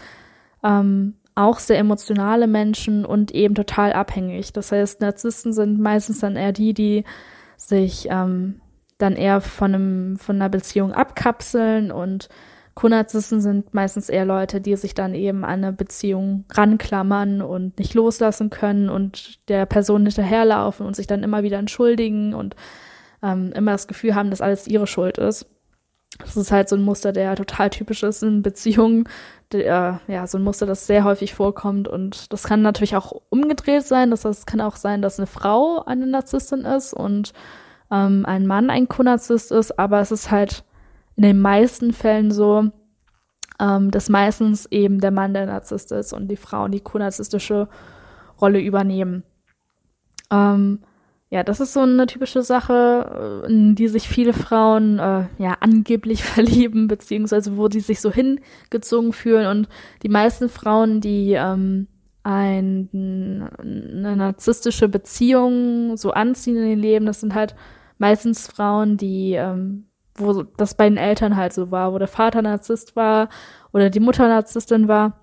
ähm, 0.63 1.15
auch 1.35 1.59
sehr 1.59 1.79
emotionale 1.79 2.47
Menschen 2.47 3.05
und 3.05 3.31
eben 3.31 3.55
total 3.55 3.93
abhängig. 3.93 4.53
Das 4.53 4.71
heißt, 4.71 5.01
Narzissten 5.01 5.53
sind 5.53 5.79
meistens 5.79 6.19
dann 6.19 6.35
eher 6.35 6.51
die, 6.51 6.73
die 6.73 7.03
sich 7.57 8.07
ähm, 8.09 8.61
dann 8.97 9.15
eher 9.15 9.41
von, 9.41 9.73
einem, 9.73 10.17
von 10.17 10.35
einer 10.35 10.49
Beziehung 10.49 10.93
abkapseln 10.93 11.91
und 11.91 12.29
Co-Narzissten 12.73 13.41
sind 13.41 13.73
meistens 13.73 14.07
eher 14.07 14.25
Leute, 14.25 14.61
die 14.61 14.75
sich 14.75 14.93
dann 14.93 15.13
eben 15.13 15.43
an 15.43 15.63
eine 15.63 15.73
Beziehung 15.73 16.45
ranklammern 16.51 17.41
und 17.41 17.77
nicht 17.77 17.93
loslassen 17.93 18.49
können 18.49 18.89
und 18.89 19.47
der 19.49 19.65
Person 19.65 20.05
hinterherlaufen 20.05 20.85
und 20.85 20.95
sich 20.95 21.05
dann 21.05 21.23
immer 21.23 21.43
wieder 21.43 21.57
entschuldigen 21.57 22.33
und 22.33 22.55
ähm, 23.21 23.51
immer 23.53 23.73
das 23.73 23.87
Gefühl 23.87 24.15
haben, 24.15 24.29
dass 24.29 24.41
alles 24.41 24.67
ihre 24.67 24.87
Schuld 24.87 25.17
ist. 25.17 25.47
Das 26.19 26.37
ist 26.37 26.51
halt 26.51 26.69
so 26.69 26.75
ein 26.75 26.83
Muster, 26.83 27.11
der 27.11 27.35
total 27.35 27.69
typisch 27.69 28.03
ist 28.03 28.23
in 28.23 28.41
Beziehungen. 28.41 29.07
Der, 29.51 30.01
ja, 30.07 30.27
so 30.27 30.37
ein 30.37 30.43
Muster, 30.43 30.65
das 30.65 30.87
sehr 30.87 31.03
häufig 31.03 31.33
vorkommt. 31.33 31.87
Und 31.87 32.31
das 32.31 32.43
kann 32.43 32.61
natürlich 32.61 32.95
auch 32.95 33.13
umgedreht 33.29 33.83
sein. 33.83 34.11
Das 34.11 34.25
heißt, 34.25 34.39
es 34.39 34.45
kann 34.45 34.61
auch 34.61 34.75
sein, 34.75 35.01
dass 35.01 35.19
eine 35.19 35.27
Frau 35.27 35.83
eine 35.85 36.07
Narzisstin 36.07 36.61
ist 36.61 36.93
und 36.93 37.33
ähm, 37.89 38.25
ein 38.25 38.45
Mann 38.45 38.69
ein 38.69 38.87
Konarzist 38.87 39.51
ist. 39.51 39.77
Aber 39.79 39.99
es 39.99 40.11
ist 40.11 40.31
halt 40.31 40.63
in 41.15 41.23
den 41.23 41.39
meisten 41.39 41.91
Fällen 41.93 42.31
so, 42.31 42.69
ähm, 43.59 43.91
dass 43.91 44.09
meistens 44.09 44.65
eben 44.67 44.99
der 44.99 45.11
Mann 45.11 45.33
der 45.33 45.45
Narzisst 45.45 45.91
ist 45.91 46.13
und 46.13 46.27
die 46.27 46.37
Frauen 46.37 46.71
die 46.71 46.79
konarzistische 46.79 47.67
Rolle 48.39 48.59
übernehmen. 48.59 49.23
Ähm, 50.31 50.79
ja, 51.33 51.43
das 51.43 51.61
ist 51.61 51.71
so 51.71 51.79
eine 51.79 52.07
typische 52.07 52.43
Sache, 52.43 53.43
äh, 53.45 53.49
in 53.49 53.73
die 53.75 53.87
sich 53.87 54.09
viele 54.09 54.33
Frauen 54.33 54.99
äh, 54.99 55.27
ja 55.37 55.55
angeblich 55.61 56.23
verlieben, 56.25 56.89
beziehungsweise 56.89 57.55
wo 57.57 57.69
die 57.69 57.79
sich 57.79 58.01
so 58.01 58.11
hingezogen 58.11 59.13
fühlen. 59.13 59.47
Und 59.47 59.69
die 60.03 60.09
meisten 60.09 60.49
Frauen, 60.49 60.99
die 60.99 61.31
ähm, 61.33 61.87
ein, 62.23 62.89
eine 63.57 64.15
narzisstische 64.17 64.89
Beziehung 64.89 65.95
so 65.95 66.11
anziehen 66.11 66.57
in 66.57 66.69
ihr 66.69 66.75
Leben, 66.75 67.05
das 67.05 67.21
sind 67.21 67.33
halt 67.33 67.55
meistens 67.97 68.47
Frauen, 68.47 68.97
die, 68.97 69.33
ähm, 69.33 69.85
wo 70.15 70.43
das 70.43 70.75
bei 70.75 70.89
den 70.89 70.97
Eltern 70.97 71.37
halt 71.37 71.53
so 71.53 71.71
war, 71.71 71.93
wo 71.93 71.97
der 71.97 72.09
Vater 72.09 72.41
Narzisst 72.41 72.97
war 72.97 73.29
oder 73.71 73.89
die 73.89 74.01
Mutter 74.01 74.27
Narzisstin 74.27 74.89
war 74.89 75.21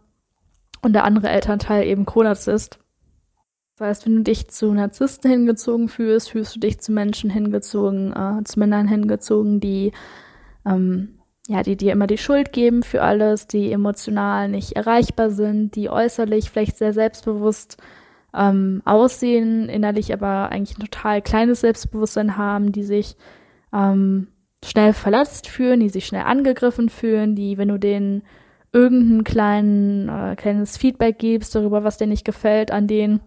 und 0.80 0.94
der 0.94 1.04
andere 1.04 1.28
Elternteil 1.28 1.86
eben 1.86 2.06
Co-Narzisst. 2.06 2.78
Das 3.78 3.86
heißt, 3.86 4.06
wenn 4.06 4.16
du 4.16 4.22
dich 4.22 4.48
zu 4.48 4.72
Narzissten 4.72 5.30
hingezogen 5.30 5.88
fühlst, 5.88 6.30
fühlst 6.30 6.56
du 6.56 6.58
dich 6.58 6.80
zu 6.80 6.90
Menschen 6.90 7.30
hingezogen, 7.30 8.12
äh, 8.12 8.42
zu 8.42 8.58
Männern 8.58 8.88
hingezogen, 8.88 9.60
die 9.60 9.92
ähm, 10.66 11.20
ja, 11.46 11.62
die 11.62 11.76
dir 11.76 11.92
immer 11.92 12.08
die 12.08 12.18
Schuld 12.18 12.52
geben 12.52 12.82
für 12.82 13.02
alles, 13.02 13.46
die 13.46 13.72
emotional 13.72 14.48
nicht 14.48 14.72
erreichbar 14.72 15.30
sind, 15.30 15.76
die 15.76 15.88
äußerlich 15.90 16.50
vielleicht 16.50 16.76
sehr 16.76 16.92
selbstbewusst 16.92 17.76
ähm, 18.34 18.82
aussehen, 18.84 19.68
innerlich 19.68 20.12
aber 20.12 20.50
eigentlich 20.50 20.76
ein 20.76 20.84
total 20.84 21.22
kleines 21.22 21.60
Selbstbewusstsein 21.60 22.36
haben, 22.36 22.72
die 22.72 22.82
sich 22.82 23.16
ähm, 23.72 24.26
schnell 24.64 24.92
verletzt 24.92 25.48
fühlen, 25.48 25.80
die 25.80 25.88
sich 25.88 26.04
schnell 26.04 26.24
angegriffen 26.24 26.88
fühlen, 26.88 27.36
die, 27.36 27.56
wenn 27.56 27.68
du 27.68 27.78
denen 27.78 28.24
irgendein 28.72 29.24
kleinen, 29.24 30.08
äh, 30.08 30.36
kleines 30.36 30.76
Feedback 30.76 31.18
gibst 31.18 31.54
darüber, 31.54 31.84
was 31.84 31.96
dir 31.96 32.08
nicht 32.08 32.24
gefällt 32.24 32.72
an 32.72 32.88
denen, 32.88 33.20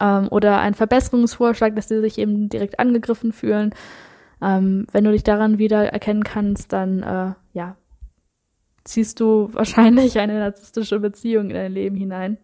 ähm, 0.00 0.28
oder 0.30 0.60
ein 0.60 0.74
Verbesserungsvorschlag, 0.74 1.76
dass 1.76 1.88
sie 1.88 2.00
sich 2.00 2.18
eben 2.18 2.48
direkt 2.48 2.78
angegriffen 2.78 3.32
fühlen. 3.32 3.74
Ähm, 4.42 4.86
wenn 4.92 5.04
du 5.04 5.12
dich 5.12 5.22
daran 5.22 5.58
wieder 5.58 5.92
erkennen 5.92 6.24
kannst, 6.24 6.72
dann 6.72 7.02
äh, 7.02 7.32
ja, 7.52 7.76
ziehst 8.84 9.20
du 9.20 9.48
wahrscheinlich 9.52 10.18
eine 10.18 10.38
narzisstische 10.38 11.00
Beziehung 11.00 11.50
in 11.50 11.56
dein 11.56 11.72
Leben 11.72 11.96
hinein. 11.96 12.38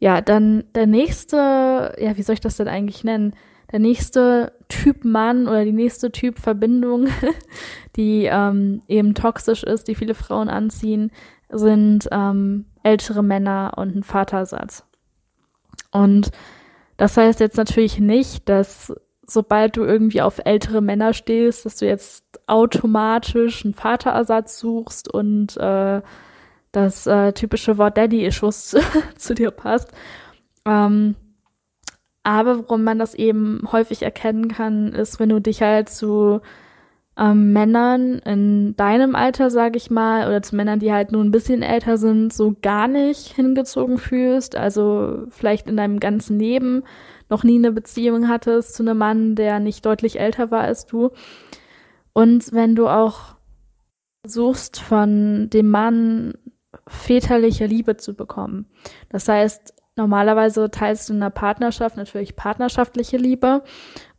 Ja, 0.00 0.20
dann 0.20 0.64
der 0.74 0.86
nächste, 0.86 1.96
ja, 1.98 2.16
wie 2.16 2.22
soll 2.22 2.34
ich 2.34 2.40
das 2.40 2.56
denn 2.56 2.68
eigentlich 2.68 3.02
nennen? 3.02 3.34
Der 3.72 3.80
nächste 3.80 4.52
Typ 4.68 5.04
Mann 5.04 5.46
oder 5.48 5.64
die 5.64 5.72
nächste 5.72 6.12
Typ 6.12 6.38
Verbindung, 6.38 7.08
die 7.96 8.24
ähm, 8.30 8.80
eben 8.86 9.14
toxisch 9.14 9.64
ist, 9.64 9.88
die 9.88 9.94
viele 9.94 10.14
Frauen 10.14 10.48
anziehen, 10.48 11.10
sind 11.50 12.08
ähm, 12.12 12.66
ältere 12.82 13.22
Männer 13.22 13.74
und 13.76 13.94
ein 13.94 14.02
Vatersatz. 14.04 14.87
Und 15.90 16.30
das 16.96 17.16
heißt 17.16 17.40
jetzt 17.40 17.56
natürlich 17.56 17.98
nicht, 17.98 18.48
dass 18.48 18.92
sobald 19.26 19.76
du 19.76 19.84
irgendwie 19.84 20.22
auf 20.22 20.40
ältere 20.44 20.80
Männer 20.80 21.12
stehst, 21.12 21.66
dass 21.66 21.76
du 21.76 21.86
jetzt 21.86 22.24
automatisch 22.46 23.64
einen 23.64 23.74
Vaterersatz 23.74 24.58
suchst 24.58 25.12
und 25.12 25.56
äh, 25.58 26.00
das 26.72 27.06
äh, 27.06 27.32
typische 27.32 27.78
Wort 27.78 27.96
Daddy-Issues 27.96 28.76
zu 29.16 29.34
dir 29.34 29.50
passt. 29.50 29.92
Ähm, 30.64 31.14
aber 32.22 32.58
worum 32.58 32.84
man 32.84 32.98
das 32.98 33.14
eben 33.14 33.62
häufig 33.70 34.02
erkennen 34.02 34.48
kann, 34.48 34.92
ist, 34.92 35.20
wenn 35.20 35.28
du 35.28 35.40
dich 35.40 35.62
halt 35.62 35.88
zu 35.88 36.40
ähm, 37.18 37.52
Männern 37.52 38.20
in 38.20 38.76
deinem 38.76 39.16
Alter, 39.16 39.50
sag 39.50 39.74
ich 39.74 39.90
mal, 39.90 40.28
oder 40.28 40.40
zu 40.40 40.54
Männern, 40.54 40.78
die 40.78 40.92
halt 40.92 41.10
nur 41.10 41.22
ein 41.22 41.32
bisschen 41.32 41.62
älter 41.62 41.98
sind, 41.98 42.32
so 42.32 42.54
gar 42.62 42.86
nicht 42.86 43.34
hingezogen 43.34 43.98
fühlst, 43.98 44.56
also 44.56 45.26
vielleicht 45.30 45.68
in 45.68 45.76
deinem 45.76 45.98
ganzen 45.98 46.38
Leben 46.38 46.84
noch 47.28 47.42
nie 47.42 47.56
eine 47.56 47.72
Beziehung 47.72 48.28
hattest 48.28 48.74
zu 48.74 48.82
einem 48.84 48.98
Mann, 48.98 49.34
der 49.34 49.58
nicht 49.58 49.84
deutlich 49.84 50.20
älter 50.20 50.50
war 50.50 50.60
als 50.60 50.86
du. 50.86 51.10
Und 52.12 52.52
wenn 52.52 52.74
du 52.74 52.88
auch 52.88 53.36
suchst 54.24 54.80
von 54.80 55.50
dem 55.50 55.70
Mann 55.70 56.34
väterliche 56.86 57.66
Liebe 57.66 57.96
zu 57.96 58.14
bekommen. 58.14 58.66
Das 59.10 59.28
heißt, 59.28 59.74
Normalerweise 59.98 60.70
teilst 60.70 61.08
du 61.08 61.12
in 61.12 61.22
einer 61.22 61.30
Partnerschaft 61.30 61.96
natürlich 61.96 62.36
partnerschaftliche 62.36 63.16
Liebe. 63.16 63.64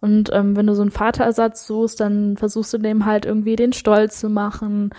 Und 0.01 0.29
ähm, 0.33 0.55
wenn 0.55 0.67
du 0.67 0.75
so 0.75 0.81
einen 0.81 0.91
Vaterersatz 0.91 1.67
suchst, 1.67 1.99
dann 1.99 2.37
versuchst 2.37 2.73
du 2.73 2.77
dem 2.77 3.05
halt 3.05 3.25
irgendwie 3.25 3.55
den 3.55 3.73
Stolz 3.73 4.19
zu 4.19 4.29
machen, 4.29 4.91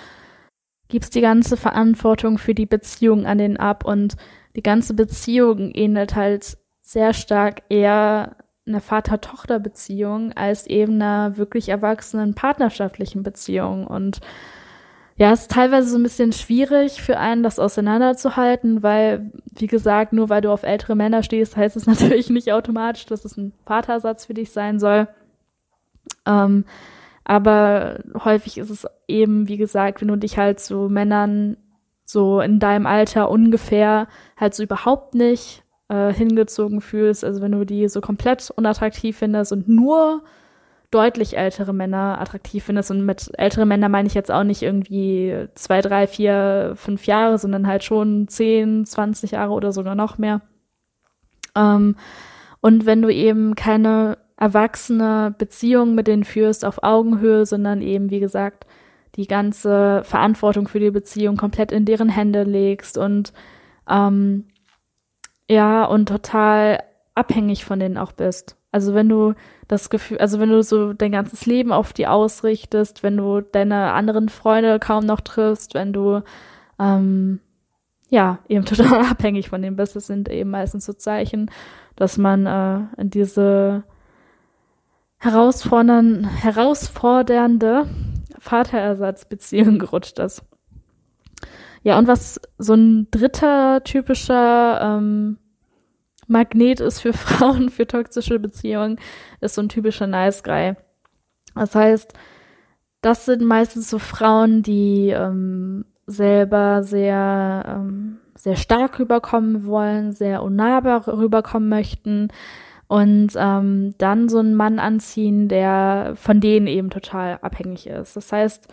gibst 0.89 1.15
die 1.15 1.21
ganze 1.21 1.57
Verantwortung 1.57 2.39
für 2.39 2.55
die 2.55 2.67
Beziehung 2.67 3.25
an 3.25 3.39
den 3.39 3.57
ab 3.57 3.85
und 3.85 4.17
die 4.57 4.63
ganze 4.63 4.95
Beziehung 4.95 5.71
ähnelt 5.73 6.17
halt 6.17 6.59
sehr 6.83 7.13
stark 7.15 7.63
eher 7.69 8.37
einer 8.67 8.81
Vater-Tochter-Beziehung 8.81 10.33
als 10.33 10.67
eben 10.67 10.95
einer 10.95 11.37
wirklich 11.37 11.69
erwachsenen 11.69 12.35
partnerschaftlichen 12.35 13.23
Beziehung. 13.23 13.87
Und 13.87 14.21
ja, 15.21 15.33
es 15.33 15.43
ist 15.43 15.51
teilweise 15.51 15.91
so 15.91 15.99
ein 15.99 16.03
bisschen 16.03 16.33
schwierig 16.33 17.03
für 17.03 17.19
einen, 17.19 17.43
das 17.43 17.59
auseinanderzuhalten, 17.59 18.83
weil, 18.83 19.31
wie 19.55 19.67
gesagt, 19.67 20.15
nur 20.15 20.31
weil 20.31 20.41
du 20.41 20.51
auf 20.51 20.63
ältere 20.63 20.97
Männer 20.97 21.23
stehst, 21.23 21.59
heißt 21.59 21.77
es 21.77 21.87
natürlich 21.87 22.31
nicht 22.31 22.51
automatisch, 22.55 23.05
dass 23.05 23.27
es 23.27 23.37
ein 23.37 23.53
Vatersatz 23.67 24.25
für 24.25 24.33
dich 24.33 24.51
sein 24.51 24.79
soll. 24.79 25.09
Ähm, 26.25 26.65
aber 27.23 27.99
häufig 28.25 28.57
ist 28.57 28.71
es 28.71 28.87
eben, 29.09 29.47
wie 29.47 29.59
gesagt, 29.59 30.01
wenn 30.01 30.09
du 30.09 30.17
dich 30.17 30.39
halt 30.39 30.59
zu 30.59 30.89
Männern 30.89 31.59
so 32.07 32.41
in 32.41 32.59
deinem 32.59 32.87
Alter 32.87 33.31
ungefähr 33.31 34.09
halt 34.39 34.55
so 34.55 34.63
überhaupt 34.63 35.15
nicht 35.15 35.65
äh, 35.91 36.15
hingezogen 36.15 36.81
fühlst, 36.81 37.27
also 37.27 37.43
wenn 37.43 37.53
du 37.53 37.67
die 37.67 37.89
so 37.89 38.01
komplett 38.01 38.51
unattraktiv 38.57 39.19
findest 39.19 39.53
und 39.53 39.69
nur 39.69 40.23
deutlich 40.91 41.37
ältere 41.37 41.73
Männer 41.73 42.21
attraktiv 42.21 42.65
findest. 42.65 42.91
Und 42.91 43.07
mit 43.07 43.31
ältere 43.39 43.67
Männer 43.67 43.89
meine 43.89 44.09
ich 44.09 44.15
jetzt 44.15 44.31
auch 44.31 44.45
nicht 44.45 44.63
irgendwie 44.63 45.47
zwei, 45.55 45.81
drei, 45.81 46.07
vier, 46.07 46.73
fünf 46.77 47.07
Jahre, 47.07 47.39
sondern 47.39 47.67
halt 47.67 47.85
schon 47.85 48.29
zehn, 48.29 48.85
zwanzig 48.87 49.33
Jahre 49.33 49.53
oder 49.53 49.73
sogar 49.73 49.95
noch 49.95 50.19
mehr. 50.19 50.41
Ähm, 51.57 51.97
und 52.61 52.87
wenn 52.87 53.03
du 53.03 53.09
eben 53.09 53.55
keine 53.55 54.19
erwachsene 54.37 55.35
Beziehung 55.37 55.95
mit 55.95 56.07
denen 56.07 56.25
führst 56.25 56.65
auf 56.65 56.83
Augenhöhe, 56.83 57.47
sondern 57.47 57.83
eben, 57.83 58.11
wie 58.11 58.21
gesagt, 58.21 58.67
die 59.17 59.27
ganze 59.27 60.03
Verantwortung 60.05 60.67
für 60.67 60.81
die 60.81 60.91
Beziehung 60.91 61.37
komplett 61.37 61.73
in 61.73 61.85
deren 61.85 62.09
Hände 62.09 62.45
legst 62.45 62.97
und 62.97 63.33
ähm, 63.89 64.47
ja, 65.49 65.85
und 65.85 66.09
total 66.09 66.83
abhängig 67.15 67.65
von 67.65 67.81
denen 67.81 67.99
auch 67.99 68.13
bist. 68.13 68.57
Also 68.73 68.95
wenn 68.95 69.09
du 69.09 69.35
das 69.69 69.91
Gefühl, 69.91 70.19
also 70.19 70.39
wenn 70.39 70.51
du 70.51 70.63
so 70.63 70.93
dein 70.93 71.13
ganzes 71.13 71.47
Leben 71.47 71.73
auf 71.73 71.93
die 71.93 72.07
ausrichtest, 72.07 73.03
wenn 73.03 73.17
du 73.17 73.41
deine 73.41 73.93
anderen 73.93 74.29
Freunde 74.29 74.79
kaum 74.79 75.07
noch 75.07 75.21
triffst, 75.21 75.75
wenn 75.75 75.93
du 75.93 76.23
ähm, 76.79 77.41
ja 78.09 78.39
eben 78.49 78.65
total 78.67 79.07
abhängig 79.07 79.49
von 79.49 79.63
denen 79.63 79.77
bist, 79.77 79.97
das 79.97 80.07
sind 80.07 80.29
eben 80.29 80.51
meistens 80.51 80.87
so 80.87 80.93
Zeichen, 80.93 81.51
dass 81.97 82.17
man 82.17 82.47
äh, 82.47 83.01
in 83.01 83.11
diese 83.11 83.85
herausfordern, 85.19 86.25
herausfordernde 86.25 87.87
Vaterersatzbeziehung 88.39 89.79
gerutscht 89.81 90.19
ist. 90.19 90.43
Ja, 91.83 91.99
und 91.99 92.07
was 92.07 92.41
so 92.59 92.75
ein 92.75 93.09
dritter 93.11 93.83
typischer 93.85 94.81
ähm, 94.83 95.39
Magnet 96.31 96.81
ist 96.81 97.01
für 97.01 97.13
Frauen, 97.15 97.69
für 97.69 97.87
toxische 97.87 98.39
Beziehungen, 98.39 98.99
ist 99.41 99.55
so 99.55 99.63
ein 99.63 99.69
typischer 99.69 100.07
Nice 100.07 100.43
Guy. 100.43 100.75
Das 101.55 101.75
heißt, 101.75 102.15
das 103.03 103.25
sind 103.25 103.43
meistens 103.43 103.91
so 103.91 103.99
Frauen, 103.99 104.63
die 104.63 105.11
ähm, 105.11 105.85
selber 106.07 106.83
sehr, 106.83 107.65
ähm, 107.67 108.19
sehr 108.35 108.57
stark 108.57 108.99
rüberkommen 108.99 109.67
wollen, 109.67 110.13
sehr 110.13 110.43
unnahbar 110.43 111.07
rüberkommen 111.09 111.69
möchten 111.69 112.29
und 112.89 113.33
ähm, 113.37 113.95
dann 113.99 114.29
so 114.29 114.39
einen 114.39 114.55
Mann 114.55 114.79
anziehen, 114.79 115.49
der 115.49 116.13
von 116.17 116.41
denen 116.41 116.67
eben 116.67 116.91
total 116.91 117.39
abhängig 117.43 117.87
ist. 117.87 118.17
Das 118.17 118.33
heißt, 118.33 118.69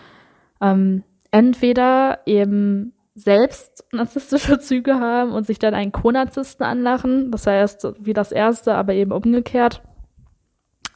ähm, 0.62 1.04
entweder 1.32 2.20
eben 2.26 2.94
selbst 3.18 3.84
narzisstische 3.92 4.60
Züge 4.60 5.00
haben 5.00 5.32
und 5.32 5.46
sich 5.48 5.58
dann 5.58 5.74
einen 5.74 5.92
Co-Narzissten 5.92 6.66
anlachen. 6.66 7.32
Das 7.32 7.48
heißt, 7.48 7.88
wie 8.00 8.14
das 8.14 8.32
erste, 8.32 8.76
aber 8.76 8.94
eben 8.94 9.12
umgekehrt. 9.12 9.82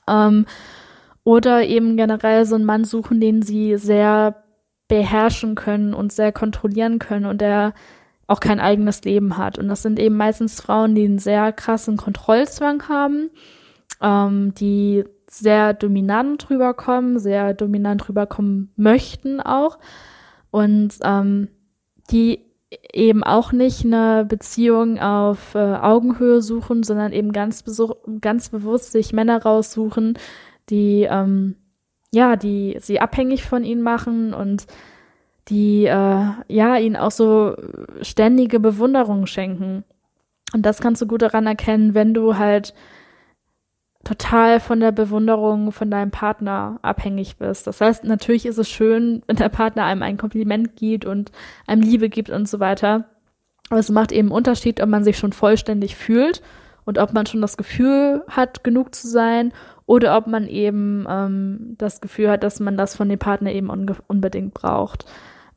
Ähm, 0.08 0.46
oder 1.24 1.64
eben 1.64 1.98
generell 1.98 2.46
so 2.46 2.56
einen 2.56 2.66
Mann 2.66 2.84
suchen, 2.84 3.20
den 3.20 3.42
sie 3.42 3.78
sehr 3.78 4.44
beherrschen 4.88 5.56
können 5.56 5.94
und 5.94 6.12
sehr 6.12 6.32
kontrollieren 6.32 7.00
können 7.00 7.26
und 7.26 7.42
der 7.42 7.74
auch 8.28 8.40
kein 8.40 8.60
eigenes 8.60 9.04
Leben 9.04 9.38
hat. 9.38 9.58
Und 9.58 9.68
das 9.68 9.82
sind 9.82 10.00
eben 10.00 10.16
meistens 10.16 10.62
Frauen, 10.62 10.96
die 10.96 11.06
einen 11.06 11.20
sehr 11.20 11.52
krassen 11.52 11.98
Kontrollzwang 11.98 12.88
haben, 12.88 13.32
ähm, 14.00 14.54
die 14.56 15.06
sehr 15.28 15.74
dominant 15.74 16.50
rüberkommen, 16.50 17.20
sehr 17.20 17.54
dominant 17.54 18.08
rüberkommen 18.08 18.72
möchten 18.76 19.40
auch. 19.42 19.80
Und 20.52 20.96
ähm, 21.04 21.48
die 22.12 22.46
eben 22.94 23.24
auch 23.24 23.52
nicht 23.52 23.86
eine 23.86 24.26
Beziehung 24.26 25.00
auf 25.00 25.56
äh, 25.56 25.60
Augenhöhe 25.60 26.42
suchen, 26.42 26.84
sondern 26.84 27.12
eben 27.12 27.34
ganz, 27.34 27.64
ganz 28.22 28.50
bewusst 28.50 28.92
sich 28.92 29.14
Männer 29.14 29.42
raussuchen, 29.44 30.18
die 30.70 31.08
ähm, 31.10 31.56
ja, 32.14 32.36
die 32.36 32.78
sie 32.80 33.00
abhängig 33.00 33.44
von 33.44 33.64
ihnen 33.64 33.82
machen 33.82 34.34
und 34.34 34.68
die 35.48 35.86
äh, 35.86 36.26
ja 36.48 36.78
ihnen 36.78 36.96
auch 36.96 37.12
so 37.12 37.56
ständige 38.02 38.60
Bewunderung 38.60 39.26
schenken. 39.26 39.84
Und 40.54 40.66
das 40.66 40.82
kannst 40.82 41.02
du 41.02 41.08
gut 41.08 41.22
daran 41.22 41.48
erkennen, 41.48 41.94
wenn 41.94 42.14
du 42.14 42.38
halt 42.38 42.74
total 44.04 44.60
von 44.60 44.80
der 44.80 44.92
Bewunderung 44.92 45.72
von 45.72 45.92
deinem 45.92 46.12
Partner 46.12 46.80
abhängig 46.82 47.38
bist. 47.38 47.68
Das 47.68 47.82
heißt, 47.82 48.04
natürlich 48.04 48.46
ist 48.46 48.58
es 48.58 48.70
schön, 48.70 49.22
wenn 49.28 49.36
der 49.36 49.50
Partner 49.50 49.86
einem 49.86 50.04
ein 50.04 50.18
Kompliment 50.18 50.76
gibt 50.76 51.06
und 51.06 51.32
einem 51.68 51.82
Liebe 51.82 52.10
gibt 52.10 52.30
und 52.30 52.50
so 52.50 52.60
weiter. 52.60 53.06
Aber 53.70 53.80
es 53.80 53.90
macht 53.90 54.12
eben 54.12 54.30
einen 54.30 54.36
Unterschied, 54.36 54.82
ob 54.82 54.90
man 54.90 55.04
sich 55.04 55.18
schon 55.18 55.34
vollständig 55.34 55.96
fühlt 55.96 56.42
und 56.84 56.98
ob 56.98 57.14
man 57.14 57.26
schon 57.26 57.42
das 57.42 57.58
Gefühl 57.58 58.24
hat, 58.28 58.64
genug 58.64 58.96
zu 58.96 59.08
sein 59.08 59.54
oder 59.86 60.18
ob 60.18 60.28
man 60.28 60.48
eben 60.48 61.06
ähm, 61.10 61.76
das 61.78 62.02
Gefühl 62.02 62.30
hat, 62.30 62.44
dass 62.44 62.60
man 62.60 62.78
das 62.78 62.96
von 62.96 63.08
dem 63.08 63.20
Partner 63.20 63.52
eben 63.52 63.70
unbedingt 63.70 64.54
braucht. 64.54 65.06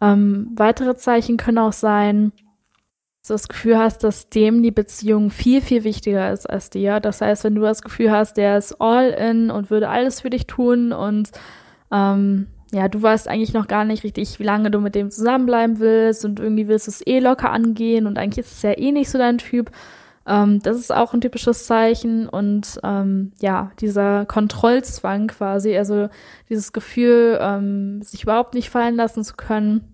Ähm, 0.01 0.51
weitere 0.55 0.95
Zeichen 0.97 1.37
können 1.39 1.59
auch 1.59 1.73
sein, 1.73 2.33
du 3.29 3.35
das 3.35 3.49
Gefühl 3.49 3.79
hast, 3.79 4.05
dass 4.05 4.29
dem 4.29 4.63
die 4.63 4.71
Beziehung 4.71 5.31
viel, 5.31 5.63
viel 5.63 5.83
wichtiger 5.85 6.31
ist 6.31 6.49
als 6.49 6.71
dir. 6.71 7.01
Das 7.01 7.21
heißt, 7.21 7.45
wenn 7.45 7.55
du 7.55 7.63
das 7.63 7.83
Gefühl 7.83 8.11
hast, 8.11 8.37
der 8.37 8.59
ist 8.59 8.81
all 8.81 9.11
in 9.11 9.51
und 9.51 9.71
würde 9.71 9.89
alles 9.89 10.21
für 10.21 10.31
dich 10.31 10.47
tun 10.47 10.93
und 10.93 11.31
ähm, 11.91 12.49
ja, 12.73 12.89
du 12.89 13.01
weißt 13.01 13.29
eigentlich 13.29 13.55
noch 13.55 13.69
gar 13.69 13.85
nicht 13.85 14.05
richtig, 14.05 14.39
wie 14.41 14.45
lange 14.45 14.71
du 14.71 14.81
mit 14.81 14.95
dem 14.95 15.11
zusammenbleiben 15.11 15.79
willst 15.79 16.25
und 16.25 16.41
irgendwie 16.41 16.69
willst 16.69 16.87
du 16.87 16.91
es 16.91 17.07
eh 17.07 17.21
locker 17.21 17.51
angehen 17.51 18.07
und 18.07 18.19
eigentlich 18.19 18.45
ist 18.45 18.53
es 18.53 18.63
ja 18.63 18.77
eh 18.77 18.93
nicht 18.93 19.09
so 19.09 19.17
dein 19.17 19.39
Typ. 19.39 19.71
Ähm, 20.27 20.61
das 20.61 20.77
ist 20.77 20.93
auch 20.93 21.15
ein 21.15 21.21
typisches 21.21 21.67
Zeichen 21.67 22.29
und 22.29 22.79
ähm, 22.83 23.33
ja, 23.41 23.71
dieser 23.81 24.27
Kontrollzwang 24.27 25.29
quasi, 25.29 25.77
also 25.77 26.09
dieses 26.51 26.73
Gefühl, 26.73 27.39
ähm, 27.41 28.03
sich 28.03 28.25
überhaupt 28.25 28.55
nicht 28.55 28.71
fallen 28.71 28.97
lassen 28.97 29.25
zu 29.25 29.35
können 29.35 29.94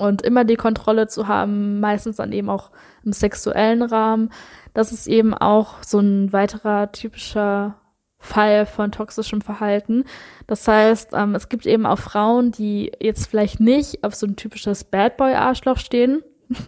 und 0.00 0.22
immer 0.22 0.44
die 0.44 0.56
Kontrolle 0.56 1.06
zu 1.08 1.28
haben, 1.28 1.78
meistens 1.78 2.16
dann 2.16 2.32
eben 2.32 2.48
auch 2.48 2.70
im 3.04 3.12
sexuellen 3.12 3.82
Rahmen. 3.82 4.30
Das 4.72 4.92
ist 4.92 5.06
eben 5.06 5.34
auch 5.34 5.82
so 5.82 5.98
ein 5.98 6.32
weiterer 6.32 6.90
typischer 6.90 7.76
Fall 8.18 8.66
von 8.66 8.92
toxischem 8.92 9.40
Verhalten. 9.40 10.04
Das 10.46 10.66
heißt, 10.66 11.10
ähm, 11.12 11.34
es 11.34 11.48
gibt 11.48 11.66
eben 11.66 11.86
auch 11.86 11.98
Frauen, 11.98 12.50
die 12.50 12.92
jetzt 13.00 13.26
vielleicht 13.26 13.60
nicht 13.60 14.02
auf 14.02 14.14
so 14.14 14.26
ein 14.26 14.36
typisches 14.36 14.84
Bad 14.84 15.16
Boy 15.16 15.34
Arschloch 15.34 15.78
stehen 15.78 16.22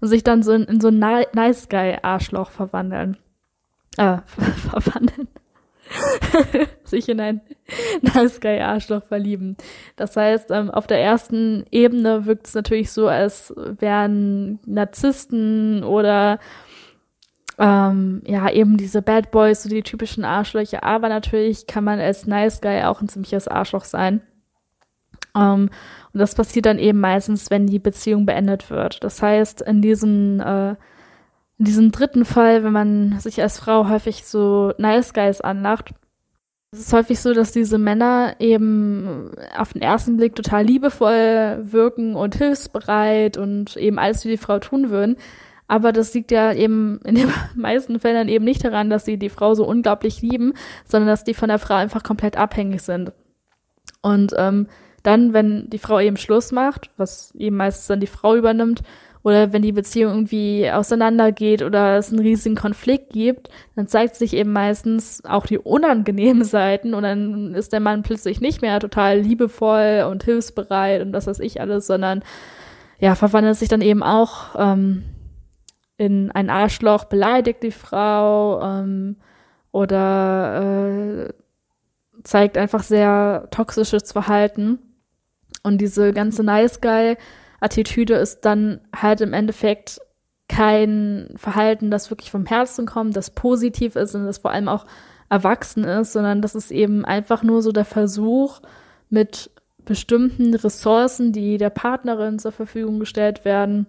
und 0.00 0.08
sich 0.08 0.22
dann 0.22 0.42
so 0.42 0.52
in, 0.52 0.64
in 0.64 0.80
so 0.80 0.88
ein 0.88 0.98
Nice 0.98 1.68
Guy 1.68 1.98
Arschloch 2.02 2.50
verwandeln. 2.50 3.16
Äh, 3.96 4.18
verwandeln. 4.70 5.28
sich 6.84 7.08
in 7.08 7.20
ein 7.20 7.40
Nice 8.02 8.40
Guy 8.40 8.60
Arschloch 8.60 9.04
verlieben. 9.04 9.56
Das 9.96 10.16
heißt, 10.16 10.50
ähm, 10.50 10.70
auf 10.70 10.86
der 10.86 11.00
ersten 11.00 11.64
Ebene 11.70 12.26
wirkt 12.26 12.46
es 12.46 12.54
natürlich 12.54 12.92
so, 12.92 13.08
als 13.08 13.52
wären 13.56 14.58
Narzissten 14.66 15.84
oder 15.84 16.38
ähm, 17.58 18.22
ja, 18.26 18.50
eben 18.50 18.76
diese 18.76 19.02
Bad 19.02 19.30
Boys, 19.30 19.62
so 19.62 19.68
die 19.68 19.82
typischen 19.82 20.24
Arschlöcher, 20.24 20.82
aber 20.82 21.08
natürlich 21.08 21.66
kann 21.66 21.84
man 21.84 22.00
als 22.00 22.26
Nice 22.26 22.60
Guy 22.60 22.82
auch 22.84 23.00
ein 23.00 23.08
ziemliches 23.08 23.48
Arschloch 23.48 23.84
sein. 23.84 24.22
Ähm, 25.36 25.68
und 26.12 26.18
das 26.18 26.34
passiert 26.34 26.66
dann 26.66 26.78
eben 26.78 27.00
meistens, 27.00 27.50
wenn 27.50 27.66
die 27.66 27.78
Beziehung 27.78 28.26
beendet 28.26 28.70
wird. 28.70 29.04
Das 29.04 29.22
heißt, 29.22 29.62
in 29.62 29.82
diesen 29.82 30.40
äh, 30.40 30.76
in 31.60 31.66
diesem 31.66 31.92
dritten 31.92 32.24
Fall, 32.24 32.64
wenn 32.64 32.72
man 32.72 33.20
sich 33.20 33.42
als 33.42 33.58
Frau 33.58 33.90
häufig 33.90 34.24
so 34.24 34.72
Nice 34.78 35.12
Guys 35.12 35.42
anlacht, 35.42 35.90
es 36.72 36.80
ist 36.80 36.92
häufig 36.94 37.20
so, 37.20 37.34
dass 37.34 37.52
diese 37.52 37.76
Männer 37.76 38.36
eben 38.38 39.32
auf 39.54 39.74
den 39.74 39.82
ersten 39.82 40.16
Blick 40.16 40.34
total 40.34 40.64
liebevoll 40.64 41.58
wirken 41.60 42.14
und 42.14 42.36
hilfsbereit 42.36 43.36
und 43.36 43.76
eben 43.76 43.98
alles 43.98 44.22
für 44.22 44.28
die 44.28 44.38
Frau 44.38 44.58
tun 44.58 44.88
würden. 44.88 45.16
Aber 45.68 45.92
das 45.92 46.14
liegt 46.14 46.30
ja 46.30 46.54
eben 46.54 46.98
in 47.04 47.16
den 47.16 47.30
meisten 47.54 48.00
Fällen 48.00 48.28
eben 48.28 48.46
nicht 48.46 48.64
daran, 48.64 48.88
dass 48.88 49.04
sie 49.04 49.18
die 49.18 49.28
Frau 49.28 49.54
so 49.54 49.66
unglaublich 49.66 50.22
lieben, 50.22 50.54
sondern 50.86 51.08
dass 51.08 51.24
die 51.24 51.34
von 51.34 51.50
der 51.50 51.58
Frau 51.58 51.74
einfach 51.74 52.02
komplett 52.02 52.38
abhängig 52.38 52.80
sind. 52.80 53.12
Und 54.00 54.32
ähm, 54.38 54.66
dann, 55.02 55.34
wenn 55.34 55.68
die 55.68 55.78
Frau 55.78 56.00
eben 56.00 56.16
Schluss 56.16 56.52
macht, 56.52 56.88
was 56.96 57.34
eben 57.34 57.56
meistens 57.56 57.86
dann 57.86 58.00
die 58.00 58.06
Frau 58.06 58.34
übernimmt, 58.34 58.82
oder 59.22 59.52
wenn 59.52 59.62
die 59.62 59.72
Beziehung 59.72 60.12
irgendwie 60.12 60.70
auseinandergeht 60.70 61.62
oder 61.62 61.96
es 61.98 62.10
einen 62.10 62.20
riesigen 62.20 62.56
Konflikt 62.56 63.12
gibt, 63.12 63.50
dann 63.76 63.86
zeigt 63.86 64.16
sich 64.16 64.34
eben 64.34 64.52
meistens 64.52 65.22
auch 65.24 65.46
die 65.46 65.58
unangenehmen 65.58 66.44
Seiten 66.44 66.94
und 66.94 67.02
dann 67.02 67.54
ist 67.54 67.72
der 67.72 67.80
Mann 67.80 68.02
plötzlich 68.02 68.40
nicht 68.40 68.62
mehr 68.62 68.80
total 68.80 69.18
liebevoll 69.18 70.06
und 70.10 70.24
hilfsbereit 70.24 71.02
und 71.02 71.12
das 71.12 71.26
weiß 71.26 71.40
ich 71.40 71.60
alles, 71.60 71.86
sondern 71.86 72.22
ja, 72.98 73.14
verwandelt 73.14 73.56
sich 73.56 73.68
dann 73.68 73.82
eben 73.82 74.02
auch 74.02 74.54
ähm, 74.58 75.04
in 75.96 76.30
ein 76.30 76.48
Arschloch, 76.48 77.04
beleidigt 77.04 77.62
die 77.62 77.72
Frau 77.72 78.62
ähm, 78.62 79.16
oder 79.70 81.28
äh, 81.28 81.32
zeigt 82.24 82.56
einfach 82.56 82.82
sehr 82.82 83.48
toxisches 83.50 84.12
Verhalten. 84.12 84.78
Und 85.62 85.78
diese 85.78 86.12
ganze 86.12 86.42
Nice 86.42 86.80
Guy 86.80 87.16
Attitüde 87.60 88.14
ist 88.14 88.40
dann 88.40 88.80
halt 88.94 89.20
im 89.20 89.32
Endeffekt 89.32 90.00
kein 90.48 91.32
Verhalten, 91.36 91.90
das 91.90 92.10
wirklich 92.10 92.30
vom 92.30 92.46
Herzen 92.46 92.86
kommt, 92.86 93.16
das 93.16 93.30
positiv 93.30 93.94
ist 93.94 94.14
und 94.14 94.26
das 94.26 94.38
vor 94.38 94.50
allem 94.50 94.68
auch 94.68 94.86
erwachsen 95.28 95.84
ist, 95.84 96.12
sondern 96.12 96.42
das 96.42 96.54
ist 96.54 96.72
eben 96.72 97.04
einfach 97.04 97.42
nur 97.42 97.62
so 97.62 97.70
der 97.70 97.84
Versuch, 97.84 98.60
mit 99.08 99.50
bestimmten 99.84 100.54
Ressourcen, 100.54 101.32
die 101.32 101.56
der 101.58 101.70
Partnerin 101.70 102.38
zur 102.38 102.52
Verfügung 102.52 103.00
gestellt 103.00 103.44
werden, 103.44 103.86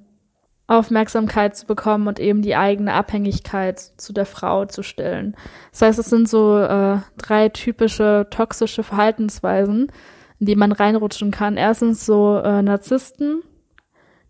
Aufmerksamkeit 0.68 1.56
zu 1.56 1.66
bekommen 1.66 2.08
und 2.08 2.20
eben 2.20 2.42
die 2.42 2.56
eigene 2.56 2.94
Abhängigkeit 2.94 3.80
zu 3.80 4.14
der 4.14 4.26
Frau 4.26 4.66
zu 4.66 4.84
stellen. 4.84 5.36
Das 5.72 5.82
heißt, 5.82 6.00
es 6.00 6.06
sind 6.08 6.30
so 6.30 6.58
äh, 6.60 7.00
drei 7.18 7.50
typische 7.50 8.28
toxische 8.30 8.84
Verhaltensweisen, 8.84 9.92
in 10.40 10.46
die 10.46 10.56
man 10.56 10.72
reinrutschen 10.72 11.32
kann. 11.32 11.58
Erstens 11.58 12.06
so 12.06 12.38
äh, 12.38 12.62
Narzissten, 12.62 13.44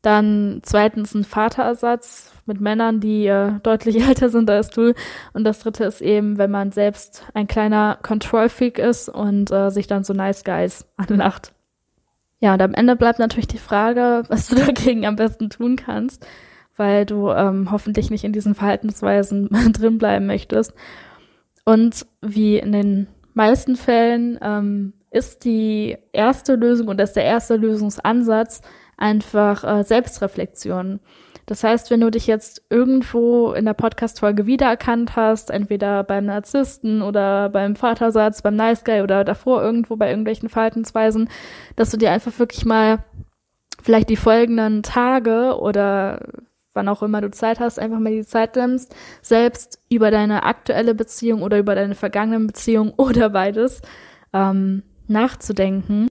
Dann 0.02 0.62
zweitens 0.64 1.14
ein 1.14 1.24
Vaterersatz 1.24 2.32
mit 2.46 2.60
Männern, 2.60 3.00
die 3.00 3.28
äh, 3.28 3.60
deutlich 3.62 4.02
älter 4.08 4.30
sind 4.30 4.50
als 4.50 4.70
du. 4.70 4.94
Und 5.34 5.44
das 5.44 5.60
dritte 5.60 5.84
ist 5.84 6.02
eben, 6.02 6.38
wenn 6.38 6.52
man 6.52 6.72
selbst 6.72 7.26
ein 7.34 7.48
kleiner 7.48 8.00
Control-Freak 8.02 8.80
ist 8.80 9.10
und 9.10 9.52
äh, 9.52 9.70
sich 9.70 9.88
dann 9.88 10.04
so 10.04 10.14
Nice 10.14 10.44
Guys 10.44 10.86
anlacht. 10.98 11.54
Ja, 12.40 12.54
und 12.54 12.62
am 12.64 12.74
Ende 12.74 12.96
bleibt 12.96 13.20
natürlich 13.20 13.48
die 13.48 13.60
Frage, 13.60 14.24
was 14.30 14.48
du 14.48 14.56
dagegen 14.56 15.06
am 15.06 15.16
besten 15.16 15.50
tun 15.50 15.76
kannst, 15.76 16.26
weil 16.76 17.06
du 17.06 17.30
ähm, 17.30 17.72
hoffentlich 17.72 18.10
nicht 18.10 18.24
in 18.24 18.34
diesen 18.34 18.56
Verhaltensweisen 18.56 19.50
drin 19.74 20.00
bleiben 20.00 20.26
möchtest. 20.26 20.74
Und 21.64 22.08
wie 22.22 22.58
in 22.58 22.72
den 22.72 23.08
meisten 23.36 23.76
Fällen 23.76 24.40
ähm, 24.42 24.94
ist 25.12 25.46
die 25.46 25.98
erste 26.12 26.56
Lösung 26.56 26.88
und 26.88 27.00
ist 27.00 27.14
der 27.14 27.26
erste 27.26 27.56
Lösungsansatz 27.56 28.62
einfach 28.98 29.64
äh, 29.64 29.84
Selbstreflexion. 29.84 31.00
Das 31.46 31.64
heißt, 31.64 31.92
wenn 31.92 32.00
du 32.00 32.12
dich 32.12 32.28
jetzt 32.28 32.64
irgendwo 32.70 33.52
in 33.52 33.66
der 33.66 33.74
Podcast-Folge 33.74 34.46
wiedererkannt 34.46 35.16
hast, 35.16 35.50
entweder 35.50 36.04
beim 36.04 36.26
Narzissten 36.26 37.02
oder 37.02 37.50
beim 37.50 37.76
Vatersatz, 37.76 38.42
beim 38.42 38.56
Nice 38.56 38.84
Guy 38.84 39.02
oder 39.02 39.24
davor 39.24 39.62
irgendwo 39.62 39.96
bei 39.96 40.10
irgendwelchen 40.10 40.50
Verhaltensweisen, 40.50 41.30
dass 41.76 41.90
du 41.90 41.98
dir 41.98 42.12
einfach 42.12 42.38
wirklich 42.40 42.64
mal 42.64 43.04
vielleicht 43.82 44.10
die 44.10 44.16
folgenden 44.16 44.84
Tage 44.84 45.58
oder 45.60 46.22
wann 46.74 46.88
auch 46.88 47.04
immer 47.04 47.20
du 47.20 47.32
Zeit 47.32 47.60
hast, 47.60 47.80
einfach 47.80 48.00
mal 48.00 48.14
die 48.14 48.26
Zeit 48.26 48.56
nimmst, 48.56 48.96
selbst 49.22 49.80
über 49.90 50.10
deine 50.10 50.44
aktuelle 50.44 50.96
Beziehung 50.96 51.42
oder 51.42 51.60
über 51.60 51.76
deine 51.76 51.96
vergangenen 51.96 52.48
Beziehungen 52.48 52.94
oder 52.98 53.30
beides 53.30 53.82
ähm, 54.32 54.84
nachzudenken 55.08 56.08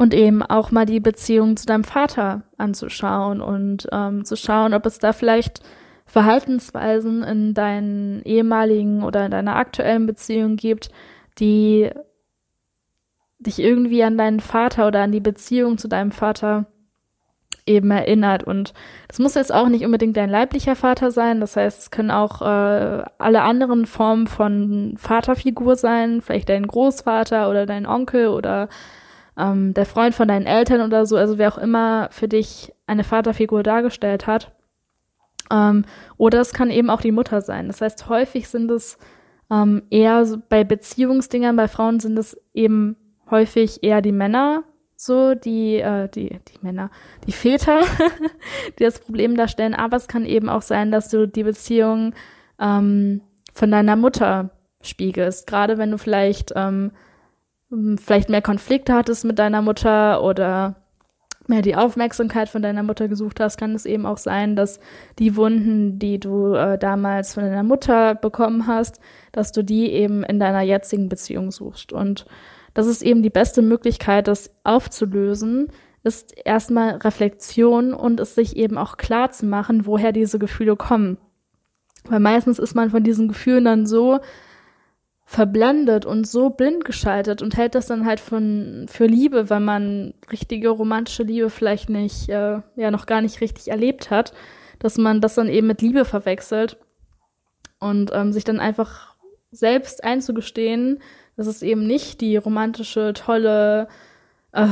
und 0.00 0.14
eben 0.14 0.42
auch 0.42 0.70
mal 0.70 0.86
die 0.86 0.98
Beziehung 0.98 1.58
zu 1.58 1.66
deinem 1.66 1.84
Vater 1.84 2.40
anzuschauen 2.56 3.42
und 3.42 3.86
ähm, 3.92 4.24
zu 4.24 4.34
schauen, 4.34 4.72
ob 4.72 4.86
es 4.86 4.98
da 4.98 5.12
vielleicht 5.12 5.60
Verhaltensweisen 6.06 7.22
in 7.22 7.52
deinen 7.52 8.22
ehemaligen 8.22 9.02
oder 9.02 9.26
in 9.26 9.30
deiner 9.30 9.56
aktuellen 9.56 10.06
Beziehung 10.06 10.56
gibt, 10.56 10.88
die 11.38 11.90
dich 13.40 13.58
irgendwie 13.58 14.02
an 14.02 14.16
deinen 14.16 14.40
Vater 14.40 14.86
oder 14.86 15.02
an 15.02 15.12
die 15.12 15.20
Beziehung 15.20 15.76
zu 15.76 15.86
deinem 15.86 16.12
Vater 16.12 16.64
eben 17.66 17.90
erinnert. 17.90 18.42
Und 18.42 18.72
das 19.06 19.18
muss 19.18 19.34
jetzt 19.34 19.52
auch 19.52 19.68
nicht 19.68 19.84
unbedingt 19.84 20.16
dein 20.16 20.30
leiblicher 20.30 20.76
Vater 20.76 21.10
sein. 21.10 21.40
Das 21.40 21.56
heißt, 21.56 21.78
es 21.78 21.90
können 21.90 22.10
auch 22.10 22.40
äh, 22.40 23.04
alle 23.18 23.42
anderen 23.42 23.84
Formen 23.84 24.28
von 24.28 24.94
Vaterfigur 24.96 25.76
sein, 25.76 26.22
vielleicht 26.22 26.48
dein 26.48 26.66
Großvater 26.66 27.50
oder 27.50 27.66
dein 27.66 27.84
Onkel 27.84 28.28
oder 28.28 28.70
ähm, 29.40 29.74
der 29.74 29.86
Freund 29.86 30.14
von 30.14 30.28
deinen 30.28 30.46
Eltern 30.46 30.82
oder 30.82 31.06
so, 31.06 31.16
also 31.16 31.38
wer 31.38 31.52
auch 31.52 31.58
immer 31.58 32.08
für 32.10 32.28
dich 32.28 32.72
eine 32.86 33.04
Vaterfigur 33.04 33.62
dargestellt 33.62 34.26
hat. 34.26 34.52
Ähm, 35.50 35.84
oder 36.16 36.40
es 36.40 36.52
kann 36.52 36.70
eben 36.70 36.90
auch 36.90 37.00
die 37.00 37.12
Mutter 37.12 37.40
sein. 37.40 37.66
Das 37.66 37.80
heißt, 37.80 38.08
häufig 38.08 38.48
sind 38.48 38.70
es 38.70 38.98
ähm, 39.50 39.82
eher 39.90 40.24
so 40.26 40.38
bei 40.48 40.62
Beziehungsdingern, 40.64 41.56
bei 41.56 41.68
Frauen 41.68 41.98
sind 42.00 42.18
es 42.18 42.40
eben 42.54 42.96
häufig 43.30 43.82
eher 43.82 44.02
die 44.02 44.12
Männer, 44.12 44.64
so 44.96 45.34
die, 45.34 45.76
äh, 45.76 46.08
die, 46.08 46.28
die 46.28 46.58
Männer, 46.60 46.90
die 47.26 47.32
Väter, 47.32 47.80
die 48.78 48.84
das 48.84 49.00
Problem 49.00 49.36
darstellen. 49.36 49.74
Aber 49.74 49.96
es 49.96 50.08
kann 50.08 50.26
eben 50.26 50.48
auch 50.48 50.62
sein, 50.62 50.92
dass 50.92 51.08
du 51.08 51.26
die 51.26 51.44
Beziehung 51.44 52.14
ähm, 52.60 53.22
von 53.54 53.70
deiner 53.70 53.96
Mutter 53.96 54.50
spiegelst. 54.82 55.46
Gerade 55.46 55.78
wenn 55.78 55.90
du 55.90 55.98
vielleicht 55.98 56.52
ähm, 56.54 56.60
hm, 56.84 56.92
vielleicht 57.98 58.28
mehr 58.28 58.42
Konflikte 58.42 58.94
hattest 58.94 59.24
mit 59.24 59.38
deiner 59.38 59.62
Mutter 59.62 60.22
oder 60.22 60.76
mehr 61.46 61.62
die 61.62 61.76
Aufmerksamkeit 61.76 62.48
von 62.48 62.62
deiner 62.62 62.82
Mutter 62.82 63.08
gesucht 63.08 63.40
hast, 63.40 63.58
kann 63.58 63.74
es 63.74 63.84
eben 63.84 64.06
auch 64.06 64.18
sein, 64.18 64.56
dass 64.56 64.80
die 65.18 65.36
Wunden, 65.36 65.98
die 65.98 66.18
du 66.18 66.54
äh, 66.54 66.78
damals 66.78 67.34
von 67.34 67.42
deiner 67.42 67.62
Mutter 67.62 68.14
bekommen 68.14 68.66
hast, 68.66 69.00
dass 69.32 69.52
du 69.52 69.62
die 69.62 69.90
eben 69.90 70.22
in 70.24 70.40
deiner 70.40 70.62
jetzigen 70.62 71.08
Beziehung 71.08 71.50
suchst. 71.50 71.92
Und 71.92 72.24
das 72.74 72.86
ist 72.86 73.02
eben 73.02 73.22
die 73.22 73.30
beste 73.30 73.62
Möglichkeit, 73.62 74.28
das 74.28 74.50
aufzulösen, 74.64 75.68
ist 76.02 76.34
erstmal 76.44 76.96
Reflexion 76.96 77.92
und 77.92 78.20
es 78.20 78.34
sich 78.34 78.56
eben 78.56 78.78
auch 78.78 78.96
klar 78.96 79.32
zu 79.32 79.44
machen, 79.44 79.86
woher 79.86 80.12
diese 80.12 80.38
Gefühle 80.38 80.76
kommen. 80.76 81.18
Weil 82.08 82.20
meistens 82.20 82.58
ist 82.58 82.74
man 82.74 82.90
von 82.90 83.02
diesen 83.02 83.28
Gefühlen 83.28 83.64
dann 83.64 83.86
so 83.86 84.20
verblendet 85.30 86.06
und 86.06 86.26
so 86.26 86.50
blind 86.50 86.84
geschaltet 86.84 87.40
und 87.40 87.56
hält 87.56 87.76
das 87.76 87.86
dann 87.86 88.04
halt 88.04 88.18
von, 88.18 88.86
für 88.88 89.06
Liebe, 89.06 89.48
weil 89.48 89.60
man 89.60 90.12
richtige 90.32 90.70
romantische 90.70 91.22
Liebe 91.22 91.50
vielleicht 91.50 91.88
nicht, 91.88 92.28
äh, 92.28 92.62
ja, 92.74 92.90
noch 92.90 93.06
gar 93.06 93.20
nicht 93.20 93.40
richtig 93.40 93.68
erlebt 93.68 94.10
hat, 94.10 94.32
dass 94.80 94.98
man 94.98 95.20
das 95.20 95.36
dann 95.36 95.48
eben 95.48 95.68
mit 95.68 95.82
Liebe 95.82 96.04
verwechselt 96.04 96.78
und 97.78 98.10
ähm, 98.12 98.32
sich 98.32 98.42
dann 98.42 98.58
einfach 98.58 99.14
selbst 99.52 100.02
einzugestehen, 100.02 100.98
dass 101.36 101.46
es 101.46 101.62
eben 101.62 101.86
nicht 101.86 102.20
die 102.22 102.36
romantische, 102.36 103.12
tolle, 103.12 103.86
äh, 104.50 104.66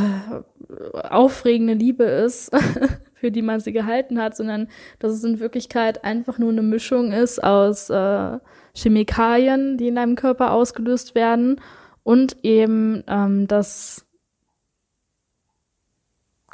aufregende 0.93 1.75
Liebe 1.75 2.03
ist, 2.03 2.51
für 3.15 3.31
die 3.31 3.43
man 3.43 3.61
sie 3.61 3.73
gehalten 3.73 4.21
hat, 4.21 4.37
sondern 4.37 4.67
dass 4.99 5.13
es 5.13 5.23
in 5.23 5.39
Wirklichkeit 5.39 6.03
einfach 6.03 6.39
nur 6.39 6.51
eine 6.51 6.63
Mischung 6.63 7.13
ist 7.13 7.45
aus 7.45 7.91
äh, 7.91 8.39
Chemikalien, 8.79 9.77
die 9.77 9.89
in 9.89 9.97
deinem 9.97 10.15
Körper 10.15 10.53
ausgelöst 10.53 11.15
werden 11.15 11.61
und 12.03 12.37
eben 12.45 13.03
ähm, 13.07 13.47
das 13.49 14.07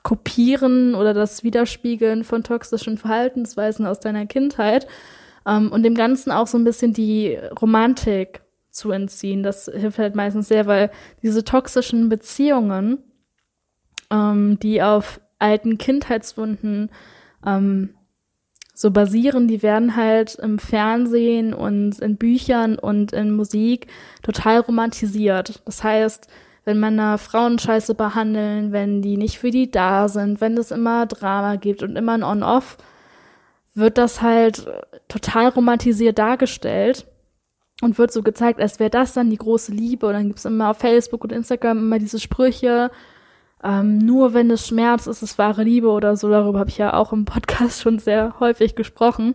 Kopieren 0.03 0.95
oder 0.95 1.15
das 1.15 1.45
Widerspiegeln 1.45 2.25
von 2.25 2.43
toxischen 2.43 2.99
Verhaltensweisen 2.99 3.87
aus 3.87 4.01
deiner 4.01 4.27
Kindheit 4.27 4.87
ähm, 5.47 5.71
und 5.73 5.83
dem 5.83 5.95
Ganzen 5.95 6.31
auch 6.31 6.47
so 6.47 6.59
ein 6.59 6.65
bisschen 6.65 6.93
die 6.93 7.39
Romantik 7.61 8.43
zu 8.71 8.91
entziehen. 8.91 9.43
Das 9.43 9.71
hilft 9.73 9.99
halt 9.99 10.15
meistens 10.15 10.49
sehr, 10.49 10.67
weil 10.67 10.91
diese 11.23 11.45
toxischen 11.45 12.09
Beziehungen, 12.09 12.99
ähm, 14.11 14.59
die 14.61 14.83
auf 14.83 15.21
alten 15.39 15.79
Kindheitswunden 15.79 16.91
ähm, 17.47 17.95
so 18.75 18.91
basieren, 18.91 19.47
die 19.47 19.63
werden 19.63 19.95
halt 19.95 20.35
im 20.35 20.59
Fernsehen 20.59 21.55
und 21.55 22.01
in 22.01 22.17
Büchern 22.17 22.77
und 22.77 23.13
in 23.13 23.31
Musik 23.31 23.87
total 24.23 24.61
romantisiert. 24.61 25.63
Das 25.65 25.85
heißt, 25.85 26.27
wenn 26.65 26.81
Männer 26.81 27.19
Frauen 27.19 27.59
scheiße 27.59 27.95
behandeln, 27.95 28.73
wenn 28.73 29.01
die 29.01 29.17
nicht 29.17 29.39
für 29.39 29.51
die 29.51 29.71
da 29.71 30.09
sind, 30.09 30.41
wenn 30.41 30.59
es 30.59 30.73
immer 30.73 31.07
Drama 31.07 31.57
gibt 31.57 31.83
und 31.85 31.95
immer 31.95 32.13
ein 32.13 32.25
On-Off, 32.25 32.77
wird 33.75 33.97
das 33.97 34.23
halt 34.23 34.67
total 35.09 35.49
romantisiert 35.49 36.19
dargestellt 36.19 37.07
und 37.83 37.99
wird 37.99 38.13
so 38.13 38.23
gezeigt, 38.23 38.61
als 38.61 38.81
wäre 38.81 38.91
das 38.91 39.13
dann 39.13 39.31
die 39.31 39.37
große 39.37 39.73
Liebe. 39.73 40.07
Und 40.07 40.15
dann 40.15 40.29
gibt's 40.29 40.45
immer 40.45 40.71
auf 40.71 40.79
Facebook 40.79 41.23
und 41.23 41.33
Instagram 41.33 41.79
immer 41.79 41.99
diese 41.99 42.19
Sprüche, 42.19 42.91
ähm, 43.63 43.99
nur 43.99 44.35
wenn 44.35 44.51
es 44.51 44.67
Schmerz 44.67 45.07
ist, 45.07 45.23
ist 45.23 45.39
wahre 45.39 45.65
Liebe 45.65 45.89
oder 45.89 46.17
so. 46.17 46.29
Darüber 46.29 46.59
habe 46.59 46.71
ich 46.71 46.79
ja 46.79 46.95
auch 46.95 47.13
im 47.13 47.25
Podcast 47.25 47.81
schon 47.83 47.99
sehr 47.99 48.39
häufig 48.41 48.75
gesprochen. 48.75 49.35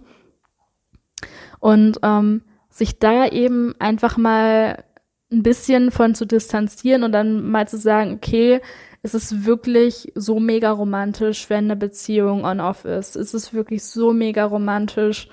Und 1.59 1.99
ähm, 2.03 2.43
sich 2.69 2.99
da 2.99 3.27
eben 3.27 3.75
einfach 3.79 4.17
mal 4.17 4.83
ein 5.31 5.43
bisschen 5.43 5.91
von 5.91 6.15
zu 6.15 6.25
distanzieren 6.25 7.03
und 7.03 7.11
dann 7.11 7.49
mal 7.49 7.67
zu 7.67 7.77
sagen, 7.77 8.13
okay, 8.13 8.61
es 9.01 9.13
ist 9.13 9.45
wirklich 9.45 10.11
so 10.15 10.39
mega 10.39 10.71
romantisch, 10.71 11.49
wenn 11.49 11.65
eine 11.65 11.75
Beziehung 11.75 12.43
on-off 12.43 12.85
ist. 12.85 13.15
Es 13.15 13.33
ist 13.33 13.53
wirklich 13.53 13.83
so 13.83 14.11
mega 14.11 14.45
romantisch, 14.45 15.29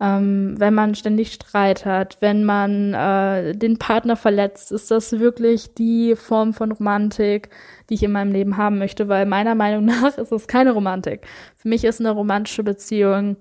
ähm, 0.00 0.54
wenn 0.58 0.74
man 0.74 0.94
ständig 0.94 1.32
Streit 1.32 1.84
hat, 1.84 2.18
wenn 2.20 2.44
man 2.44 2.94
äh, 2.94 3.54
den 3.54 3.78
Partner 3.78 4.16
verletzt, 4.16 4.70
ist 4.70 4.90
das 4.90 5.18
wirklich 5.18 5.74
die 5.74 6.14
Form 6.14 6.52
von 6.52 6.70
Romantik, 6.70 7.50
die 7.90 7.94
ich 7.94 8.04
in 8.04 8.12
meinem 8.12 8.32
Leben 8.32 8.56
haben 8.56 8.78
möchte, 8.78 9.08
weil 9.08 9.26
meiner 9.26 9.56
Meinung 9.56 9.84
nach 9.86 10.16
ist 10.16 10.32
es 10.32 10.46
keine 10.46 10.72
Romantik. 10.72 11.26
Für 11.56 11.68
mich 11.68 11.84
ist 11.84 12.00
eine 12.00 12.12
romantische 12.12 12.62
Beziehung, 12.62 13.36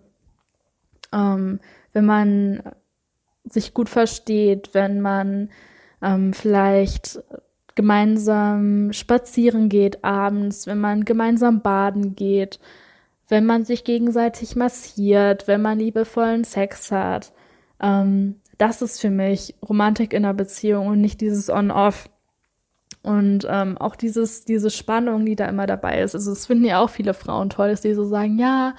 ähm, 1.13 1.59
wenn 1.93 2.05
man 2.05 2.63
sich 3.45 3.73
gut 3.73 3.87
versteht, 3.87 4.73
wenn 4.73 4.99
man 4.99 5.49
ähm, 6.01 6.33
vielleicht 6.33 7.19
gemeinsam 7.75 8.91
spazieren 8.93 9.69
geht 9.69 10.03
abends, 10.03 10.65
wenn 10.65 10.79
man 10.79 11.05
gemeinsam 11.05 11.61
baden 11.61 12.15
geht, 12.15 12.59
wenn 13.27 13.45
man 13.45 13.65
sich 13.65 13.83
gegenseitig 13.83 14.55
massiert, 14.55 15.47
wenn 15.47 15.61
man 15.61 15.79
liebevollen 15.79 16.43
Sex 16.43 16.91
hat. 16.91 17.33
Ähm, 17.81 18.35
das 18.57 18.81
ist 18.81 18.99
für 18.99 19.09
mich 19.09 19.55
Romantik 19.67 20.13
in 20.13 20.25
einer 20.25 20.33
Beziehung 20.33 20.87
und 20.87 21.01
nicht 21.01 21.21
dieses 21.21 21.49
On-Off. 21.49 22.09
Und 23.03 23.47
ähm, 23.49 23.77
auch 23.77 23.95
dieses, 23.95 24.43
diese 24.45 24.69
Spannung, 24.69 25.25
die 25.25 25.35
da 25.35 25.45
immer 25.45 25.67
dabei 25.67 26.01
ist. 26.01 26.15
Also, 26.15 26.31
es 26.31 26.45
finden 26.45 26.65
ja 26.65 26.79
auch 26.79 26.89
viele 26.89 27.13
Frauen 27.13 27.49
toll, 27.49 27.69
dass 27.69 27.81
die 27.81 27.93
so 27.93 28.03
sagen, 28.03 28.37
ja, 28.37 28.73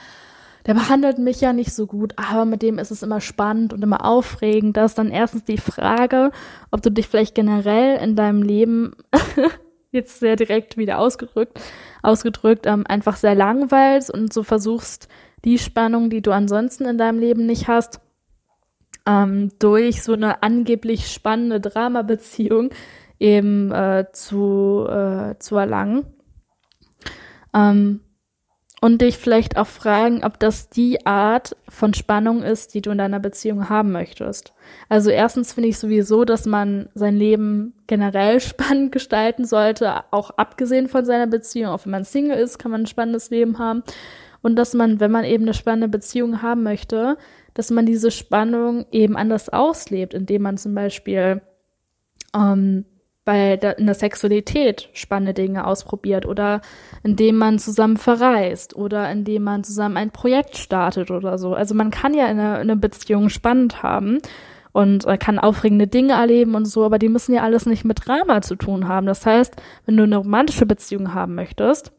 der 0.66 0.74
behandelt 0.74 1.18
mich 1.18 1.40
ja 1.40 1.54
nicht 1.54 1.72
so 1.72 1.86
gut, 1.86 2.12
aber 2.16 2.44
mit 2.44 2.60
dem 2.60 2.78
ist 2.78 2.90
es 2.90 3.02
immer 3.02 3.22
spannend 3.22 3.72
und 3.72 3.82
immer 3.82 4.04
aufregend. 4.04 4.76
Da 4.76 4.84
ist 4.84 4.98
dann 4.98 5.10
erstens 5.10 5.44
die 5.44 5.56
Frage, 5.56 6.30
ob 6.70 6.82
du 6.82 6.90
dich 6.90 7.08
vielleicht 7.08 7.34
generell 7.34 7.96
in 8.02 8.16
deinem 8.16 8.42
Leben 8.42 8.92
jetzt 9.92 10.20
sehr 10.20 10.36
direkt 10.36 10.76
wieder 10.76 10.98
ausgedrückt, 10.98 11.58
ausgedrückt, 12.02 12.66
ähm, 12.66 12.84
einfach 12.88 13.16
sehr 13.16 13.34
langweilst 13.34 14.10
und 14.10 14.32
so 14.32 14.42
versuchst, 14.42 15.08
die 15.44 15.58
Spannung, 15.58 16.10
die 16.10 16.22
du 16.22 16.32
ansonsten 16.32 16.84
in 16.84 16.98
deinem 16.98 17.18
Leben 17.18 17.46
nicht 17.46 17.68
hast, 17.68 18.00
ähm, 19.06 19.50
durch 19.58 20.02
so 20.02 20.12
eine 20.12 20.42
angeblich 20.42 21.10
spannende 21.10 21.60
Dramabeziehung 21.60 22.70
eben 23.18 23.72
äh, 23.72 24.06
zu, 24.12 24.86
äh, 24.88 25.38
zu 25.38 25.56
erlangen. 25.56 26.06
Ähm, 27.54 28.00
und 28.80 29.02
dich 29.02 29.18
vielleicht 29.18 29.56
auch 29.56 29.66
fragen, 29.66 30.24
ob 30.24 30.38
das 30.38 30.68
die 30.68 31.04
Art 31.04 31.56
von 31.68 31.94
Spannung 31.94 32.42
ist, 32.42 32.74
die 32.74 32.80
du 32.80 32.90
in 32.90 32.98
deiner 32.98 33.18
Beziehung 33.18 33.68
haben 33.68 33.90
möchtest. 33.90 34.52
Also 34.88 35.10
erstens 35.10 35.52
finde 35.52 35.70
ich 35.70 35.78
sowieso, 35.78 36.24
dass 36.24 36.46
man 36.46 36.88
sein 36.94 37.16
Leben 37.16 37.74
generell 37.86 38.40
spannend 38.40 38.92
gestalten 38.92 39.44
sollte, 39.44 40.04
auch 40.12 40.30
abgesehen 40.30 40.88
von 40.88 41.04
seiner 41.04 41.26
Beziehung. 41.26 41.72
Auch 41.72 41.84
wenn 41.84 41.92
man 41.92 42.04
Single 42.04 42.38
ist, 42.38 42.58
kann 42.58 42.70
man 42.70 42.82
ein 42.82 42.86
spannendes 42.86 43.30
Leben 43.30 43.58
haben. 43.58 43.82
Und 44.40 44.54
dass 44.56 44.74
man, 44.74 45.00
wenn 45.00 45.10
man 45.10 45.24
eben 45.24 45.44
eine 45.44 45.54
spannende 45.54 45.88
Beziehung 45.88 46.42
haben 46.42 46.62
möchte, 46.62 47.16
dass 47.54 47.70
man 47.70 47.86
diese 47.86 48.12
Spannung 48.12 48.86
eben 48.92 49.16
anders 49.16 49.48
auslebt, 49.48 50.14
indem 50.14 50.42
man 50.42 50.58
zum 50.58 50.76
Beispiel 50.76 51.42
ähm, 52.36 52.84
bei 53.28 53.58
der, 53.58 53.76
in 53.78 53.84
der 53.84 53.94
Sexualität 53.94 54.88
spannende 54.94 55.34
Dinge 55.34 55.66
ausprobiert 55.66 56.24
oder 56.24 56.62
indem 57.02 57.36
man 57.36 57.58
zusammen 57.58 57.98
verreist 57.98 58.74
oder 58.74 59.12
indem 59.12 59.42
man 59.42 59.64
zusammen 59.64 59.98
ein 59.98 60.10
Projekt 60.10 60.56
startet 60.56 61.10
oder 61.10 61.36
so. 61.36 61.52
Also 61.52 61.74
man 61.74 61.90
kann 61.90 62.14
ja 62.14 62.24
in 62.28 62.40
einer, 62.40 62.54
in 62.62 62.70
einer 62.70 62.76
Beziehung 62.76 63.28
spannend 63.28 63.82
haben 63.82 64.16
und 64.72 65.04
äh, 65.04 65.18
kann 65.18 65.38
aufregende 65.38 65.86
Dinge 65.86 66.14
erleben 66.14 66.54
und 66.54 66.64
so, 66.64 66.86
aber 66.86 66.98
die 66.98 67.10
müssen 67.10 67.34
ja 67.34 67.42
alles 67.42 67.66
nicht 67.66 67.84
mit 67.84 68.06
Drama 68.06 68.40
zu 68.40 68.56
tun 68.56 68.88
haben. 68.88 69.06
Das 69.06 69.26
heißt, 69.26 69.56
wenn 69.84 69.98
du 69.98 70.04
eine 70.04 70.16
romantische 70.16 70.64
Beziehung 70.64 71.12
haben 71.12 71.34
möchtest, 71.34 71.92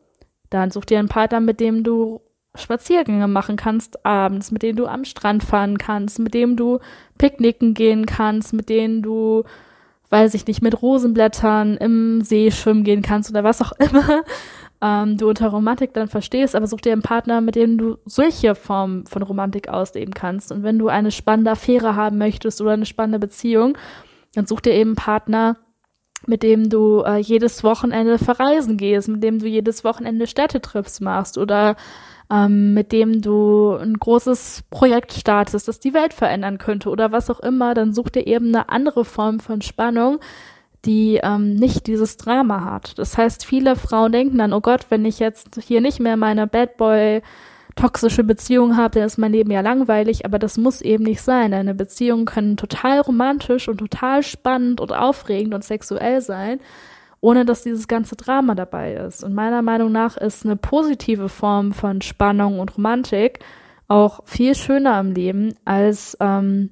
dann 0.49 0.71
such 0.71 0.85
dir 0.85 0.97
einen 0.97 1.09
Partner, 1.09 1.41
mit 1.41 1.59
dem 1.59 1.83
du 1.83 2.21
Spaziergänge 2.55 3.27
machen 3.27 3.55
kannst 3.55 4.03
abends, 4.03 4.49
mit 4.49 4.63
dem 4.63 4.75
du 4.75 4.87
am 4.87 5.05
Strand 5.05 5.43
fahren 5.43 5.77
kannst, 5.77 6.17
mit 6.17 6.33
dem 6.33 6.55
du 6.55 6.79
picknicken 7.19 7.75
gehen 7.75 8.07
kannst, 8.07 8.51
mit 8.51 8.67
denen 8.69 9.03
du 9.03 9.43
weiß 10.09 10.33
ich 10.33 10.47
nicht, 10.47 10.61
mit 10.61 10.81
Rosenblättern 10.81 11.77
im 11.77 12.21
See 12.21 12.51
schwimmen 12.51 12.83
gehen 12.83 13.01
kannst 13.01 13.29
oder 13.29 13.43
was 13.43 13.61
auch 13.61 13.71
immer 13.79 14.23
ähm, 14.81 15.17
du 15.17 15.27
unter 15.27 15.49
Romantik 15.49 15.93
dann 15.93 16.07
verstehst, 16.07 16.55
aber 16.55 16.67
such 16.67 16.81
dir 16.81 16.93
einen 16.93 17.01
Partner, 17.01 17.41
mit 17.41 17.55
dem 17.55 17.77
du 17.77 17.97
solche 18.05 18.55
Formen 18.55 19.05
von 19.07 19.23
Romantik 19.23 19.67
ausleben 19.69 20.13
kannst. 20.13 20.51
Und 20.51 20.63
wenn 20.63 20.79
du 20.79 20.87
eine 20.87 21.11
spannende 21.11 21.51
Affäre 21.51 21.95
haben 21.95 22.17
möchtest 22.17 22.61
oder 22.61 22.71
eine 22.71 22.85
spannende 22.85 23.19
Beziehung, 23.19 23.77
dann 24.35 24.45
such 24.45 24.61
dir 24.61 24.73
eben 24.73 24.91
einen 24.91 24.95
Partner, 24.95 25.57
mit 26.27 26.43
dem 26.43 26.69
du 26.69 27.01
äh, 27.01 27.17
jedes 27.17 27.63
Wochenende 27.63 28.17
verreisen 28.17 28.77
gehst, 28.77 29.07
mit 29.09 29.23
dem 29.23 29.39
du 29.39 29.47
jedes 29.47 29.83
Wochenende 29.83 30.27
Städtetrips 30.27 31.01
machst 31.01 31.37
oder 31.37 31.75
ähm, 32.31 32.73
mit 32.73 32.91
dem 32.91 33.21
du 33.21 33.75
ein 33.75 33.95
großes 33.95 34.63
Projekt 34.69 35.13
startest, 35.13 35.67
das 35.67 35.79
die 35.79 35.93
Welt 35.93 36.13
verändern 36.13 36.57
könnte 36.57 36.89
oder 36.89 37.11
was 37.11 37.29
auch 37.29 37.39
immer, 37.39 37.73
dann 37.73 37.93
such 37.93 38.09
dir 38.09 38.27
eben 38.27 38.49
eine 38.49 38.69
andere 38.69 39.03
Form 39.05 39.39
von 39.39 39.61
Spannung, 39.61 40.19
die 40.85 41.19
ähm, 41.23 41.55
nicht 41.55 41.87
dieses 41.87 42.17
Drama 42.17 42.63
hat. 42.63 42.97
Das 42.99 43.17
heißt, 43.17 43.45
viele 43.45 43.75
Frauen 43.75 44.11
denken 44.11 44.37
dann, 44.37 44.53
oh 44.53 44.61
Gott, 44.61 44.85
wenn 44.89 45.05
ich 45.05 45.19
jetzt 45.19 45.59
hier 45.61 45.81
nicht 45.81 45.99
mehr 45.99 46.17
meine 46.17 46.47
Bad 46.47 46.77
Boy 46.77 47.21
toxische 47.75 48.23
Beziehung 48.23 48.77
habe, 48.77 48.99
dann 48.99 49.07
ist 49.07 49.17
mein 49.17 49.31
Leben 49.31 49.51
ja 49.51 49.61
langweilig, 49.61 50.25
aber 50.25 50.37
das 50.37 50.57
muss 50.57 50.81
eben 50.81 51.03
nicht 51.05 51.21
sein. 51.21 51.53
Eine 51.53 51.73
Beziehung 51.73 52.25
können 52.25 52.57
total 52.57 52.99
romantisch 52.99 53.67
und 53.67 53.77
total 53.77 54.21
spannend 54.23 54.81
und 54.81 54.91
aufregend 54.91 55.53
und 55.53 55.63
sexuell 55.63 56.21
sein 56.21 56.59
ohne 57.21 57.45
dass 57.45 57.63
dieses 57.63 57.87
ganze 57.87 58.15
Drama 58.15 58.55
dabei 58.55 58.93
ist. 58.93 59.23
Und 59.23 59.33
meiner 59.33 59.61
Meinung 59.61 59.91
nach 59.91 60.17
ist 60.17 60.45
eine 60.45 60.55
positive 60.55 61.29
Form 61.29 61.73
von 61.73 62.01
Spannung 62.01 62.59
und 62.59 62.77
Romantik 62.77 63.39
auch 63.87 64.21
viel 64.25 64.55
schöner 64.55 64.99
im 64.99 65.13
Leben 65.13 65.55
als 65.65 66.15
ähm, 66.19 66.69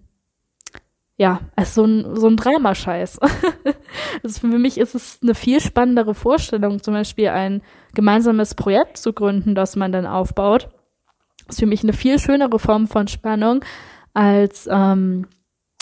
ja, 1.20 1.42
als 1.56 1.74
so 1.74 1.84
ein, 1.84 2.16
so 2.16 2.28
ein 2.28 2.38
Dramascheiß. 2.38 3.20
also 4.24 4.40
für 4.40 4.60
mich 4.60 4.78
ist 4.78 4.94
es 4.94 5.20
eine 5.24 5.34
viel 5.34 5.60
spannendere 5.60 6.14
Vorstellung, 6.14 6.82
zum 6.82 6.94
Beispiel 6.94 7.30
ein 7.30 7.64
gemeinsames 7.96 8.54
Projekt 8.54 8.98
zu 8.98 9.14
gründen, 9.14 9.56
das 9.56 9.76
man 9.76 9.92
dann 9.92 10.06
aufbaut. 10.06 10.70
Das 11.48 11.56
ist 11.56 11.60
für 11.60 11.66
mich 11.66 11.82
eine 11.82 11.94
viel 11.94 12.20
schönere 12.20 12.60
Form 12.60 12.88
von 12.88 13.08
Spannung 13.08 13.66
als, 14.14 14.70
ähm, 14.72 15.28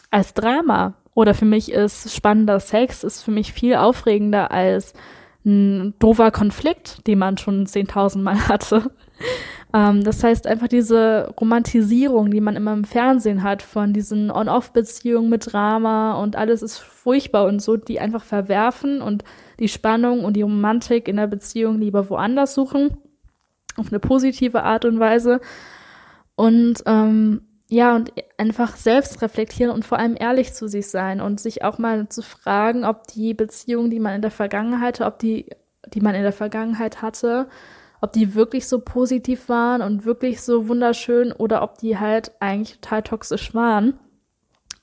als 0.10 0.34
Drama. 0.34 0.94
Oder 1.16 1.34
für 1.34 1.46
mich 1.46 1.72
ist 1.72 2.14
spannender 2.14 2.60
Sex, 2.60 3.04
ist 3.04 3.24
für 3.24 3.32
mich 3.32 3.54
viel 3.54 3.76
aufregender 3.76 4.52
als 4.52 4.94
ein 5.46 5.94
doofer 6.00 6.30
Konflikt, 6.32 7.08
den 7.08 7.20
man 7.20 7.38
schon 7.38 7.66
10.000 7.66 8.20
Mal 8.20 8.38
hatte. 8.48 8.92
Ähm, 9.74 10.04
das 10.04 10.24
heißt 10.24 10.46
einfach 10.46 10.68
diese 10.68 11.34
Romantisierung, 11.40 12.32
die 12.32 12.42
man 12.42 12.58
immer 12.58 12.74
im 12.74 12.84
Fernsehen 12.84 13.44
hat 13.44 13.62
von 13.62 13.94
diesen 13.94 14.30
On-Off-Beziehungen 14.30 15.30
mit 15.30 15.54
Drama 15.54 16.22
und 16.22 16.36
alles 16.36 16.62
ist 16.62 16.80
furchtbar 16.80 17.46
und 17.46 17.62
so, 17.62 17.78
die 17.78 18.00
einfach 18.00 18.24
verwerfen 18.24 19.02
und 19.02 19.24
die 19.60 19.70
Spannung 19.70 20.26
und 20.26 20.34
die 20.34 20.42
Romantik 20.42 21.08
in 21.08 21.16
der 21.16 21.28
Beziehung 21.28 21.80
lieber 21.80 22.10
woanders 22.10 22.54
suchen. 22.54 22.98
Auf 23.78 23.88
eine 23.88 24.00
positive 24.00 24.64
Art 24.64 24.84
und 24.84 25.00
Weise. 25.00 25.40
Und 26.36 26.84
ähm, 26.86 27.42
ja, 27.68 27.96
und 27.96 28.14
einfach 28.38 28.76
selbst 28.76 29.22
reflektieren 29.22 29.72
und 29.72 29.86
vor 29.86 29.98
allem 29.98 30.16
ehrlich 30.20 30.54
zu 30.54 30.68
sich 30.68 30.88
sein 30.88 31.20
und 31.20 31.40
sich 31.40 31.64
auch 31.64 31.80
mal 31.80 32.08
zu 32.10 32.22
fragen, 32.22 32.86
ob 32.86 33.08
die 33.08 33.34
Beziehungen, 33.34 33.90
die 33.90 34.00
man 34.00 34.16
in 34.16 34.22
der 34.22 34.32
Vergangenheit, 34.32 35.02
ob 35.02 35.18
die, 35.18 35.50
die 35.88 36.02
man 36.02 36.14
in 36.14 36.22
der 36.22 36.32
Vergangenheit 36.32 37.02
hatte, 37.02 37.48
ob 38.02 38.14
die 38.14 38.36
wirklich 38.36 38.68
so 38.68 38.80
positiv 38.80 39.50
waren 39.50 39.82
und 39.82 40.06
wirklich 40.06 40.42
so 40.42 40.68
wunderschön 40.68 41.32
oder 41.32 41.64
ob 41.64 41.80
die 41.80 41.98
halt 41.98 42.32
eigentlich 42.40 42.80
total 42.80 43.02
toxisch 43.02 43.56
waren. 43.56 44.00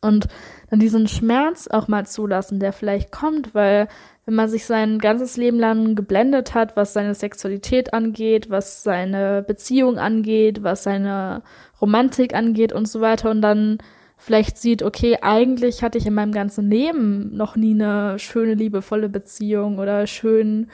Und 0.00 0.26
dann 0.68 0.80
diesen 0.80 1.06
Schmerz 1.06 1.68
auch 1.68 1.86
mal 1.86 2.04
zulassen, 2.06 2.58
der 2.58 2.72
vielleicht 2.72 3.12
kommt, 3.12 3.54
weil 3.54 3.86
wenn 4.24 4.34
man 4.34 4.48
sich 4.48 4.66
sein 4.66 4.98
ganzes 4.98 5.36
Leben 5.36 5.58
lang 5.58 5.94
geblendet 5.96 6.54
hat, 6.54 6.76
was 6.76 6.92
seine 6.92 7.14
Sexualität 7.14 7.92
angeht, 7.92 8.50
was 8.50 8.82
seine 8.82 9.42
Beziehung 9.42 9.98
angeht, 9.98 10.62
was 10.62 10.84
seine 10.84 11.42
Romantik 11.80 12.34
angeht 12.34 12.72
und 12.72 12.86
so 12.86 13.00
weiter 13.00 13.30
und 13.30 13.42
dann 13.42 13.78
vielleicht 14.16 14.58
sieht, 14.58 14.84
okay, 14.84 15.18
eigentlich 15.20 15.82
hatte 15.82 15.98
ich 15.98 16.06
in 16.06 16.14
meinem 16.14 16.30
ganzen 16.30 16.70
Leben 16.70 17.36
noch 17.36 17.56
nie 17.56 17.74
eine 17.74 18.20
schöne, 18.20 18.54
liebevolle 18.54 19.08
Beziehung 19.08 19.78
oder 19.80 20.06
schönen, 20.06 20.70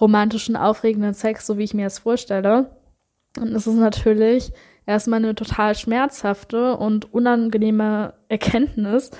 romantischen, 0.00 0.56
aufregenden 0.56 1.14
Sex, 1.14 1.46
so 1.46 1.58
wie 1.58 1.64
ich 1.64 1.74
mir 1.74 1.84
das 1.84 1.98
vorstelle. 1.98 2.70
Und 3.36 3.48
es 3.48 3.66
ist 3.66 3.74
natürlich 3.74 4.52
erstmal 4.86 5.18
eine 5.18 5.34
total 5.34 5.74
schmerzhafte 5.74 6.76
und 6.76 7.12
unangenehme 7.12 8.14
Erkenntnis, 8.28 9.10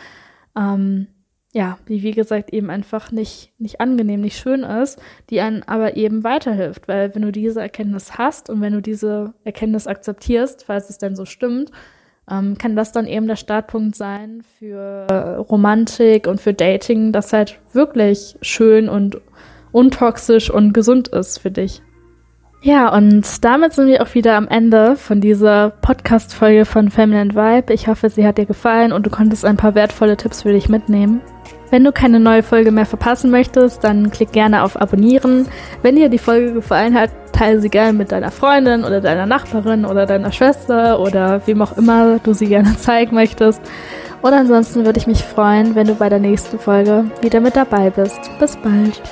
ähm, 0.56 1.08
ja, 1.54 1.78
die 1.88 2.02
wie 2.02 2.10
gesagt 2.10 2.52
eben 2.52 2.68
einfach 2.68 3.12
nicht, 3.12 3.52
nicht 3.58 3.80
angenehm, 3.80 4.20
nicht 4.20 4.36
schön 4.36 4.64
ist, 4.64 5.00
die 5.30 5.40
einen 5.40 5.62
aber 5.62 5.96
eben 5.96 6.24
weiterhilft. 6.24 6.88
Weil 6.88 7.14
wenn 7.14 7.22
du 7.22 7.30
diese 7.30 7.60
Erkenntnis 7.60 8.18
hast 8.18 8.50
und 8.50 8.60
wenn 8.60 8.72
du 8.72 8.82
diese 8.82 9.34
Erkenntnis 9.44 9.86
akzeptierst, 9.86 10.64
falls 10.64 10.90
es 10.90 10.98
denn 10.98 11.14
so 11.14 11.24
stimmt, 11.24 11.70
ähm, 12.28 12.58
kann 12.58 12.74
das 12.74 12.90
dann 12.90 13.06
eben 13.06 13.28
der 13.28 13.36
Startpunkt 13.36 13.94
sein 13.94 14.42
für 14.58 15.06
äh, 15.08 15.36
Romantik 15.36 16.26
und 16.26 16.40
für 16.40 16.54
Dating, 16.54 17.12
das 17.12 17.32
halt 17.32 17.60
wirklich 17.72 18.36
schön 18.42 18.88
und 18.88 19.20
untoxisch 19.70 20.50
und 20.50 20.72
gesund 20.72 21.06
ist 21.06 21.38
für 21.38 21.52
dich. 21.52 21.82
Ja, 22.62 22.92
und 22.92 23.44
damit 23.44 23.74
sind 23.74 23.86
wir 23.86 24.02
auch 24.02 24.14
wieder 24.14 24.34
am 24.34 24.48
Ende 24.48 24.96
von 24.96 25.20
dieser 25.20 25.70
Podcast-Folge 25.70 26.64
von 26.64 26.90
Feminine 26.90 27.34
Vibe. 27.34 27.72
Ich 27.72 27.86
hoffe, 27.86 28.08
sie 28.10 28.26
hat 28.26 28.38
dir 28.38 28.46
gefallen 28.46 28.90
und 28.90 29.06
du 29.06 29.10
konntest 29.10 29.44
ein 29.44 29.58
paar 29.58 29.76
wertvolle 29.76 30.16
Tipps 30.16 30.42
für 30.42 30.52
dich 30.52 30.68
mitnehmen. 30.68 31.20
Wenn 31.74 31.82
du 31.82 31.90
keine 31.90 32.20
neue 32.20 32.44
Folge 32.44 32.70
mehr 32.70 32.86
verpassen 32.86 33.32
möchtest, 33.32 33.82
dann 33.82 34.12
klick 34.12 34.30
gerne 34.30 34.62
auf 34.62 34.80
Abonnieren. 34.80 35.48
Wenn 35.82 35.96
dir 35.96 36.08
die 36.08 36.18
Folge 36.18 36.52
gefallen 36.52 36.94
hat, 36.94 37.10
teile 37.32 37.60
sie 37.60 37.68
gerne 37.68 37.92
mit 37.92 38.12
deiner 38.12 38.30
Freundin 38.30 38.84
oder 38.84 39.00
deiner 39.00 39.26
Nachbarin 39.26 39.84
oder 39.84 40.06
deiner 40.06 40.30
Schwester 40.30 41.00
oder 41.00 41.44
wem 41.46 41.60
auch 41.62 41.76
immer 41.76 42.20
du 42.20 42.32
sie 42.32 42.46
gerne 42.46 42.76
zeigen 42.78 43.16
möchtest. 43.16 43.60
Und 44.22 44.32
ansonsten 44.32 44.84
würde 44.84 45.00
ich 45.00 45.08
mich 45.08 45.24
freuen, 45.24 45.74
wenn 45.74 45.88
du 45.88 45.96
bei 45.96 46.08
der 46.08 46.20
nächsten 46.20 46.60
Folge 46.60 47.06
wieder 47.22 47.40
mit 47.40 47.56
dabei 47.56 47.90
bist. 47.90 48.20
Bis 48.38 48.56
bald. 48.56 49.02